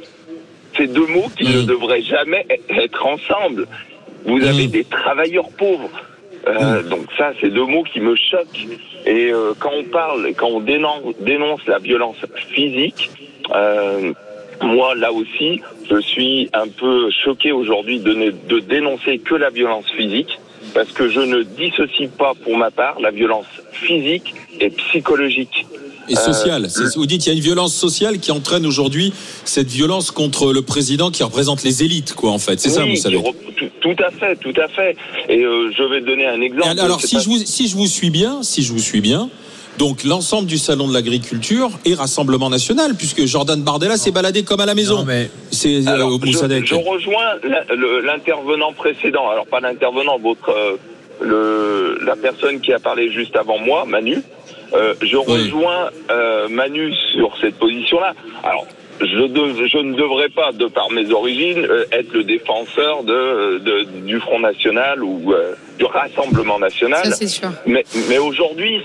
Ces 0.76 0.86
deux 0.86 1.06
mots 1.06 1.30
qui 1.36 1.44
ne 1.44 1.62
devraient 1.62 2.02
jamais 2.02 2.46
être 2.68 3.04
ensemble. 3.06 3.66
Vous 4.24 4.44
avez 4.44 4.66
des 4.68 4.84
travailleurs 4.84 5.48
pauvres. 5.56 5.90
Euh, 6.46 6.82
Donc 6.82 7.06
ça, 7.16 7.32
c'est 7.40 7.50
deux 7.50 7.64
mots 7.64 7.82
qui 7.82 8.00
me 8.00 8.14
choquent. 8.14 8.66
Et 9.06 9.32
euh, 9.32 9.54
quand 9.58 9.72
on 9.74 9.84
parle, 9.84 10.32
quand 10.36 10.48
on 10.48 10.60
dénonce, 10.60 11.14
dénonce 11.20 11.64
la 11.66 11.78
violence 11.78 12.16
physique, 12.54 13.10
euh, 13.54 14.12
moi 14.62 14.94
là 14.94 15.12
aussi, 15.12 15.60
je 15.90 16.00
suis 16.00 16.48
un 16.52 16.68
peu 16.68 17.10
choqué 17.24 17.52
aujourd'hui 17.52 18.00
de, 18.00 18.12
ne- 18.14 18.30
de 18.48 18.60
dénoncer 18.60 19.18
que 19.18 19.34
la 19.34 19.50
violence 19.50 19.86
physique, 19.96 20.38
parce 20.74 20.90
que 20.92 21.08
je 21.08 21.20
ne 21.20 21.42
dissocie 21.42 22.08
pas 22.08 22.32
pour 22.44 22.56
ma 22.56 22.70
part 22.70 23.00
la 23.00 23.10
violence 23.10 23.46
physique 23.72 24.34
et 24.60 24.70
psychologique. 24.70 25.66
Et 26.10 26.16
sociale. 26.16 26.64
Euh, 26.64 26.68
C'est- 26.68 26.96
vous 26.96 27.04
dites 27.06 27.20
qu'il 27.22 27.32
y 27.32 27.34
a 27.34 27.38
une 27.38 27.44
violence 27.44 27.74
sociale 27.74 28.18
qui 28.18 28.32
entraîne 28.32 28.64
aujourd'hui 28.64 29.12
cette 29.44 29.68
violence 29.68 30.10
contre 30.10 30.52
le 30.54 30.62
président 30.62 31.10
qui 31.10 31.22
représente 31.22 31.62
les 31.64 31.82
élites, 31.82 32.14
quoi, 32.14 32.30
en 32.30 32.38
fait. 32.38 32.58
C'est 32.58 32.70
ça, 32.70 32.84
vous 32.86 32.96
savez. 32.96 33.20
tout, 33.56 33.66
tout 33.80 34.02
à 34.02 34.10
fait, 34.10 34.36
tout 34.36 34.54
à 34.58 34.68
fait. 34.68 34.96
Et 35.28 35.42
euh, 35.44 35.70
je 35.76 35.82
vais 35.82 36.00
donner 36.00 36.26
un 36.26 36.40
exemple. 36.40 36.78
Alors, 36.80 37.02
si 37.02 37.16
pas- 37.16 37.20
je, 37.22 37.28
vous, 37.28 37.38
si 37.44 37.68
je 37.68 37.76
vous 37.76 37.86
suis 37.86 38.08
bien, 38.08 38.42
si 38.42 38.62
je 38.62 38.72
vous 38.72 38.78
suis 38.78 39.02
bien, 39.02 39.28
donc 39.78 40.04
l'ensemble 40.04 40.46
du 40.46 40.58
salon 40.58 40.88
de 40.88 40.92
l'agriculture 40.94 41.70
est 41.86 41.94
Rassemblement 41.94 42.50
National, 42.50 42.94
puisque 42.96 43.24
Jordan 43.24 43.60
Bardella 43.62 43.96
s'est 43.96 44.10
baladé 44.10 44.42
comme 44.42 44.60
à 44.60 44.66
la 44.66 44.74
maison. 44.74 45.06
C'est 45.50 45.86
euh, 45.86 45.90
Alors, 45.92 46.12
au 46.12 46.18
je, 46.24 46.32
je 46.66 46.74
rejoins 46.74 47.30
l'intervenant 48.04 48.72
précédent. 48.72 49.30
Alors 49.30 49.46
pas 49.46 49.60
l'intervenant, 49.60 50.18
votre 50.18 50.50
euh, 50.50 50.76
le, 51.20 51.98
la 52.04 52.16
personne 52.16 52.60
qui 52.60 52.72
a 52.72 52.78
parlé 52.78 53.10
juste 53.12 53.36
avant 53.36 53.58
moi, 53.58 53.84
Manu. 53.86 54.18
Euh, 54.74 54.94
je 55.00 55.16
rejoins 55.16 55.88
euh, 56.10 56.48
Manu 56.48 56.92
sur 57.12 57.30
cette 57.40 57.54
position-là. 57.58 58.14
Alors. 58.44 58.66
Je, 59.00 59.28
de- 59.28 59.68
je 59.68 59.78
ne 59.78 59.94
devrais 59.94 60.28
pas, 60.28 60.50
de 60.50 60.66
par 60.66 60.90
mes 60.90 61.08
origines, 61.12 61.64
euh, 61.70 61.84
être 61.92 62.12
le 62.14 62.24
défenseur 62.24 63.04
de, 63.04 63.58
de- 63.58 63.86
du 64.04 64.18
Front 64.18 64.40
National 64.40 65.04
ou 65.04 65.32
euh, 65.32 65.54
du 65.78 65.84
Rassemblement 65.84 66.58
National. 66.58 67.04
Ça, 67.04 67.12
c'est 67.12 67.28
sûr. 67.28 67.50
Mais, 67.66 67.84
mais 68.08 68.18
aujourd'hui, 68.18 68.82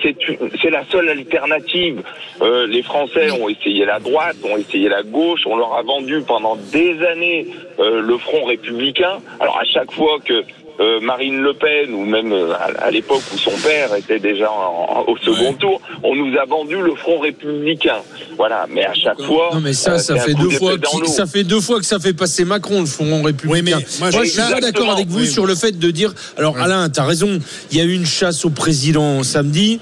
c'est 0.62 0.70
la 0.70 0.86
seule 0.86 1.10
alternative. 1.10 2.02
Euh, 2.42 2.68
les 2.68 2.84
Français 2.84 3.32
ont 3.32 3.50
essayé 3.50 3.86
la 3.86 4.00
droite, 4.00 4.38
ont 4.44 4.58
essayé 4.58 4.88
la 4.90 5.04
gauche, 5.04 5.42
on 5.46 5.58
leur 5.58 5.74
a 5.74 5.82
vendu 5.82 6.22
pendant 6.26 6.56
des 6.56 7.04
années 7.04 7.48
euh, 7.80 8.02
le 8.02 8.18
Front 8.18 8.46
républicain. 8.46 9.20
Alors 9.40 9.58
à 9.60 9.66
chaque 9.66 9.92
fois 9.92 10.20
que 10.24 10.44
euh, 10.80 11.00
Marine 11.02 11.40
Le 11.42 11.54
Pen 11.54 11.94
ou 11.94 12.04
même 12.06 12.32
euh, 12.32 12.54
à, 12.54 12.86
à 12.86 12.92
l'époque 12.92 13.22
où 13.34 13.38
son 13.38 13.52
père 13.64 13.94
était 13.96 14.20
déjà 14.20 14.50
en- 14.52 15.04
en- 15.08 15.12
au 15.12 15.18
second 15.18 15.54
tour, 15.54 15.80
on 16.04 16.16
nous 16.16 16.36
a 16.38 16.46
vendu 16.46 16.76
le 16.82 16.96
Front 16.96 17.20
républicain. 17.20 17.98
Voilà, 18.38 18.66
mais 18.70 18.84
à 18.86 18.94
chaque 18.94 19.22
fois, 19.22 19.52
Non 19.54 19.60
mais 19.62 19.74
ça, 19.74 19.94
euh, 19.94 19.98
ça 20.00 20.16
fait 20.18 20.34
deux 20.34 20.50
fois, 20.50 20.78
dans 20.78 20.90
qu'il- 20.90 21.00
l'eau. 21.02 21.06
ça 21.08 21.26
fait 21.28 21.44
deux 21.44 21.62
fois 21.62 21.80
que 21.80 21.86
ça 21.86 22.00
fait 22.00 22.14
passer 22.14 22.44
Macron 22.46 22.80
le 22.80 22.86
Front 22.88 23.22
républicain. 23.22 23.54
Oui, 23.54 23.62
mais 23.64 23.72
moi, 23.72 23.82
moi, 24.00 24.24
je- 24.24 24.30
suis 24.30 24.42
pas 24.42 24.60
d'accord 24.62 24.92
avec 24.92 25.08
vous 25.08 25.20
Oui. 25.20 25.28
sur 25.28 25.46
le 25.46 25.56
fait 25.56 25.78
de 25.78 25.92
dire. 25.92 26.14
Alors 26.38 26.58
Alain, 26.58 26.90
t'as 26.90 27.04
raison. 27.06 27.40
Il 27.72 27.78
y 27.78 27.82
a 27.82 27.84
eu 27.84 27.94
une 27.94 28.06
chasse 28.06 28.44
au 28.46 28.50
président 28.50 29.22
samedi. 29.24 29.80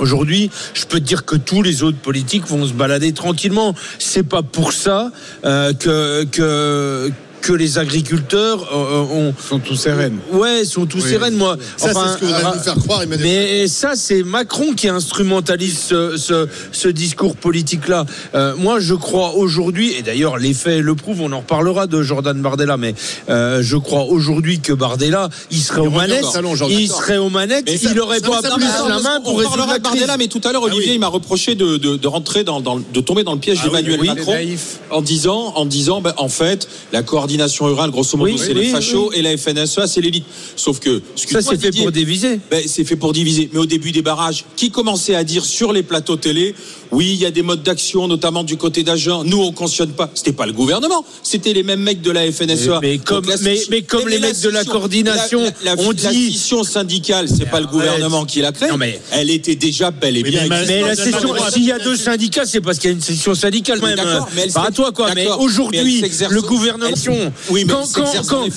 Aujourd'hui, 0.00 0.50
je 0.74 0.84
peux 0.86 0.98
te 0.98 1.04
dire 1.04 1.24
que 1.24 1.36
tous 1.36 1.62
les 1.62 1.84
autres 1.84 1.98
politiques 1.98 2.46
vont 2.46 2.66
se 2.66 2.72
balader 2.72 3.12
tranquillement. 3.12 3.74
C'est 4.00 4.26
pas 4.28 4.42
pour 4.42 4.72
ça 4.72 5.12
euh, 5.44 5.72
que 5.72 6.24
que 6.24 7.10
que 7.44 7.52
les 7.52 7.76
agriculteurs 7.78 8.66
euh, 8.74 9.02
ont 9.02 9.34
sont 9.38 9.58
tous 9.58 9.76
sereines. 9.76 10.18
Ouais, 10.32 10.64
sont 10.64 10.86
tous 10.86 11.04
Oui. 11.04 11.10
sereines, 11.12 11.34
moi. 11.36 11.58
Ça, 11.76 11.88
c'est 11.92 12.12
ce 12.14 12.16
que 12.18 12.24
voudrait 12.24 12.42
ra- 12.42 12.54
nous 12.56 12.62
faire 12.62 12.74
croire 12.76 13.02
Emmanuel 13.02 13.26
mais 13.28 13.68
ça, 13.68 13.92
c'est 13.96 14.22
Macron 14.22 14.72
qui 14.74 14.88
instrumentalise 14.88 15.78
ce, 15.78 16.16
ce, 16.16 16.48
ce 16.72 16.88
discours 16.88 17.36
politique-là. 17.36 18.06
Euh, 18.34 18.54
moi, 18.56 18.80
je 18.80 18.94
crois 18.94 19.34
aujourd'hui, 19.34 19.92
et 19.92 20.00
d'ailleurs 20.02 20.38
les 20.38 20.54
faits 20.54 20.80
le 20.82 20.94
prouvent, 20.94 21.20
on 21.20 21.32
en 21.32 21.38
reparlera 21.40 21.86
de 21.86 22.02
Jordan 22.02 22.40
Bardella, 22.40 22.78
mais 22.78 22.94
euh, 23.28 23.60
je 23.62 23.76
crois 23.76 24.04
aujourd'hui 24.04 24.60
que 24.60 24.72
Bardella, 24.72 25.28
il 25.50 25.60
serait 25.60 25.80
aux 25.80 25.84
revient 25.84 25.96
manettes, 25.98 26.24
salon, 26.24 26.54
il 26.70 26.88
serait 26.88 27.18
aux 27.18 27.28
manettes, 27.28 27.66
Mais 27.66 27.76
ça- 27.76 27.90
il 27.92 28.00
aurait 28.00 28.20
pas 28.20 28.40
plus 28.40 28.64
la 28.88 29.00
main 29.00 29.18
on 29.20 29.22
pour 29.22 29.38
résoudre 29.38 29.66
la 29.68 29.76
de 29.78 29.82
Bardella, 29.82 30.16
mais 30.16 30.28
tout 30.28 30.40
à 30.44 30.52
l'heure, 30.52 30.62
Olivier, 30.62 30.84
Ah 30.86 30.88
oui. 30.92 30.94
il 30.94 31.00
m'a 31.00 31.08
reproché 31.08 31.54
de, 31.56 31.76
de, 31.76 31.96
de 31.96 32.08
rentrer 32.08 32.42
dans, 32.42 32.62
dans- 32.62 32.78
de 32.80 33.00
tomber 33.02 33.22
dans 33.22 33.34
le 33.34 33.38
piège 33.40 33.58
Ah 33.62 33.66
d'Emmanuel 33.66 34.00
oui, 34.00 34.08
Macron 34.08 34.32
naïf. 34.32 34.78
en 34.90 35.02
disant, 35.02 35.52
en 35.56 35.66
disant, 35.66 36.00
ben, 36.00 36.14
en 36.16 36.28
fait, 36.28 36.68
la 36.94 37.02
coordination 37.02 37.33
rurale, 37.60 37.90
grosso 37.90 38.16
modo, 38.16 38.32
Oui, 38.32 38.38
c'est 38.38 38.52
oui, 38.54 38.64
les 38.66 38.68
fachos 38.70 39.10
oui. 39.10 39.16
et 39.18 39.22
la 39.22 39.36
FNSEA, 39.36 39.86
c'est 39.86 40.00
l'élite. 40.00 40.24
Sauf 40.56 40.80
que, 40.80 41.00
Ça, 41.16 41.40
c'est 41.42 41.50
fait 41.60 41.70
Didier, 41.70 41.82
pour 41.82 41.92
diviser. 41.92 42.40
ben, 42.50 42.62
c'est 42.66 42.84
fait 42.84 42.96
pour 42.96 43.12
diviser. 43.12 43.48
Mais 43.52 43.58
au 43.58 43.66
début 43.66 43.92
des 43.92 44.02
barrages, 44.02 44.44
qui 44.56 44.70
commençait 44.70 45.14
à 45.14 45.24
dire 45.24 45.44
sur 45.44 45.72
les 45.72 45.82
plateaux 45.82 46.16
télé, 46.16 46.54
oui, 46.94 47.10
il 47.14 47.20
y 47.20 47.26
a 47.26 47.30
des 47.30 47.42
modes 47.42 47.62
d'action, 47.62 48.08
notamment 48.08 48.44
du 48.44 48.56
côté 48.56 48.82
d'agents. 48.82 49.24
Nous, 49.24 49.40
on 49.40 49.52
cautionne 49.52 49.90
pas. 49.92 50.10
C'était 50.14 50.32
pas 50.32 50.46
le 50.46 50.52
gouvernement. 50.52 51.04
C'était 51.22 51.52
les 51.52 51.62
mêmes 51.62 51.80
mecs 51.80 52.00
de 52.02 52.10
la 52.10 52.30
FNSEA. 52.30 52.78
Mais- 52.80 52.92
mais 52.92 52.98
comme- 52.98 53.22
Donc, 53.24 53.30
la 53.30 53.36
mais- 53.38 53.56
scission- 53.56 53.68
mais 53.70 53.82
comme 53.82 54.08
les 54.08 54.18
mecs 54.18 54.40
de 54.40 54.48
la 54.48 54.64
coordination 54.64 55.42
la, 55.64 55.74
la- 55.74 55.82
ont 55.82 55.88
la 55.90 56.10
dit- 56.12 56.30
scission 56.32 56.62
syndicale, 56.64 57.26
c'est 57.28 57.50
pas 57.50 57.60
le 57.60 57.66
gouvernement 57.66 58.24
qui 58.24 58.40
l'a 58.40 58.52
créée. 58.52 58.70
Non, 58.70 58.76
mais- 58.76 59.00
Elle 59.12 59.30
était 59.30 59.56
déjà 59.56 59.90
belle 59.90 60.16
et 60.16 60.22
bien. 60.22 60.46
mais 60.48 60.80
la 60.82 60.96
session, 60.96 61.34
s'il 61.52 61.64
y 61.64 61.72
a 61.72 61.78
deux 61.78 61.96
syndicats, 61.96 62.46
c'est 62.46 62.60
parce 62.60 62.78
qu'il 62.78 62.90
y 62.90 62.92
a 62.92 62.96
une 62.96 63.02
session 63.02 63.34
syndicale. 63.34 63.80
Même. 63.80 63.96
d'accord, 63.96 64.28
mais 64.34 64.42
elle 64.42 64.52
Pas 64.52 64.66
à 64.68 64.70
toi, 64.70 64.92
quoi. 64.92 65.12
Mais 65.14 65.26
aujourd'hui, 65.38 66.02
le 66.30 66.42
gouvernement. 66.42 66.94
elle- 66.94 67.32
oui, 67.50 67.64
mais 67.64 67.72
quand, 67.72 67.86
quand, 67.92 68.04
quand-. 68.26 68.48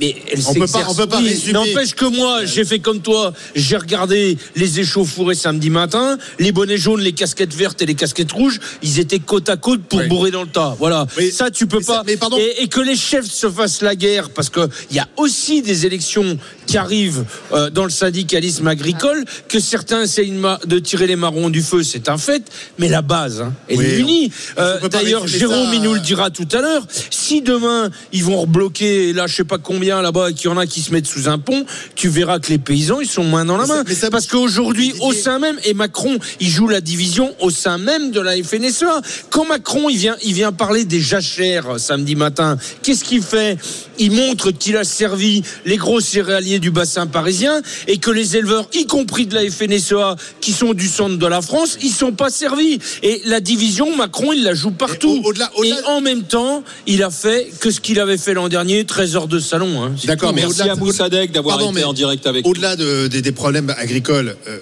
Mais 0.00 0.14
elle 0.32 0.40
On 0.46 0.54
peut 0.54 0.66
pas- 0.66 0.86
on 0.88 0.94
peut 0.94 1.06
pas. 1.06 1.20
N'empêche 1.52 1.94
que 1.94 2.04
moi, 2.04 2.44
j'ai 2.44 2.64
fait 2.64 2.78
comme 2.78 3.00
toi. 3.00 3.32
J'ai 3.54 3.76
regardé 3.76 4.36
les 4.56 4.80
échauffourées 4.80 5.34
samedi 5.34 5.70
matin. 5.70 6.18
Les 6.38 6.52
bonnets 6.52 6.76
jaunes, 6.78 7.00
les 7.00 7.12
casquettes 7.12 7.54
vertes 7.54 7.82
et 7.82 7.86
les 7.86 7.94
casquettes 7.94 8.32
rouges, 8.32 8.60
ils 8.82 8.98
étaient 9.00 9.18
côte 9.18 9.48
à 9.48 9.56
côte 9.56 9.82
pour 9.82 9.98
Oui. 10.00 10.06
bourrer 10.08 10.30
dans 10.30 10.42
le 10.42 10.48
tas. 10.48 10.76
Voilà. 10.78 11.06
Oui. 11.18 11.32
Ça, 11.32 11.50
tu 11.50 11.66
peux 11.66 11.78
Mais 11.78 11.84
ça- 11.84 11.94
pas. 11.94 12.02
mais 12.06 12.16
pardon. 12.16 12.36
Et, 12.38 12.62
et 12.62 12.68
que 12.68 12.80
les 12.80 12.96
chefs 12.96 13.26
se 13.30 13.48
fassent 13.50 13.82
la 13.82 13.96
guerre, 13.96 14.30
parce 14.30 14.50
que 14.50 14.68
il 14.90 14.96
y 14.96 15.00
a 15.00 15.08
aussi 15.16 15.62
des 15.62 15.86
élections 15.86 16.38
qui 16.66 16.76
arrivent 16.76 17.24
euh, 17.52 17.70
dans 17.70 17.84
le 17.84 17.90
syndicalisme 17.90 18.66
agricole, 18.68 19.24
que 19.48 19.58
certains 19.58 20.02
essayent 20.02 20.28
de 20.66 20.78
tirer 20.78 21.06
les 21.06 21.16
marrons 21.16 21.50
du 21.50 21.62
feu, 21.62 21.82
c'est 21.82 22.08
un 22.08 22.18
fait. 22.18 22.42
Mais 22.78 22.88
la 22.88 23.02
base, 23.02 23.40
hein, 23.40 23.52
elle 23.68 23.78
Oui, 23.78 23.84
est 23.86 23.98
unie. 23.98 24.32
Euh, 24.58 24.78
D'ailleurs, 24.88 25.26
Jérôme, 25.26 25.68
ça, 25.70 25.74
il 25.74 25.82
nous 25.82 25.94
le 25.94 26.00
dira 26.00 26.30
tout 26.30 26.46
à 26.52 26.60
l'heure. 26.60 26.86
Si 27.10 27.40
demain 27.42 27.90
ils 28.12 28.22
vont 28.24 28.40
rebloquer, 28.42 29.12
là, 29.12 29.26
je 29.26 29.34
sais 29.36 29.44
pas 29.44 29.58
combien 29.58 29.87
là-bas, 29.88 30.32
qu'il 30.32 30.50
y 30.50 30.52
en 30.52 30.56
a 30.58 30.66
qui 30.66 30.80
se 30.82 30.92
mettent 30.92 31.06
sous 31.06 31.28
un 31.28 31.38
pont, 31.38 31.64
tu 31.94 32.08
verras 32.08 32.38
que 32.38 32.48
les 32.50 32.58
paysans, 32.58 33.00
ils 33.00 33.08
sont 33.08 33.24
main 33.24 33.44
dans 33.44 33.56
la 33.56 33.62
Mais 33.64 33.68
ça- 33.68 33.74
main. 33.76 33.84
mais 33.86 33.94
ça- 33.94 34.10
Parce 34.10 34.26
qu'aujourd'hui, 34.26 34.92
au 35.00 35.12
sein 35.12 35.38
même, 35.38 35.58
et 35.64 35.74
Macron, 35.74 36.18
il 36.40 36.48
joue 36.48 36.68
la 36.68 36.80
division 36.80 37.34
au 37.40 37.50
sein 37.50 37.78
même 37.78 38.10
de 38.10 38.20
la 38.20 38.32
FNSEA. 38.36 39.00
Quand 39.30 39.46
Macron, 39.46 39.88
il 39.88 39.96
vient, 39.96 40.16
il 40.22 40.34
vient 40.34 40.52
parler 40.52 40.84
des 40.84 41.00
jachères 41.00 41.78
samedi 41.78 42.14
matin, 42.14 42.56
qu'est-ce 42.82 43.04
qu'il 43.04 43.22
fait? 43.22 43.56
Il 43.98 44.12
montre 44.12 44.50
qu'il 44.52 44.76
a 44.76 44.84
servi 44.84 45.42
les 45.64 45.76
gros 45.76 46.00
céréaliers 46.00 46.58
du 46.60 46.70
bassin 46.70 47.06
parisien 47.06 47.60
et 47.86 47.98
que 47.98 48.10
les 48.10 48.36
éleveurs, 48.36 48.68
y 48.74 48.86
compris 48.86 49.26
de 49.26 49.34
la 49.34 49.42
FNSEA, 49.50 50.16
qui 50.40 50.52
sont 50.52 50.74
du 50.74 50.86
centre 50.88 51.16
de 51.18 51.26
la 51.26 51.42
France, 51.42 51.78
ils 51.82 51.90
sont 51.90 52.12
pas 52.12 52.30
servis. 52.30 52.78
Et 53.02 53.22
la 53.24 53.40
division, 53.40 53.96
Macron, 53.96 54.32
il 54.32 54.42
la 54.44 54.54
joue 54.54 54.70
partout. 54.70 55.22
au- 55.24 55.64
et 55.64 55.72
en 55.86 56.00
même 56.00 56.22
temps, 56.22 56.62
il 56.86 57.02
a 57.02 57.10
fait 57.10 57.48
que 57.60 57.70
ce 57.70 57.80
qu'il 57.80 58.00
avait 58.00 58.16
fait 58.18 58.34
l'an 58.34 58.48
dernier, 58.48 58.84
13 58.84 59.16
heures 59.16 59.28
de 59.28 59.38
salon. 59.38 59.77
Hein. 59.84 59.94
D'accord, 60.04 60.32
mais 60.32 60.42
Merci 60.42 60.60
au-delà 60.60 60.72
à 60.72 60.76
de- 60.76 60.80
Moussadek 60.80 61.32
d'avoir 61.32 61.56
Pardon, 61.58 61.72
été 61.72 61.84
en 61.84 61.92
direct 61.92 62.26
avec. 62.26 62.46
Au-delà 62.46 62.76
de- 62.76 63.08
des, 63.08 63.22
des 63.22 63.32
problèmes 63.32 63.74
agricoles, 63.78 64.36
euh, 64.48 64.58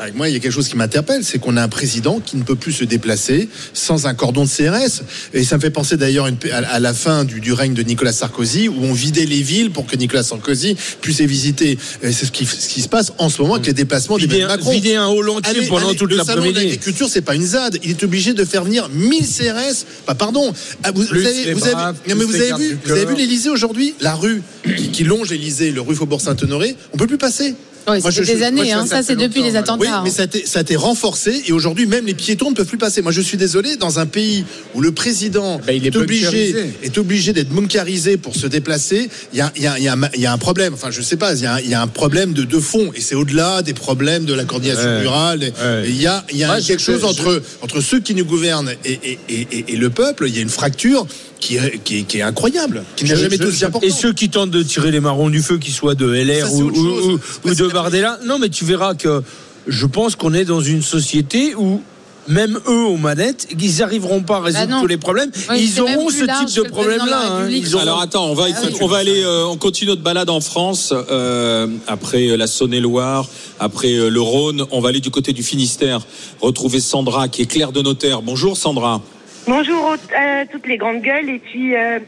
bah, 0.00 0.06
moi, 0.14 0.30
il 0.30 0.32
y 0.32 0.36
a 0.36 0.40
quelque 0.40 0.52
chose 0.52 0.68
qui 0.68 0.78
m'interpelle, 0.78 1.24
c'est 1.24 1.38
qu'on 1.38 1.58
a 1.58 1.62
un 1.62 1.68
président 1.68 2.20
qui 2.20 2.38
ne 2.38 2.42
peut 2.42 2.54
plus 2.54 2.72
se 2.72 2.84
déplacer 2.84 3.50
sans 3.74 4.06
un 4.06 4.14
cordon 4.14 4.44
de 4.44 4.48
CRS. 4.48 5.02
Et 5.34 5.44
ça 5.44 5.56
me 5.56 5.60
fait 5.60 5.68
penser 5.68 5.98
d'ailleurs 5.98 6.26
à, 6.52 6.80
la 6.80 6.94
fin 6.94 7.24
du, 7.24 7.40
du 7.40 7.52
règne 7.52 7.74
de 7.74 7.82
Nicolas 7.82 8.14
Sarkozy, 8.14 8.70
où 8.70 8.76
on 8.80 8.94
vidait 8.94 9.26
les 9.26 9.42
villes 9.42 9.70
pour 9.70 9.84
que 9.84 9.96
Nicolas 9.96 10.22
Sarkozy 10.22 10.74
puisse 11.02 11.18
les 11.18 11.26
visiter. 11.26 11.76
C'est 12.00 12.12
ce 12.12 12.32
qui, 12.32 12.46
ce 12.46 12.70
qui 12.70 12.80
se 12.80 12.88
passe 12.88 13.12
en 13.18 13.28
ce 13.28 13.42
moment 13.42 13.56
avec 13.56 13.66
les 13.66 13.74
déplacements 13.74 14.16
d'Emmanuel 14.16 14.44
un, 14.44 14.48
Macron. 14.48 14.70
vider 14.70 14.94
un 14.94 15.08
hall 15.08 15.28
entier 15.28 15.50
Allez, 15.50 15.66
pendant 15.66 15.88
allez, 15.88 15.98
toute 15.98 16.10
le 16.10 16.16
salon 16.16 16.40
de 16.40 16.46
l'après-midi. 16.46 16.60
l'agriculture, 16.60 17.08
c'est 17.10 17.20
pas 17.20 17.34
une 17.34 17.44
ZAD. 17.44 17.76
Il 17.82 17.90
est 17.90 18.02
obligé 18.02 18.32
de 18.32 18.44
faire 18.46 18.64
venir 18.64 18.88
1000 18.88 19.20
CRS. 19.26 19.84
Bah, 20.06 20.14
pardon. 20.14 20.50
Vous, 20.94 21.14
avez, 21.14 21.52
vous 21.52 21.60
bras, 21.60 21.92
mais 22.06 22.14
vous 22.14 22.26
vu, 22.26 22.78
vous 22.84 22.90
avez 22.90 23.00
vu 23.00 23.06
corps. 23.06 23.18
l'Elysée 23.18 23.50
aujourd'hui, 23.50 23.94
la 24.00 24.14
rue 24.14 24.42
qui, 24.64 24.88
qui 24.88 25.04
longe 25.04 25.28
l'Elysée, 25.28 25.72
le 25.72 25.82
rue 25.82 25.94
Faubourg 25.94 26.22
Saint-Honoré, 26.22 26.74
on 26.94 26.96
peut 26.96 27.06
plus 27.06 27.18
passer. 27.18 27.54
Oui, 27.88 27.98
Moi, 28.02 28.10
je- 28.10 28.22
des 28.22 28.38
je- 28.38 28.44
années, 28.44 28.64
moi, 28.72 28.82
hein. 28.82 28.86
ça 28.86 29.02
c'est 29.02 29.16
depuis 29.16 29.42
les 29.42 29.52
Oui, 29.52 29.56
attentats. 29.56 30.02
mais 30.04 30.10
ça 30.10 30.22
a, 30.22 30.24
été, 30.26 30.44
ça 30.46 30.58
a 30.60 30.62
été 30.62 30.76
renforcé 30.76 31.42
et 31.46 31.52
aujourd'hui 31.52 31.86
même 31.86 32.06
les 32.06 32.14
piétons 32.14 32.50
ne 32.50 32.54
peuvent 32.54 32.66
plus 32.66 32.78
passer. 32.78 33.02
Moi 33.02 33.10
je 33.10 33.20
suis 33.20 33.36
désolé, 33.36 33.76
dans 33.76 33.98
un 33.98 34.06
pays 34.06 34.44
où 34.74 34.80
le 34.80 34.92
président 34.92 35.60
Ben, 35.66 35.72
il 35.74 35.84
est 35.84 35.88
est, 35.88 35.96
obligé, 35.96 36.26
bunkerisé. 36.52 36.74
est 36.82 36.98
obligé 36.98 37.32
d'être 37.32 37.48
bunkerisé 37.48 38.16
pour 38.16 38.36
se 38.36 38.46
déplacer, 38.46 39.08
il 39.32 39.38
y 39.38 39.42
a, 39.42 39.52
il 39.56 39.62
y 39.62 39.66
a- 39.66 39.78
il 39.78 39.84
y 39.84 39.88
a 39.88 39.94
un- 39.94 40.10
il 40.14 40.20
y 40.20 40.26
a 40.26 40.32
un 40.32 40.38
problème. 40.38 40.74
Enfin 40.74 40.90
je 40.90 41.00
sais 41.02 41.16
pas, 41.16 41.34
il 41.34 41.40
y 41.42 41.46
a, 41.46 41.54
un- 41.54 41.60
il 41.60 41.68
y 41.70 41.74
a 41.74 41.80
un 41.82 41.86
problème 41.88 42.32
de, 42.32 42.44
de 42.44 42.60
fond 42.60 42.92
et 42.94 43.00
c'est 43.00 43.14
au-delà 43.14 43.62
des 43.62 43.74
problèmes 43.74 44.24
de 44.24 44.34
la 44.34 44.44
coordination 44.44 44.84
Ouais. 44.84 45.00
rurale. 45.00 45.40
Ouais. 45.40 45.82
Il 45.86 46.00
y 46.00 46.06
a, 46.06 46.24
y 46.32 46.44
quelque 46.64 46.82
chose 46.82 47.04
entre, 47.04 47.42
entre 47.62 47.80
ceux 47.80 48.00
qui 48.00 48.14
nous 48.14 48.24
gouvernent 48.24 48.72
et, 48.84 48.92
et- 49.02 49.18
et- 49.28 49.46
et- 49.52 49.64
et 49.68 49.76
le 49.76 49.90
peuple, 49.90 50.26
il 50.28 50.34
y 50.36 50.38
a 50.38 50.42
une 50.42 50.48
fracture 50.50 51.06
qui 51.40 51.56
est, 51.56 51.82
qui 51.82 51.98
est- 51.98 52.02
qui 52.02 52.18
est 52.18 52.22
incroyable, 52.22 52.84
qui 52.96 53.04
n'a 53.04 53.10
Je- 53.14 53.22
jamais 53.22 53.30
je- 53.30 53.34
été 53.36 53.46
aussi 53.46 53.64
importante. 53.64 53.88
Et 53.88 53.92
ceux 53.92 54.12
qui 54.12 54.28
tentent 54.28 54.50
de 54.50 54.62
tirer 54.62 54.90
les 54.90 55.00
marrons 55.00 55.30
du 55.30 55.42
feu, 55.42 55.58
qu'ils 55.58 55.72
soient 55.74 55.94
de 55.94 56.14
LR 56.14 56.46
Ça, 56.48 56.52
ou, 56.54 56.70
de 56.70 57.66
Bardella. 57.72 58.18
Non, 58.26 58.38
mais 58.38 58.48
tu 58.50 58.64
verras 58.64 58.94
que 58.94 59.22
je 59.66 59.86
pense 59.86 60.16
qu'on 60.16 60.34
est 60.34 60.44
dans 60.44 60.60
une 60.60 60.82
société 60.82 61.54
où 61.56 61.82
même 62.28 62.60
eux 62.68 62.84
aux 62.84 62.96
manettes, 62.98 63.48
ils 63.58 63.78
n'arriveront 63.78 64.22
pas 64.22 64.36
à 64.36 64.40
résoudre 64.40 64.66
Bah 64.68 64.74
non. 64.74 64.80
tous 64.82 64.86
les 64.86 64.98
problèmes. 64.98 65.30
Oui, 65.50 65.68
ils 65.74 65.80
auront 65.80 66.10
ce 66.10 66.24
type 66.24 66.56
de 66.64 66.68
problème-là. 66.68 67.22
hein. 67.40 67.48
Auront- 67.72 67.78
Alors 67.80 68.00
attends, 68.02 68.26
on 68.26 68.34
va, 68.34 68.44
Ah 68.54 68.60
oui. 68.62 68.74
on 68.82 68.86
va 68.86 68.98
aller, 68.98 69.22
euh, 69.24 69.46
on 69.46 69.56
continue 69.56 69.90
notre 69.90 70.02
balade 70.02 70.30
en 70.30 70.40
France 70.40 70.92
euh, 71.10 71.66
après 71.88 72.36
la 72.36 72.46
Saône-et-Loire, 72.46 73.26
après 73.58 73.94
euh, 73.94 74.10
le 74.10 74.20
Rhône. 74.20 74.64
On 74.70 74.80
va 74.80 74.90
aller 74.90 75.00
du 75.00 75.10
côté 75.10 75.32
du 75.32 75.42
Finistère, 75.42 76.00
retrouver 76.40 76.78
Sandra 76.80 77.28
qui 77.28 77.42
est 77.42 77.46
claire 77.46 77.72
de 77.72 77.80
notaire. 77.82 78.22
Bonjour 78.22 78.56
Sandra. 78.56 79.02
Bonjour 79.46 79.96
à 80.16 80.46
toutes 80.46 80.66
les 80.66 80.76
grandes 80.76 81.02
gueules 81.02 81.28
et 81.28 81.38
puis 81.38 81.74
euh, 81.74 81.98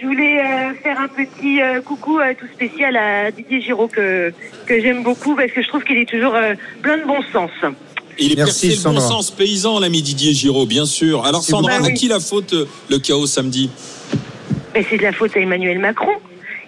je 0.00 0.06
voulais 0.06 0.40
euh, 0.40 0.74
faire 0.82 0.98
un 1.00 1.08
petit 1.08 1.60
euh, 1.60 1.80
coucou 1.80 2.18
euh, 2.18 2.32
tout 2.38 2.46
spécial 2.54 2.96
à 2.96 3.30
Didier 3.30 3.60
Giraud 3.60 3.88
que, 3.88 4.32
que 4.66 4.80
j'aime 4.80 5.02
beaucoup 5.02 5.36
parce 5.36 5.52
que 5.52 5.62
je 5.62 5.68
trouve 5.68 5.84
qu'il 5.84 5.98
est 5.98 6.08
toujours 6.08 6.34
euh, 6.34 6.54
plein 6.82 6.98
de 6.98 7.04
bon 7.04 7.22
sens. 7.32 7.50
Il 8.18 8.32
est 8.32 8.36
Merci, 8.36 8.68
percé 8.68 8.88
le 8.88 8.94
bon 8.94 9.00
sens 9.00 9.30
paysan, 9.30 9.78
l'ami 9.78 10.02
Didier 10.02 10.32
Giraud, 10.32 10.66
bien 10.66 10.86
sûr. 10.86 11.24
Alors 11.24 11.42
C'est 11.42 11.52
Sandra, 11.52 11.74
à 11.74 11.90
qui 11.92 12.08
la 12.08 12.20
faute 12.20 12.52
euh, 12.52 12.66
le 12.90 12.98
chaos 12.98 13.26
samedi? 13.26 13.70
Et 14.74 14.84
c'est 14.88 14.96
de 14.98 15.02
la 15.02 15.12
faute 15.12 15.36
à 15.36 15.40
Emmanuel 15.40 15.78
Macron. 15.78 16.14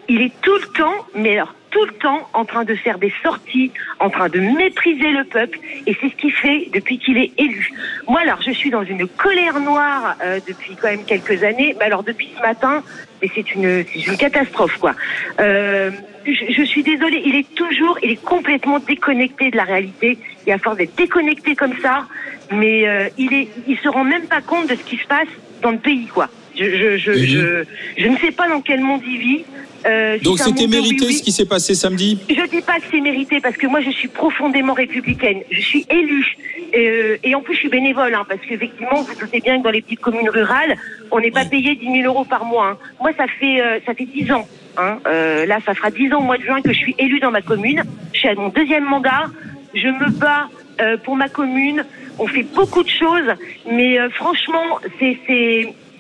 Il 0.09 0.23
est 0.23 0.33
tout 0.43 0.55
le 0.55 0.79
temps, 0.79 0.95
mais 1.15 1.39
alors 1.39 1.55
tout 1.71 1.85
le 1.85 1.93
temps, 1.93 2.29
en 2.33 2.45
train 2.45 2.65
de 2.65 2.75
faire 2.75 2.99
des 2.99 3.13
sorties, 3.23 3.71
en 4.01 4.11
train 4.11 4.29
de 4.29 4.41
mépriser 4.41 5.11
le 5.11 5.25
peuple, 5.25 5.59
et 5.87 5.97
c'est 6.01 6.11
ce 6.11 6.17
qu'il 6.17 6.33
fait 6.33 6.69
depuis 6.73 6.99
qu'il 6.99 7.17
est 7.17 7.33
élu. 7.39 7.71
Moi, 8.09 8.21
alors, 8.21 8.43
je 8.43 8.51
suis 8.51 8.71
dans 8.71 8.83
une 8.85 9.07
colère 9.07 9.61
noire 9.61 10.17
euh, 10.23 10.41
depuis 10.47 10.77
quand 10.81 10.89
même 10.89 11.05
quelques 11.05 11.43
années. 11.45 11.75
Mais 11.79 11.85
alors, 11.85 12.03
depuis 12.03 12.31
ce 12.37 12.43
matin, 12.43 12.83
mais 13.23 13.31
c'est 13.35 13.55
une, 13.55 13.85
c'est 13.93 14.07
une 14.07 14.17
catastrophe, 14.17 14.77
quoi. 14.79 14.95
Euh, 15.39 15.91
je, 16.27 16.53
je 16.53 16.63
suis 16.63 16.83
désolée, 16.83 17.23
il 17.25 17.35
est 17.37 17.55
toujours, 17.55 17.99
il 18.03 18.11
est 18.11 18.25
complètement 18.25 18.79
déconnecté 18.79 19.51
de 19.51 19.57
la 19.57 19.65
réalité. 19.65 20.19
Et 20.47 20.53
à 20.53 20.59
force 20.59 20.77
d'être 20.77 20.97
déconnecté 20.97 21.55
comme 21.55 21.77
ça, 21.81 22.07
mais 22.51 22.89
euh, 22.89 23.09
il 23.19 23.33
est, 23.33 23.49
il 23.69 23.79
se 23.79 23.89
rend 23.89 24.05
même 24.05 24.27
pas 24.27 24.41
compte 24.41 24.69
de 24.69 24.75
ce 24.75 24.83
qui 24.83 24.97
se 24.97 25.07
passe 25.07 25.29
dans 25.63 25.71
le 25.71 25.79
pays, 25.79 26.07
quoi. 26.07 26.29
Je, 26.57 26.65
je, 26.65 26.97
je, 26.99 27.13
je, 27.13 27.65
je 27.97 28.09
ne 28.09 28.17
sais 28.19 28.33
pas 28.33 28.49
dans 28.49 28.61
quel 28.61 28.81
monde 28.81 29.03
il 29.07 29.19
vit. 29.19 29.45
Euh, 29.87 30.19
Donc 30.23 30.39
c'était 30.39 30.67
mérité 30.67 31.11
ce 31.13 31.23
qui 31.23 31.33
s'est 31.33 31.47
passé 31.47 31.75
samedi 31.75 32.19
Je 32.29 32.47
dis 32.51 32.61
pas 32.61 32.77
que 32.81 32.85
c'est 32.91 33.01
mérité 33.01 33.41
parce 33.41 33.57
que 33.57 33.67
moi 33.67 33.81
je 33.81 33.91
suis 33.91 34.09
profondément 34.09 34.75
républicaine. 34.75 35.41
Je 35.51 35.61
suis 35.61 35.87
élue 35.91 36.37
Euh, 36.73 37.17
et 37.25 37.35
en 37.35 37.41
plus 37.41 37.55
je 37.55 37.61
suis 37.61 37.69
bénévole 37.69 38.15
hein, 38.15 38.25
parce 38.29 38.41
qu'effectivement 38.47 39.03
vous 39.03 39.15
doutez 39.21 39.41
bien 39.41 39.59
que 39.59 39.65
dans 39.65 39.73
les 39.73 39.83
petites 39.83 40.01
communes 40.01 40.29
rurales 40.31 40.77
on 41.11 41.19
n'est 41.19 41.33
pas 41.33 41.45
payé 41.45 41.75
10 41.75 41.85
000 42.03 42.07
euros 42.13 42.25
par 42.25 42.45
mois. 42.45 42.69
hein. 42.69 42.79
Moi 43.01 43.11
ça 43.17 43.27
fait 43.39 43.61
euh, 43.61 43.81
ça 43.87 43.93
fait 43.95 44.05
10 44.05 44.31
ans 44.33 44.47
hein. 44.77 44.99
Euh, 45.09 45.47
là, 45.47 45.59
ça 45.67 45.75
fera 45.75 45.91
10 45.91 46.13
ans 46.13 46.19
au 46.21 46.27
mois 46.31 46.39
de 46.39 46.45
juin 46.45 46.61
que 46.63 46.73
je 46.73 46.79
suis 46.79 46.95
élue 46.99 47.19
dans 47.19 47.33
ma 47.33 47.43
commune. 47.43 47.83
Je 48.13 48.19
suis 48.21 48.29
à 48.29 48.35
mon 48.35 48.51
deuxième 48.51 48.85
mandat. 48.85 49.25
Je 49.75 49.89
me 49.89 50.11
bats 50.11 50.49
euh, 50.81 50.97
pour 51.05 51.17
ma 51.17 51.29
commune. 51.29 51.85
On 52.23 52.27
fait 52.29 52.47
beaucoup 52.59 52.83
de 52.83 52.89
choses, 52.89 53.31
mais 53.71 53.99
euh, 53.99 54.09
franchement, 54.11 54.69
c'est, 54.99 55.17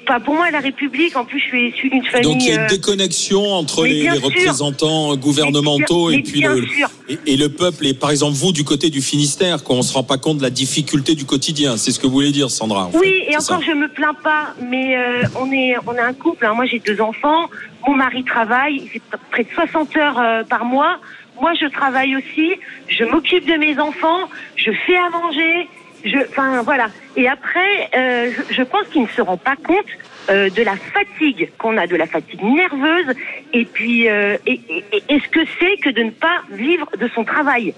enfin, 0.08 0.20
pour 0.20 0.34
moi, 0.34 0.50
la 0.50 0.60
République. 0.60 1.16
En 1.16 1.24
plus, 1.24 1.38
je 1.40 1.44
suis 1.46 1.68
issue 1.70 1.88
d'une 1.90 2.04
famille. 2.04 2.24
Donc 2.32 2.42
il 2.42 2.48
y 2.48 2.52
a 2.52 2.54
une 2.56 2.60
euh, 2.62 2.66
déconnexion 2.68 3.44
entre 3.54 3.84
les, 3.86 4.08
représentants 4.10 5.14
gouvernementaux 5.16 6.10
Mais 6.10 6.16
et 6.18 6.22
bien- 6.22 6.32
puis 6.32 6.40
mais 6.42 6.48
le, 6.48 7.14
et, 7.26 7.32
et 7.34 7.36
le 7.36 7.48
peuple. 7.48 7.86
Et 7.86 7.94
par 7.94 8.10
exemple 8.10 8.34
vous 8.34 8.52
du 8.52 8.64
côté 8.64 8.90
du 8.90 9.00
Finistère, 9.02 9.62
qu'on 9.64 9.82
se 9.82 9.92
rend 9.94 10.02
pas 10.02 10.18
compte 10.18 10.38
de 10.38 10.42
la 10.42 10.50
difficulté 10.50 11.14
du 11.14 11.24
quotidien. 11.24 11.76
C'est 11.76 11.92
ce 11.92 11.98
que 12.00 12.06
vous 12.06 12.12
voulez 12.12 12.32
dire, 12.32 12.50
Sandra. 12.50 12.86
en 12.86 12.90
fait. 12.90 12.98
Oui, 12.98 13.22
et 13.28 13.36
encore, 13.36 13.60
ça. 13.60 13.60
je 13.66 13.72
me 13.72 13.88
plains 13.88 14.14
pas, 14.22 14.54
mais 14.70 14.96
euh, 14.96 15.22
on 15.40 15.50
est 15.52 15.74
on 15.86 15.94
est 15.94 16.00
un 16.00 16.12
couple. 16.14 16.46
hein. 16.46 16.54
Moi, 16.54 16.66
j'ai 16.66 16.78
deux 16.80 17.00
enfants. 17.00 17.48
Mon 17.86 17.94
mari 17.94 18.24
travaille, 18.24 18.82
il 18.84 18.88
fait 18.88 19.00
près 19.30 19.44
de 19.44 19.48
60 19.54 19.96
heures 19.96 20.18
euh, 20.18 20.44
par 20.44 20.64
mois. 20.64 20.98
Moi, 21.40 21.52
je 21.58 21.66
travaille 21.66 22.14
aussi. 22.16 22.50
Je 22.88 23.04
m'occupe 23.04 23.46
de 23.46 23.54
mes 23.54 23.78
enfants. 23.78 24.28
Je 24.56 24.70
fais 24.86 24.96
à 24.96 25.08
manger. 25.10 25.68
Je, 26.04 26.18
enfin, 26.28 26.62
voilà. 26.62 26.88
Et 27.16 27.28
après, 27.28 27.90
euh, 27.96 28.30
je, 28.48 28.54
je 28.54 28.62
pense 28.62 28.86
qu'il 28.88 29.02
ne 29.02 29.08
se 29.08 29.20
rend 29.20 29.36
pas 29.36 29.56
compte 29.56 29.84
euh, 30.30 30.48
de 30.50 30.62
la 30.62 30.76
fatigue 30.76 31.50
qu'on 31.58 31.76
a, 31.76 31.86
de 31.86 31.96
la 31.96 32.06
fatigue 32.06 32.42
nerveuse, 32.42 33.14
et 33.52 33.64
puis 33.64 34.08
euh, 34.08 34.36
et- 34.46 34.60
et- 34.68 35.02
et 35.08 35.20
ce 35.20 35.28
que 35.28 35.40
c'est 35.58 35.76
que 35.82 35.90
de 35.90 36.02
ne 36.04 36.10
pas 36.10 36.42
vivre 36.50 36.88
de 36.98 37.08
son 37.14 37.24
travail. 37.24 37.74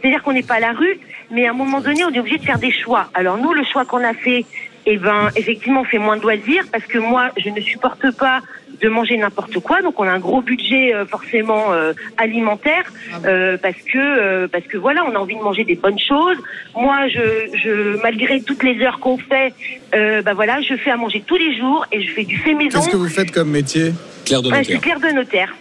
C'est-à-dire 0.00 0.22
qu'on 0.22 0.32
n'est 0.32 0.42
pas 0.42 0.54
à 0.56 0.60
la 0.60 0.72
rue, 0.72 0.98
mais 1.30 1.46
à 1.46 1.50
un 1.50 1.54
moment 1.54 1.80
donné, 1.80 2.04
on 2.04 2.10
est 2.10 2.18
obligé 2.18 2.38
de 2.38 2.44
faire 2.44 2.58
des 2.58 2.72
choix. 2.72 3.08
Alors 3.14 3.38
nous, 3.38 3.52
le 3.54 3.64
choix 3.64 3.84
qu'on 3.84 4.04
a 4.04 4.12
fait, 4.12 4.44
eh 4.86 4.98
ben, 4.98 5.28
effectivement, 5.36 5.80
on 5.80 5.84
fait 5.84 5.98
moins 5.98 6.16
de 6.18 6.22
loisirs 6.22 6.64
parce 6.70 6.84
que 6.84 6.98
moi, 6.98 7.30
je 7.38 7.48
ne 7.48 7.60
supporte 7.60 8.10
pas 8.16 8.40
de 8.84 8.88
manger 8.90 9.16
n'importe 9.16 9.58
quoi. 9.66 9.80
Donc, 9.82 9.94
on 9.98 10.04
a 10.04 10.12
un 10.18 10.18
gros 10.28 10.42
budget 10.42 10.84
euh, 10.94 11.06
forcément 11.06 11.64
euh, 11.72 11.92
alimentaire 12.18 12.86
euh, 13.24 13.56
parce 13.64 13.80
que 13.90 13.98
euh, 13.98 14.46
parce 14.54 14.66
que 14.70 14.76
voilà, 14.76 15.00
on 15.08 15.14
a 15.14 15.18
envie 15.24 15.36
de 15.36 15.44
manger 15.48 15.64
des 15.64 15.74
bonnes 15.84 15.98
choses. 16.10 16.36
Moi, 16.76 16.98
je, 17.14 17.24
je 17.62 17.72
malgré 18.02 18.42
toutes 18.42 18.62
les 18.62 18.76
heures 18.84 19.00
qu'on 19.00 19.16
fait, 19.16 19.50
euh, 19.94 20.20
bah 20.22 20.34
voilà, 20.34 20.60
je 20.68 20.74
fais 20.76 20.90
à 20.90 20.98
manger 21.04 21.22
tous 21.26 21.36
les 21.44 21.56
jours 21.60 21.86
et 21.92 22.02
je 22.02 22.10
fais 22.12 22.24
du 22.24 22.36
fait 22.38 22.52
maison. 22.54 22.78
Qu'est-ce 22.78 22.90
que 22.90 22.96
vous 22.96 23.08
faites 23.08 23.30
comme 23.32 23.50
métier? 23.50 23.92
Claire 24.26 24.42
de 24.42 24.50
Ouais, 24.50 24.62
je 24.64 24.72
notaire. 24.72 24.80
suis 24.80 24.90
clerc 24.90 25.00
de 25.00 25.14
notaire. 25.20 25.54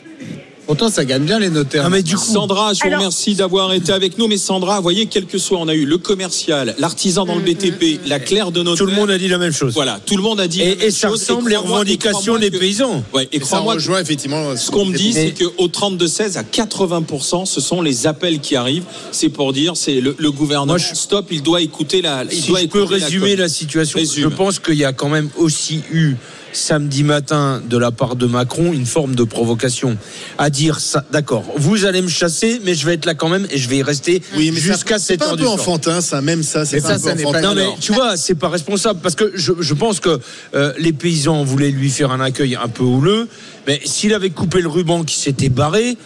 Pourtant, 0.66 0.90
ça 0.90 1.04
gagne 1.04 1.24
bien 1.24 1.40
les 1.40 1.50
notaires. 1.50 1.84
Ah, 1.86 1.90
mais 1.90 2.02
du 2.04 2.16
coup, 2.16 2.24
Sandra, 2.24 2.74
je 2.74 2.80
vous 2.80 2.88
Alors- 2.88 3.00
remercie 3.00 3.36
d'avoir 3.36 3.74
été 3.74 3.92
avec 3.92 4.18
nous. 4.18 4.28
Mais 4.28 4.38
Sandra, 4.38 4.78
vous 4.78 4.84
voyez, 4.84 5.08
quel 5.08 5.26
que 5.26 5.38
soit, 5.38 5.58
on 5.60 5.68
a 5.68 5.74
eu 5.76 5.86
le 5.86 5.98
commercial, 5.98 6.74
l'artisan 6.80 7.26
dans 7.26 7.36
le 7.36 7.42
BTP, 7.42 8.00
la 8.08 8.20
Claire 8.20 8.52
de 8.52 8.64
notaire. 8.64 8.78
tout 8.86 8.90
le 8.90 8.96
monde 8.96 9.10
a 9.12 9.18
dit 9.18 9.28
la 9.28 9.38
même 9.38 9.52
chose. 9.52 9.74
Voilà, 9.74 10.00
tout 10.06 10.16
le 10.16 10.24
monde 10.24 10.40
a 10.40 10.48
dit. 10.48 10.60
la 10.60 10.66
Et, 10.66 10.70
même 10.76 10.82
et 10.88 10.92
ça 10.92 11.10
chose. 11.10 11.20
ressemble 11.20 11.50
les 11.50 11.58
revendications 11.58 12.38
des 12.38 12.50
que- 12.50 12.58
paysans. 12.58 13.04
Ouais, 13.14 13.28
et 13.34 13.38
Et 13.38 13.44
ça 13.44 13.60
rejoint 13.60 14.00
effectivement 14.00 14.56
Ce 14.56 14.72
qu'on 14.72 14.86
me 14.86 14.96
dit, 14.96 15.12
c'est 15.14 15.34
qu'au 15.34 15.68
32-16, 15.68 16.38
à 16.38 16.44
80%, 16.44 17.46
ce 17.46 17.60
sont 17.60 17.82
les 17.82 18.08
appels 18.08 18.40
qui 18.40 18.56
arrivent. 18.56 18.86
C'est 19.12 19.30
pour 19.30 19.52
dire, 19.52 19.76
c'est 19.76 20.00
le, 20.00 20.16
le 20.18 20.32
gouvernement. 20.32 20.74
Moi, 20.74 20.78
je- 20.78 20.96
Stop, 20.96 21.28
il 21.32 21.44
doit 21.44 21.62
écouter 21.62 22.02
la. 22.02 22.24
Il 22.32 22.42
Si 22.42 22.48
doit 22.48 22.62
je 22.62 22.68
peux 22.68 22.84
résumer 22.84 23.36
la 23.36 23.50
situation, 23.50 24.00
Résume. 24.00 24.24
je 24.24 24.28
pense 24.30 24.60
qu'il 24.60 24.76
y 24.76 24.86
a 24.86 24.94
quand 24.94 25.10
même 25.10 25.30
aussi 25.38 25.82
eu 25.92 26.16
samedi 26.54 27.04
matin 27.04 27.62
de 27.68 27.78
la 27.78 27.92
part 27.92 28.16
de 28.16 28.26
Macron 28.26 28.72
une 28.74 28.86
forme 28.86 29.16
de 29.16 29.24
provocation 29.24 29.98
à 30.38 30.50
dire 30.50 30.80
ça 30.80 31.04
d'accord 31.12 31.44
vous 31.58 31.86
allez 31.86 32.02
me 32.02 32.08
chasser 32.08 32.62
mais 32.64 32.74
je 32.76 32.86
vais 32.86 32.94
être 32.94 33.06
là 33.06 33.16
quand 33.16 33.28
même 33.30 33.48
et 33.52 33.58
je 33.58 33.68
vais 33.68 33.78
y 33.78 33.84
rester 33.84 34.22
Oui, 34.38 34.52
jusqu'à 34.56 35.00
c'est 35.00 35.14
7 35.14 35.20
pas 35.20 35.26
un 35.26 35.30
heures 35.30 35.36
du 35.38 35.42
peu 35.44 35.48
soir. 35.50 35.60
enfantin, 35.60 36.02
ça, 36.02 36.22
même 36.22 36.44
ça, 36.44 36.66
c'est 36.66 36.80
pas 36.82 37.00
ça, 37.00 37.12
un 37.12 37.16
peu 37.16 37.24
ça 37.24 37.32
pas-. 37.32 37.42
Non 37.42 37.56
mais 37.56 37.68
tu 37.80 37.92
vois, 37.92 38.16
c'est 38.18 38.36
pas 38.36 38.50
responsable 38.50 39.00
parce 39.02 39.16
que 39.16 39.32
je, 39.36 39.52
je 39.60 39.74
pense 39.74 40.00
que 40.00 40.20
euh, 40.56 40.74
les 40.78 40.94
paysans 40.94 41.44
voulaient 41.44 41.72
lui 41.72 41.90
faire 41.90 42.12
un 42.12 42.20
accueil 42.20 42.56
un 42.56 42.68
peu 42.68 42.84
houleux, 42.84 43.28
mais 43.68 43.82
s'il 43.86 44.14
avait 44.14 44.30
coupé 44.30 44.62
le 44.62 44.70
ruban 44.70 45.04
qui 45.04 45.18
s'était 45.20 45.50
barré. 45.50 45.98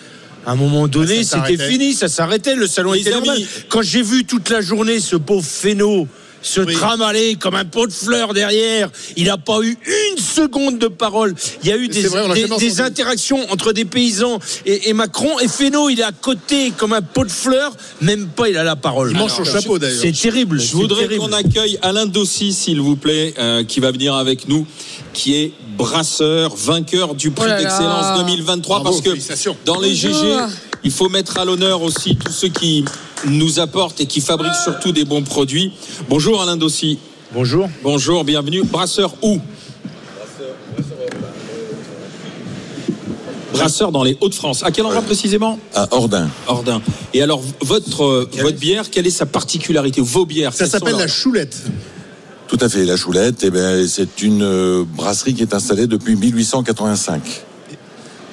À 0.45 0.51
un 0.51 0.55
moment 0.55 0.87
donné, 0.87 1.25
c'était 1.25 1.57
fini, 1.57 1.91
ça 1.93 2.07
s'arrêtait, 2.07 2.55
le 2.55 2.67
salon 2.67 2.93
Les 2.93 3.01
était 3.01 3.11
amis. 3.11 3.27
normal. 3.27 3.43
Quand 3.67 3.81
j'ai 3.81 4.01
vu 4.01 4.23
toute 4.23 4.49
la 4.49 4.61
journée 4.61 5.01
ce 5.01 5.17
pauvre 5.17 5.43
Féno 5.45 6.07
se 6.47 6.61
Oui. 6.61 6.73
tramaler 6.73 7.35
comme 7.35 7.55
un 7.55 7.65
pot 7.65 7.87
de 7.87 7.91
fleurs 7.91 8.33
derrière, 8.33 8.89
il 9.15 9.25
n'a 9.25 9.37
pas 9.37 9.59
eu 9.61 9.77
une 10.11 10.17
seconde 10.17 10.79
de 10.79 10.87
parole. 10.87 11.35
Il 11.63 11.69
y 11.69 11.71
a 11.71 11.77
eu 11.77 11.87
des, 11.87 12.07
vrai, 12.07 12.25
interactions 12.79 13.51
entre 13.51 13.73
des 13.73 13.85
paysans 13.85 14.39
et, 14.65 14.89
et 14.89 14.93
Macron. 14.93 15.39
Et 15.39 15.47
Féno, 15.47 15.89
il 15.89 15.99
est 15.99 16.03
à 16.03 16.11
côté 16.11 16.71
comme 16.77 16.93
un 16.93 17.01
pot 17.01 17.25
de 17.25 17.31
fleurs, 17.31 17.75
même 18.01 18.27
pas 18.27 18.49
il 18.49 18.57
a 18.57 18.63
la 18.63 18.75
parole. 18.75 19.11
Il 19.11 19.17
mange 19.17 19.35
son 19.35 19.43
chapeau 19.43 19.77
d'ailleurs. 19.77 20.01
C'est 20.01 20.11
terrible. 20.11 20.59
Je 20.59 20.73
voudrais 20.73 21.17
qu'on 21.17 21.33
accueille 21.33 21.77
Alain 21.81 22.05
Dossi, 22.05 22.53
s'il 22.53 22.81
vous 22.81 22.95
plaît, 22.95 23.33
euh, 23.37 23.63
qui 23.63 23.79
va 23.79 23.91
venir 23.91 24.15
avec 24.15 24.47
nous, 24.47 24.65
qui 25.13 25.35
est 25.35 25.51
brasseur, 25.77 26.55
vainqueur 26.55 27.13
du 27.15 27.31
prix 27.31 27.49
Oh 27.53 27.61
d'excellence 27.61 28.17
2023. 28.19 28.79
Bravo, 28.79 29.01
parce 29.01 29.15
que 29.15 29.49
dans 29.65 29.79
les 29.79 29.89
Bonjour. 29.89 30.21
GG, 30.23 30.37
il 30.83 30.91
faut 30.91 31.09
mettre 31.09 31.37
à 31.37 31.45
l'honneur 31.45 31.81
aussi 31.81 32.15
tous 32.15 32.31
ceux 32.31 32.49
qui 32.49 32.85
nous 33.25 33.59
apportent 33.59 33.99
et 34.01 34.05
qui 34.05 34.21
fabriquent 34.21 34.53
surtout 34.63 34.91
des 34.91 35.05
bons 35.05 35.23
produits. 35.23 35.71
Bonjour 36.09 36.41
Alain 36.41 36.57
Dossi. 36.57 36.99
Bonjour. 37.33 37.69
Bonjour, 37.83 38.23
bienvenue. 38.23 38.63
Brasseur 38.63 39.13
où? 39.21 39.39
Brasseur 43.53 43.91
dans 43.91 44.03
les 44.03 44.17
Hauts-de-France. 44.21 44.63
À 44.63 44.71
quel 44.71 44.85
endroit 44.85 45.01
précisément? 45.01 45.57
À 45.73 45.87
Ordin. 45.91 46.29
Ordin. 46.47 46.81
Et 47.13 47.21
alors, 47.23 47.41
votre, 47.61 48.03
euh, 48.03 48.29
votre 48.39 48.57
bière, 48.59 48.89
quelle 48.91 49.07
est 49.07 49.11
sa 49.11 49.25
particularité? 49.25 49.99
Vos 50.01 50.25
bières 50.25 50.53
Ça 50.53 50.67
s'appelle 50.67 50.91
leurs- 50.91 50.99
la 50.99 51.07
choulette. 51.07 51.57
Tout 52.47 52.57
à 52.61 52.69
fait, 52.69 52.85
la 52.85 52.95
Choulette, 52.95 53.43
eh 53.43 53.49
ben, 53.49 53.85
c'est 53.87 54.21
une 54.21 54.41
euh, 54.41 54.85
brasserie 54.87 55.33
qui 55.33 55.41
est 55.41 55.53
installée 55.53 55.85
depuis 55.85 56.15
1885. 56.15 57.21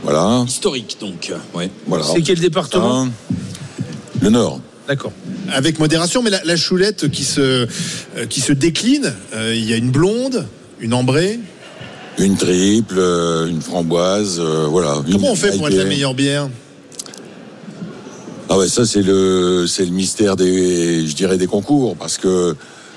Voilà, 0.05 0.45
Historique, 0.47 0.99
donc. 1.01 1.33
Ouais. 1.53 1.69
voilà. 1.89 2.05
C'est 2.05 2.23
quel 2.23 2.39
département? 2.39 3.09
Le 4.21 4.31
Nord. 4.31 4.61
D'accord. 4.89 5.13
Avec 5.53 5.79
modération, 5.79 6.23
mais 6.23 6.31
la, 6.31 6.43
la 6.45 6.57
choulette 6.57 7.09
qui 7.11 7.25
se, 7.25 7.41
euh, 7.41 8.27
qui 8.29 8.41
se 8.41 8.53
décline, 8.53 9.13
euh, 9.35 9.55
il 9.55 9.69
y 9.69 9.73
a 9.73 9.77
une 9.77 9.91
blonde, 9.91 10.47
une 10.81 10.93
ambrée. 10.95 11.39
Une 12.19 12.37
triple, 12.37 12.97
euh, 12.99 13.47
une 13.49 13.61
framboise, 13.63 14.39
euh, 14.41 14.67
voilà. 14.69 14.97
Comment 15.11 15.19
Une 15.19 15.25
on 15.33 15.35
fait 15.35 15.57
pour 15.57 15.69
être 15.69 15.77
la 15.77 15.85
meilleure 15.85 16.15
bière? 16.15 16.49
Ah 18.49 18.59
ouais, 18.59 18.69
ça 18.69 18.85
c'est 18.85 19.03
le 19.03 19.67
c'est 19.67 19.85
le 19.87 19.91
mystère 19.91 20.37
des 20.37 21.07
je 21.07 21.15
dirais 21.17 21.39
des 21.39 21.47
concours 21.47 21.97
parce 21.97 22.19
que 22.19 22.55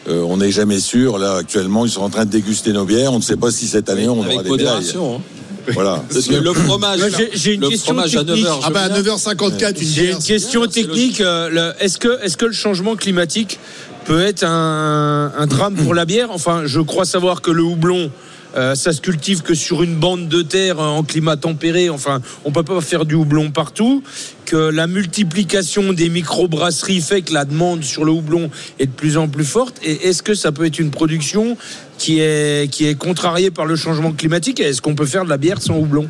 euh, 0.09 0.21
on 0.23 0.37
n'est 0.37 0.51
jamais 0.51 0.79
sûr. 0.81 1.17
Là 1.17 1.35
actuellement, 1.37 1.85
ils 1.85 1.89
sont 1.91 2.01
en 2.01 2.09
train 2.09 2.25
de 2.25 2.29
déguster 2.31 2.73
nos 2.73 2.83
bières. 2.85 3.13
On 3.13 3.17
ne 3.19 3.23
sait 3.23 3.37
pas 3.37 3.49
si 3.49 3.65
cette 3.65 3.89
année 3.89 4.09
on 4.09 4.17
aura 4.17 4.25
Avec 4.27 4.43
des 4.43 4.49
médailles. 4.51 4.65
modération. 4.65 5.15
hein. 5.15 5.21
Voilà. 5.73 6.03
Le 6.29 6.53
fromage, 6.53 6.99
j'ai- 7.33 7.53
une 7.55 7.61
le 7.61 7.69
question 7.69 7.93
fromage 7.93 8.15
à 8.15 8.23
technique. 8.23 8.45
9h. 8.45 8.59
Ah 8.63 8.69
bah 8.69 8.81
à 8.83 8.89
9h54, 8.89 9.81
une 9.81 9.87
J'ai 9.87 10.11
une 10.11 10.17
question 10.19 10.65
technique. 10.67 11.21
euh, 11.21 11.73
Est-ce 11.79 11.97
que, 11.97 12.21
est-ce 12.23 12.37
que 12.37 12.45
le 12.45 12.53
changement 12.53 12.95
climatique 12.95 13.59
peut 14.05 14.21
être 14.21 14.43
un, 14.43 15.31
un 15.37 15.47
drame 15.47 15.75
pour 15.75 15.93
la 15.93 16.05
bière? 16.05 16.29
Enfin, 16.31 16.61
je 16.65 16.79
crois 16.79 17.05
savoir 17.05 17.41
que 17.41 17.51
le 17.51 17.63
houblon. 17.63 18.09
Euh, 18.55 18.75
ça 18.75 18.93
se 18.93 19.01
cultive 19.01 19.41
que 19.41 19.53
sur 19.53 19.83
une 19.83 19.95
bande 19.95 20.27
de 20.27 20.41
terre 20.41 20.79
euh, 20.79 20.87
en 20.87 21.03
climat 21.03 21.37
tempéré. 21.37 21.89
Enfin, 21.89 22.21
on 22.45 22.51
peut 22.51 22.63
pas 22.63 22.79
faire 22.81 23.05
du 23.05 23.15
houblon 23.15 23.51
partout. 23.51 24.03
Que 24.45 24.55
la 24.55 24.87
multiplication 24.87 25.91
des 25.91 26.09
microbrasseries 26.09 27.01
fait 27.01 27.21
que 27.21 27.33
la 27.33 27.43
demande 27.43 27.83
sur 27.83 28.05
le 28.05 28.11
houblon 28.11 28.49
est 28.79 28.85
de 28.85 28.91
plus 28.91 29.17
en 29.17 29.27
plus 29.27 29.45
forte. 29.45 29.79
Et 29.83 30.07
est-ce 30.07 30.23
que 30.23 30.33
ça 30.33 30.51
peut 30.51 30.65
être 30.65 30.79
une 30.79 30.91
production 30.91 31.57
qui 31.97 32.19
est 32.19 32.71
qui 32.71 32.85
est 32.85 32.95
contrariée 32.95 33.51
par 33.51 33.65
le 33.65 33.75
changement 33.75 34.13
climatique? 34.13 34.61
Est-ce 34.61 34.81
qu'on 34.81 34.95
peut 34.95 35.05
faire 35.05 35.25
de 35.25 35.29
la 35.29 35.37
bière 35.37 35.61
sans 35.61 35.77
houblon? 35.77 36.07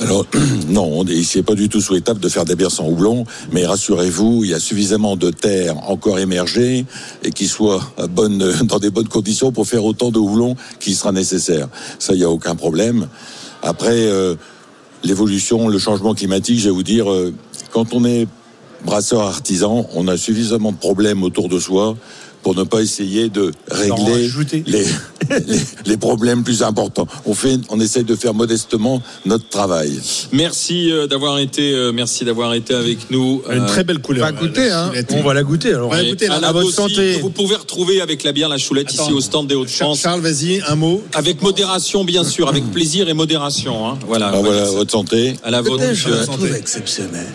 Alors 0.00 0.24
non, 0.68 1.04
ici 1.04 1.38
n'est 1.38 1.42
pas 1.42 1.54
du 1.54 1.68
tout 1.68 1.80
souhaitable 1.80 2.20
de 2.20 2.28
faire 2.28 2.46
des 2.46 2.56
bières 2.56 2.70
sans 2.70 2.88
houblon, 2.88 3.24
mais 3.52 3.66
rassurez-vous, 3.66 4.44
il 4.44 4.50
y 4.50 4.54
a 4.54 4.58
suffisamment 4.58 5.14
de 5.14 5.30
terre 5.30 5.76
encore 5.90 6.18
émergée 6.18 6.86
et 7.22 7.30
qui 7.30 7.46
soit 7.46 7.82
à 7.98 8.06
bonne, 8.06 8.38
dans 8.64 8.78
des 8.78 8.90
bonnes 8.90 9.08
conditions 9.08 9.52
pour 9.52 9.66
faire 9.66 9.84
autant 9.84 10.10
de 10.10 10.18
houblon 10.18 10.56
qui 10.78 10.94
sera 10.94 11.12
nécessaire. 11.12 11.68
Ça, 11.98 12.14
il 12.14 12.18
n'y 12.18 12.24
a 12.24 12.30
aucun 12.30 12.54
problème. 12.54 13.08
Après, 13.62 14.06
euh, 14.06 14.36
l'évolution, 15.04 15.68
le 15.68 15.78
changement 15.78 16.14
climatique, 16.14 16.58
je 16.58 16.64
vais 16.64 16.70
vous 16.70 16.82
dire, 16.82 17.10
euh, 17.10 17.34
quand 17.70 17.92
on 17.92 18.04
est 18.06 18.26
brasseur 18.86 19.20
artisan, 19.20 19.86
on 19.94 20.08
a 20.08 20.16
suffisamment 20.16 20.72
de 20.72 20.78
problèmes 20.78 21.22
autour 21.22 21.50
de 21.50 21.58
soi 21.58 21.96
pour 22.42 22.54
ne 22.54 22.62
pas 22.64 22.80
essayer 22.80 23.28
de 23.28 23.52
régler 23.70 24.30
les, 24.66 24.84
les, 25.46 25.60
les 25.86 25.96
problèmes 25.96 26.42
plus 26.42 26.62
importants. 26.62 27.06
On 27.26 27.34
fait, 27.34 27.58
on 27.68 27.78
essaye 27.80 28.04
de 28.04 28.14
faire 28.16 28.34
modestement 28.34 29.02
notre 29.26 29.48
travail. 29.48 30.00
Merci 30.32 30.90
euh, 30.90 31.06
d'avoir 31.06 31.38
été, 31.38 31.72
euh, 31.72 31.92
merci 31.92 32.24
d'avoir 32.24 32.54
été 32.54 32.74
avec 32.74 33.10
nous. 33.10 33.42
Une 33.50 33.62
Euh, 33.62 33.66
très 33.66 33.84
belle 33.84 33.98
couleur. 34.00 34.26
Pas 34.26 34.32
goûter, 34.32 34.68
la 34.68 34.86
hein. 34.86 34.92
On 35.10 35.22
va 35.22 35.34
la 35.34 35.42
goûter 35.42 35.74
alors. 35.74 35.90
Ouais, 35.90 36.04
et 36.06 36.10
goûtez, 36.10 36.26
là, 36.28 36.36
Alain 36.36 36.48
à 36.48 36.52
votre 36.52 36.64
Dossi, 36.66 36.76
santé. 36.94 37.14
que 37.16 37.20
Vous 37.22 37.30
pouvez 37.30 37.56
retrouver 37.56 38.00
avec 38.00 38.22
la 38.24 38.32
bière 38.32 38.48
la 38.48 38.58
choulette 38.58 38.92
ici 38.92 39.12
au 39.12 39.20
stand 39.20 39.46
des 39.46 39.54
Hauts-de-France. 39.54 40.00
Charles, 40.00 40.20
vas-y, 40.20 40.62
un 40.66 40.74
mot. 40.76 41.02
Avec 41.14 41.42
modération, 41.42 42.04
bien 42.04 42.24
sûr, 42.24 42.48
avec 42.48 42.64
plaisir 42.70 43.08
et 43.08 43.14
modération. 43.14 43.88
hein. 43.88 43.98
Voilà. 44.06 44.30
Ah, 44.34 44.40
voilà, 44.40 44.64
c'est- 44.66 44.74
votre 44.74 44.90
santé. 44.90 45.34
À 45.44 45.50
la 45.50 45.60
vôtre, 45.60 45.84
monsieur. 45.86 46.12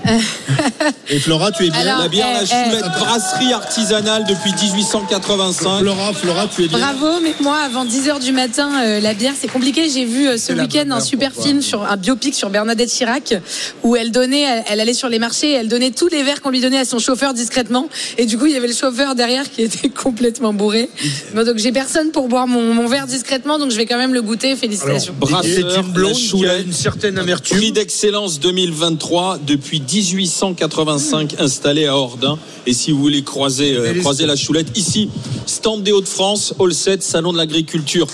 Et 1.10 1.20
Flora, 1.20 1.52
tu 1.52 1.66
es 1.66 1.70
bien 1.70 1.80
Alors, 1.82 2.00
La 2.00 2.08
bière, 2.08 2.28
la 2.34 2.44
eh, 2.44 2.46
choulette, 2.46 2.86
eh. 2.86 3.00
brasserie 3.00 3.54
artisanale 3.54 4.26
depuis 4.28 4.52
1885. 5.00 5.80
Flora, 5.80 6.14
Flora, 6.14 6.48
tu 6.48 6.64
es 6.64 6.68
bien. 6.68 6.78
Bravo, 6.78 7.20
mais 7.22 7.34
moi, 7.42 7.58
avant 7.58 7.86
10h 7.86 8.24
du 8.24 8.32
matin, 8.32 8.70
euh, 8.84 9.00
la 9.02 9.14
bière, 9.14 9.34
c'est 9.40 9.48
compliqué. 9.50 9.90
J'ai 9.90 10.06
vu 10.06 10.28
euh, 10.28 10.38
ce 10.38 10.54
week-end 10.54 10.90
un 10.92 11.02
super 11.02 11.34
film 11.34 11.62
sur 11.62 11.84
un 11.84 11.98
biopic 11.98 12.34
sur 12.34 12.50
Bernadette 12.50 12.90
Chirac, 12.90 13.36
où 13.84 13.96
elle 13.96 14.12
donnait, 14.12 14.42
elle, 14.42 14.64
elle 14.70 14.80
allait 14.80 14.94
sur 14.94 15.10
les 15.10 15.20
marchés, 15.20 15.52
et 15.52 15.54
elle 15.54 15.68
donnait 15.68 15.92
tous 15.92 16.08
les 16.08 16.24
verres 16.24 16.42
qu'on 16.42 16.50
lui 16.50 16.62
donnait 16.62 16.80
à 16.80 16.86
son 16.86 17.00
chauffeur 17.00 17.34
discrètement. 17.34 17.90
Et 18.18 18.26
du 18.26 18.38
coup, 18.38 18.46
il 18.46 18.54
y 18.54 18.56
avait 18.56 18.68
le 18.68 18.74
chauffeur 18.74 19.16
derrière 19.16 19.50
qui 19.52 19.62
était 19.64 19.90
complètement 19.90 20.54
bourré. 20.54 20.90
Bon, 21.34 21.46
donc 21.46 21.58
j'ai 21.58 21.72
personne 21.72 22.12
pour 22.12 22.28
boire 22.28 22.48
mon, 22.48 22.74
mon 22.74 22.88
verre 22.88 23.08
discrètement, 23.08 23.60
donc 23.60 23.72
je 23.72 23.78
vais 23.78 23.86
quand 23.86 23.98
même 23.98 24.14
le 24.14 24.22
goûter. 24.22 24.56
Félicitations. 24.56 25.14
Brasseur, 25.20 25.44
C'est 25.44 25.80
une 25.82 25.92
blonde 25.92 26.14
la 26.14 26.16
qui 26.16 26.26
a 26.26 26.30
Choulette. 26.30 26.66
une 26.66 26.74
certaine 26.74 27.18
amertume. 27.18 27.58
Prix 27.58 27.72
d'excellence 27.72 28.40
2023 28.40 29.40
depuis 29.46 29.82
1885 29.82 31.36
installé 31.40 31.86
à 31.86 31.96
Ordin. 31.98 32.38
Et 32.68 32.74
si 32.74 32.92
vous 32.92 33.00
voulez 33.00 33.24
croiser, 33.24 33.76
euh, 33.76 34.00
croiser 34.00 34.26
la 34.26 34.36
choulette, 34.36 34.68
ici, 34.86 35.10
stand 35.46 35.84
des 35.84 35.92
Hauts-de-France, 35.92 36.54
Hall 36.60 36.74
7, 36.74 37.02
Salon 37.04 37.34
de 37.34 37.38
l'Agriculture. 37.38 38.08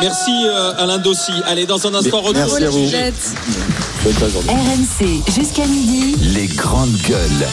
Merci 0.00 0.30
euh, 0.30 0.72
Alain 0.78 0.98
Dossi. 0.98 1.32
Allez, 1.46 1.66
dans 1.66 1.86
un 1.86 1.94
instant, 1.94 2.20
retour. 2.20 2.34
Merci 2.34 2.64
à 2.64 2.70
vous. 2.70 2.88
RMC 4.48 5.32
jusqu'à 5.34 5.66
midi. 5.66 6.14
Les 6.34 6.46
grandes 6.46 6.96
gueules. 7.08 7.48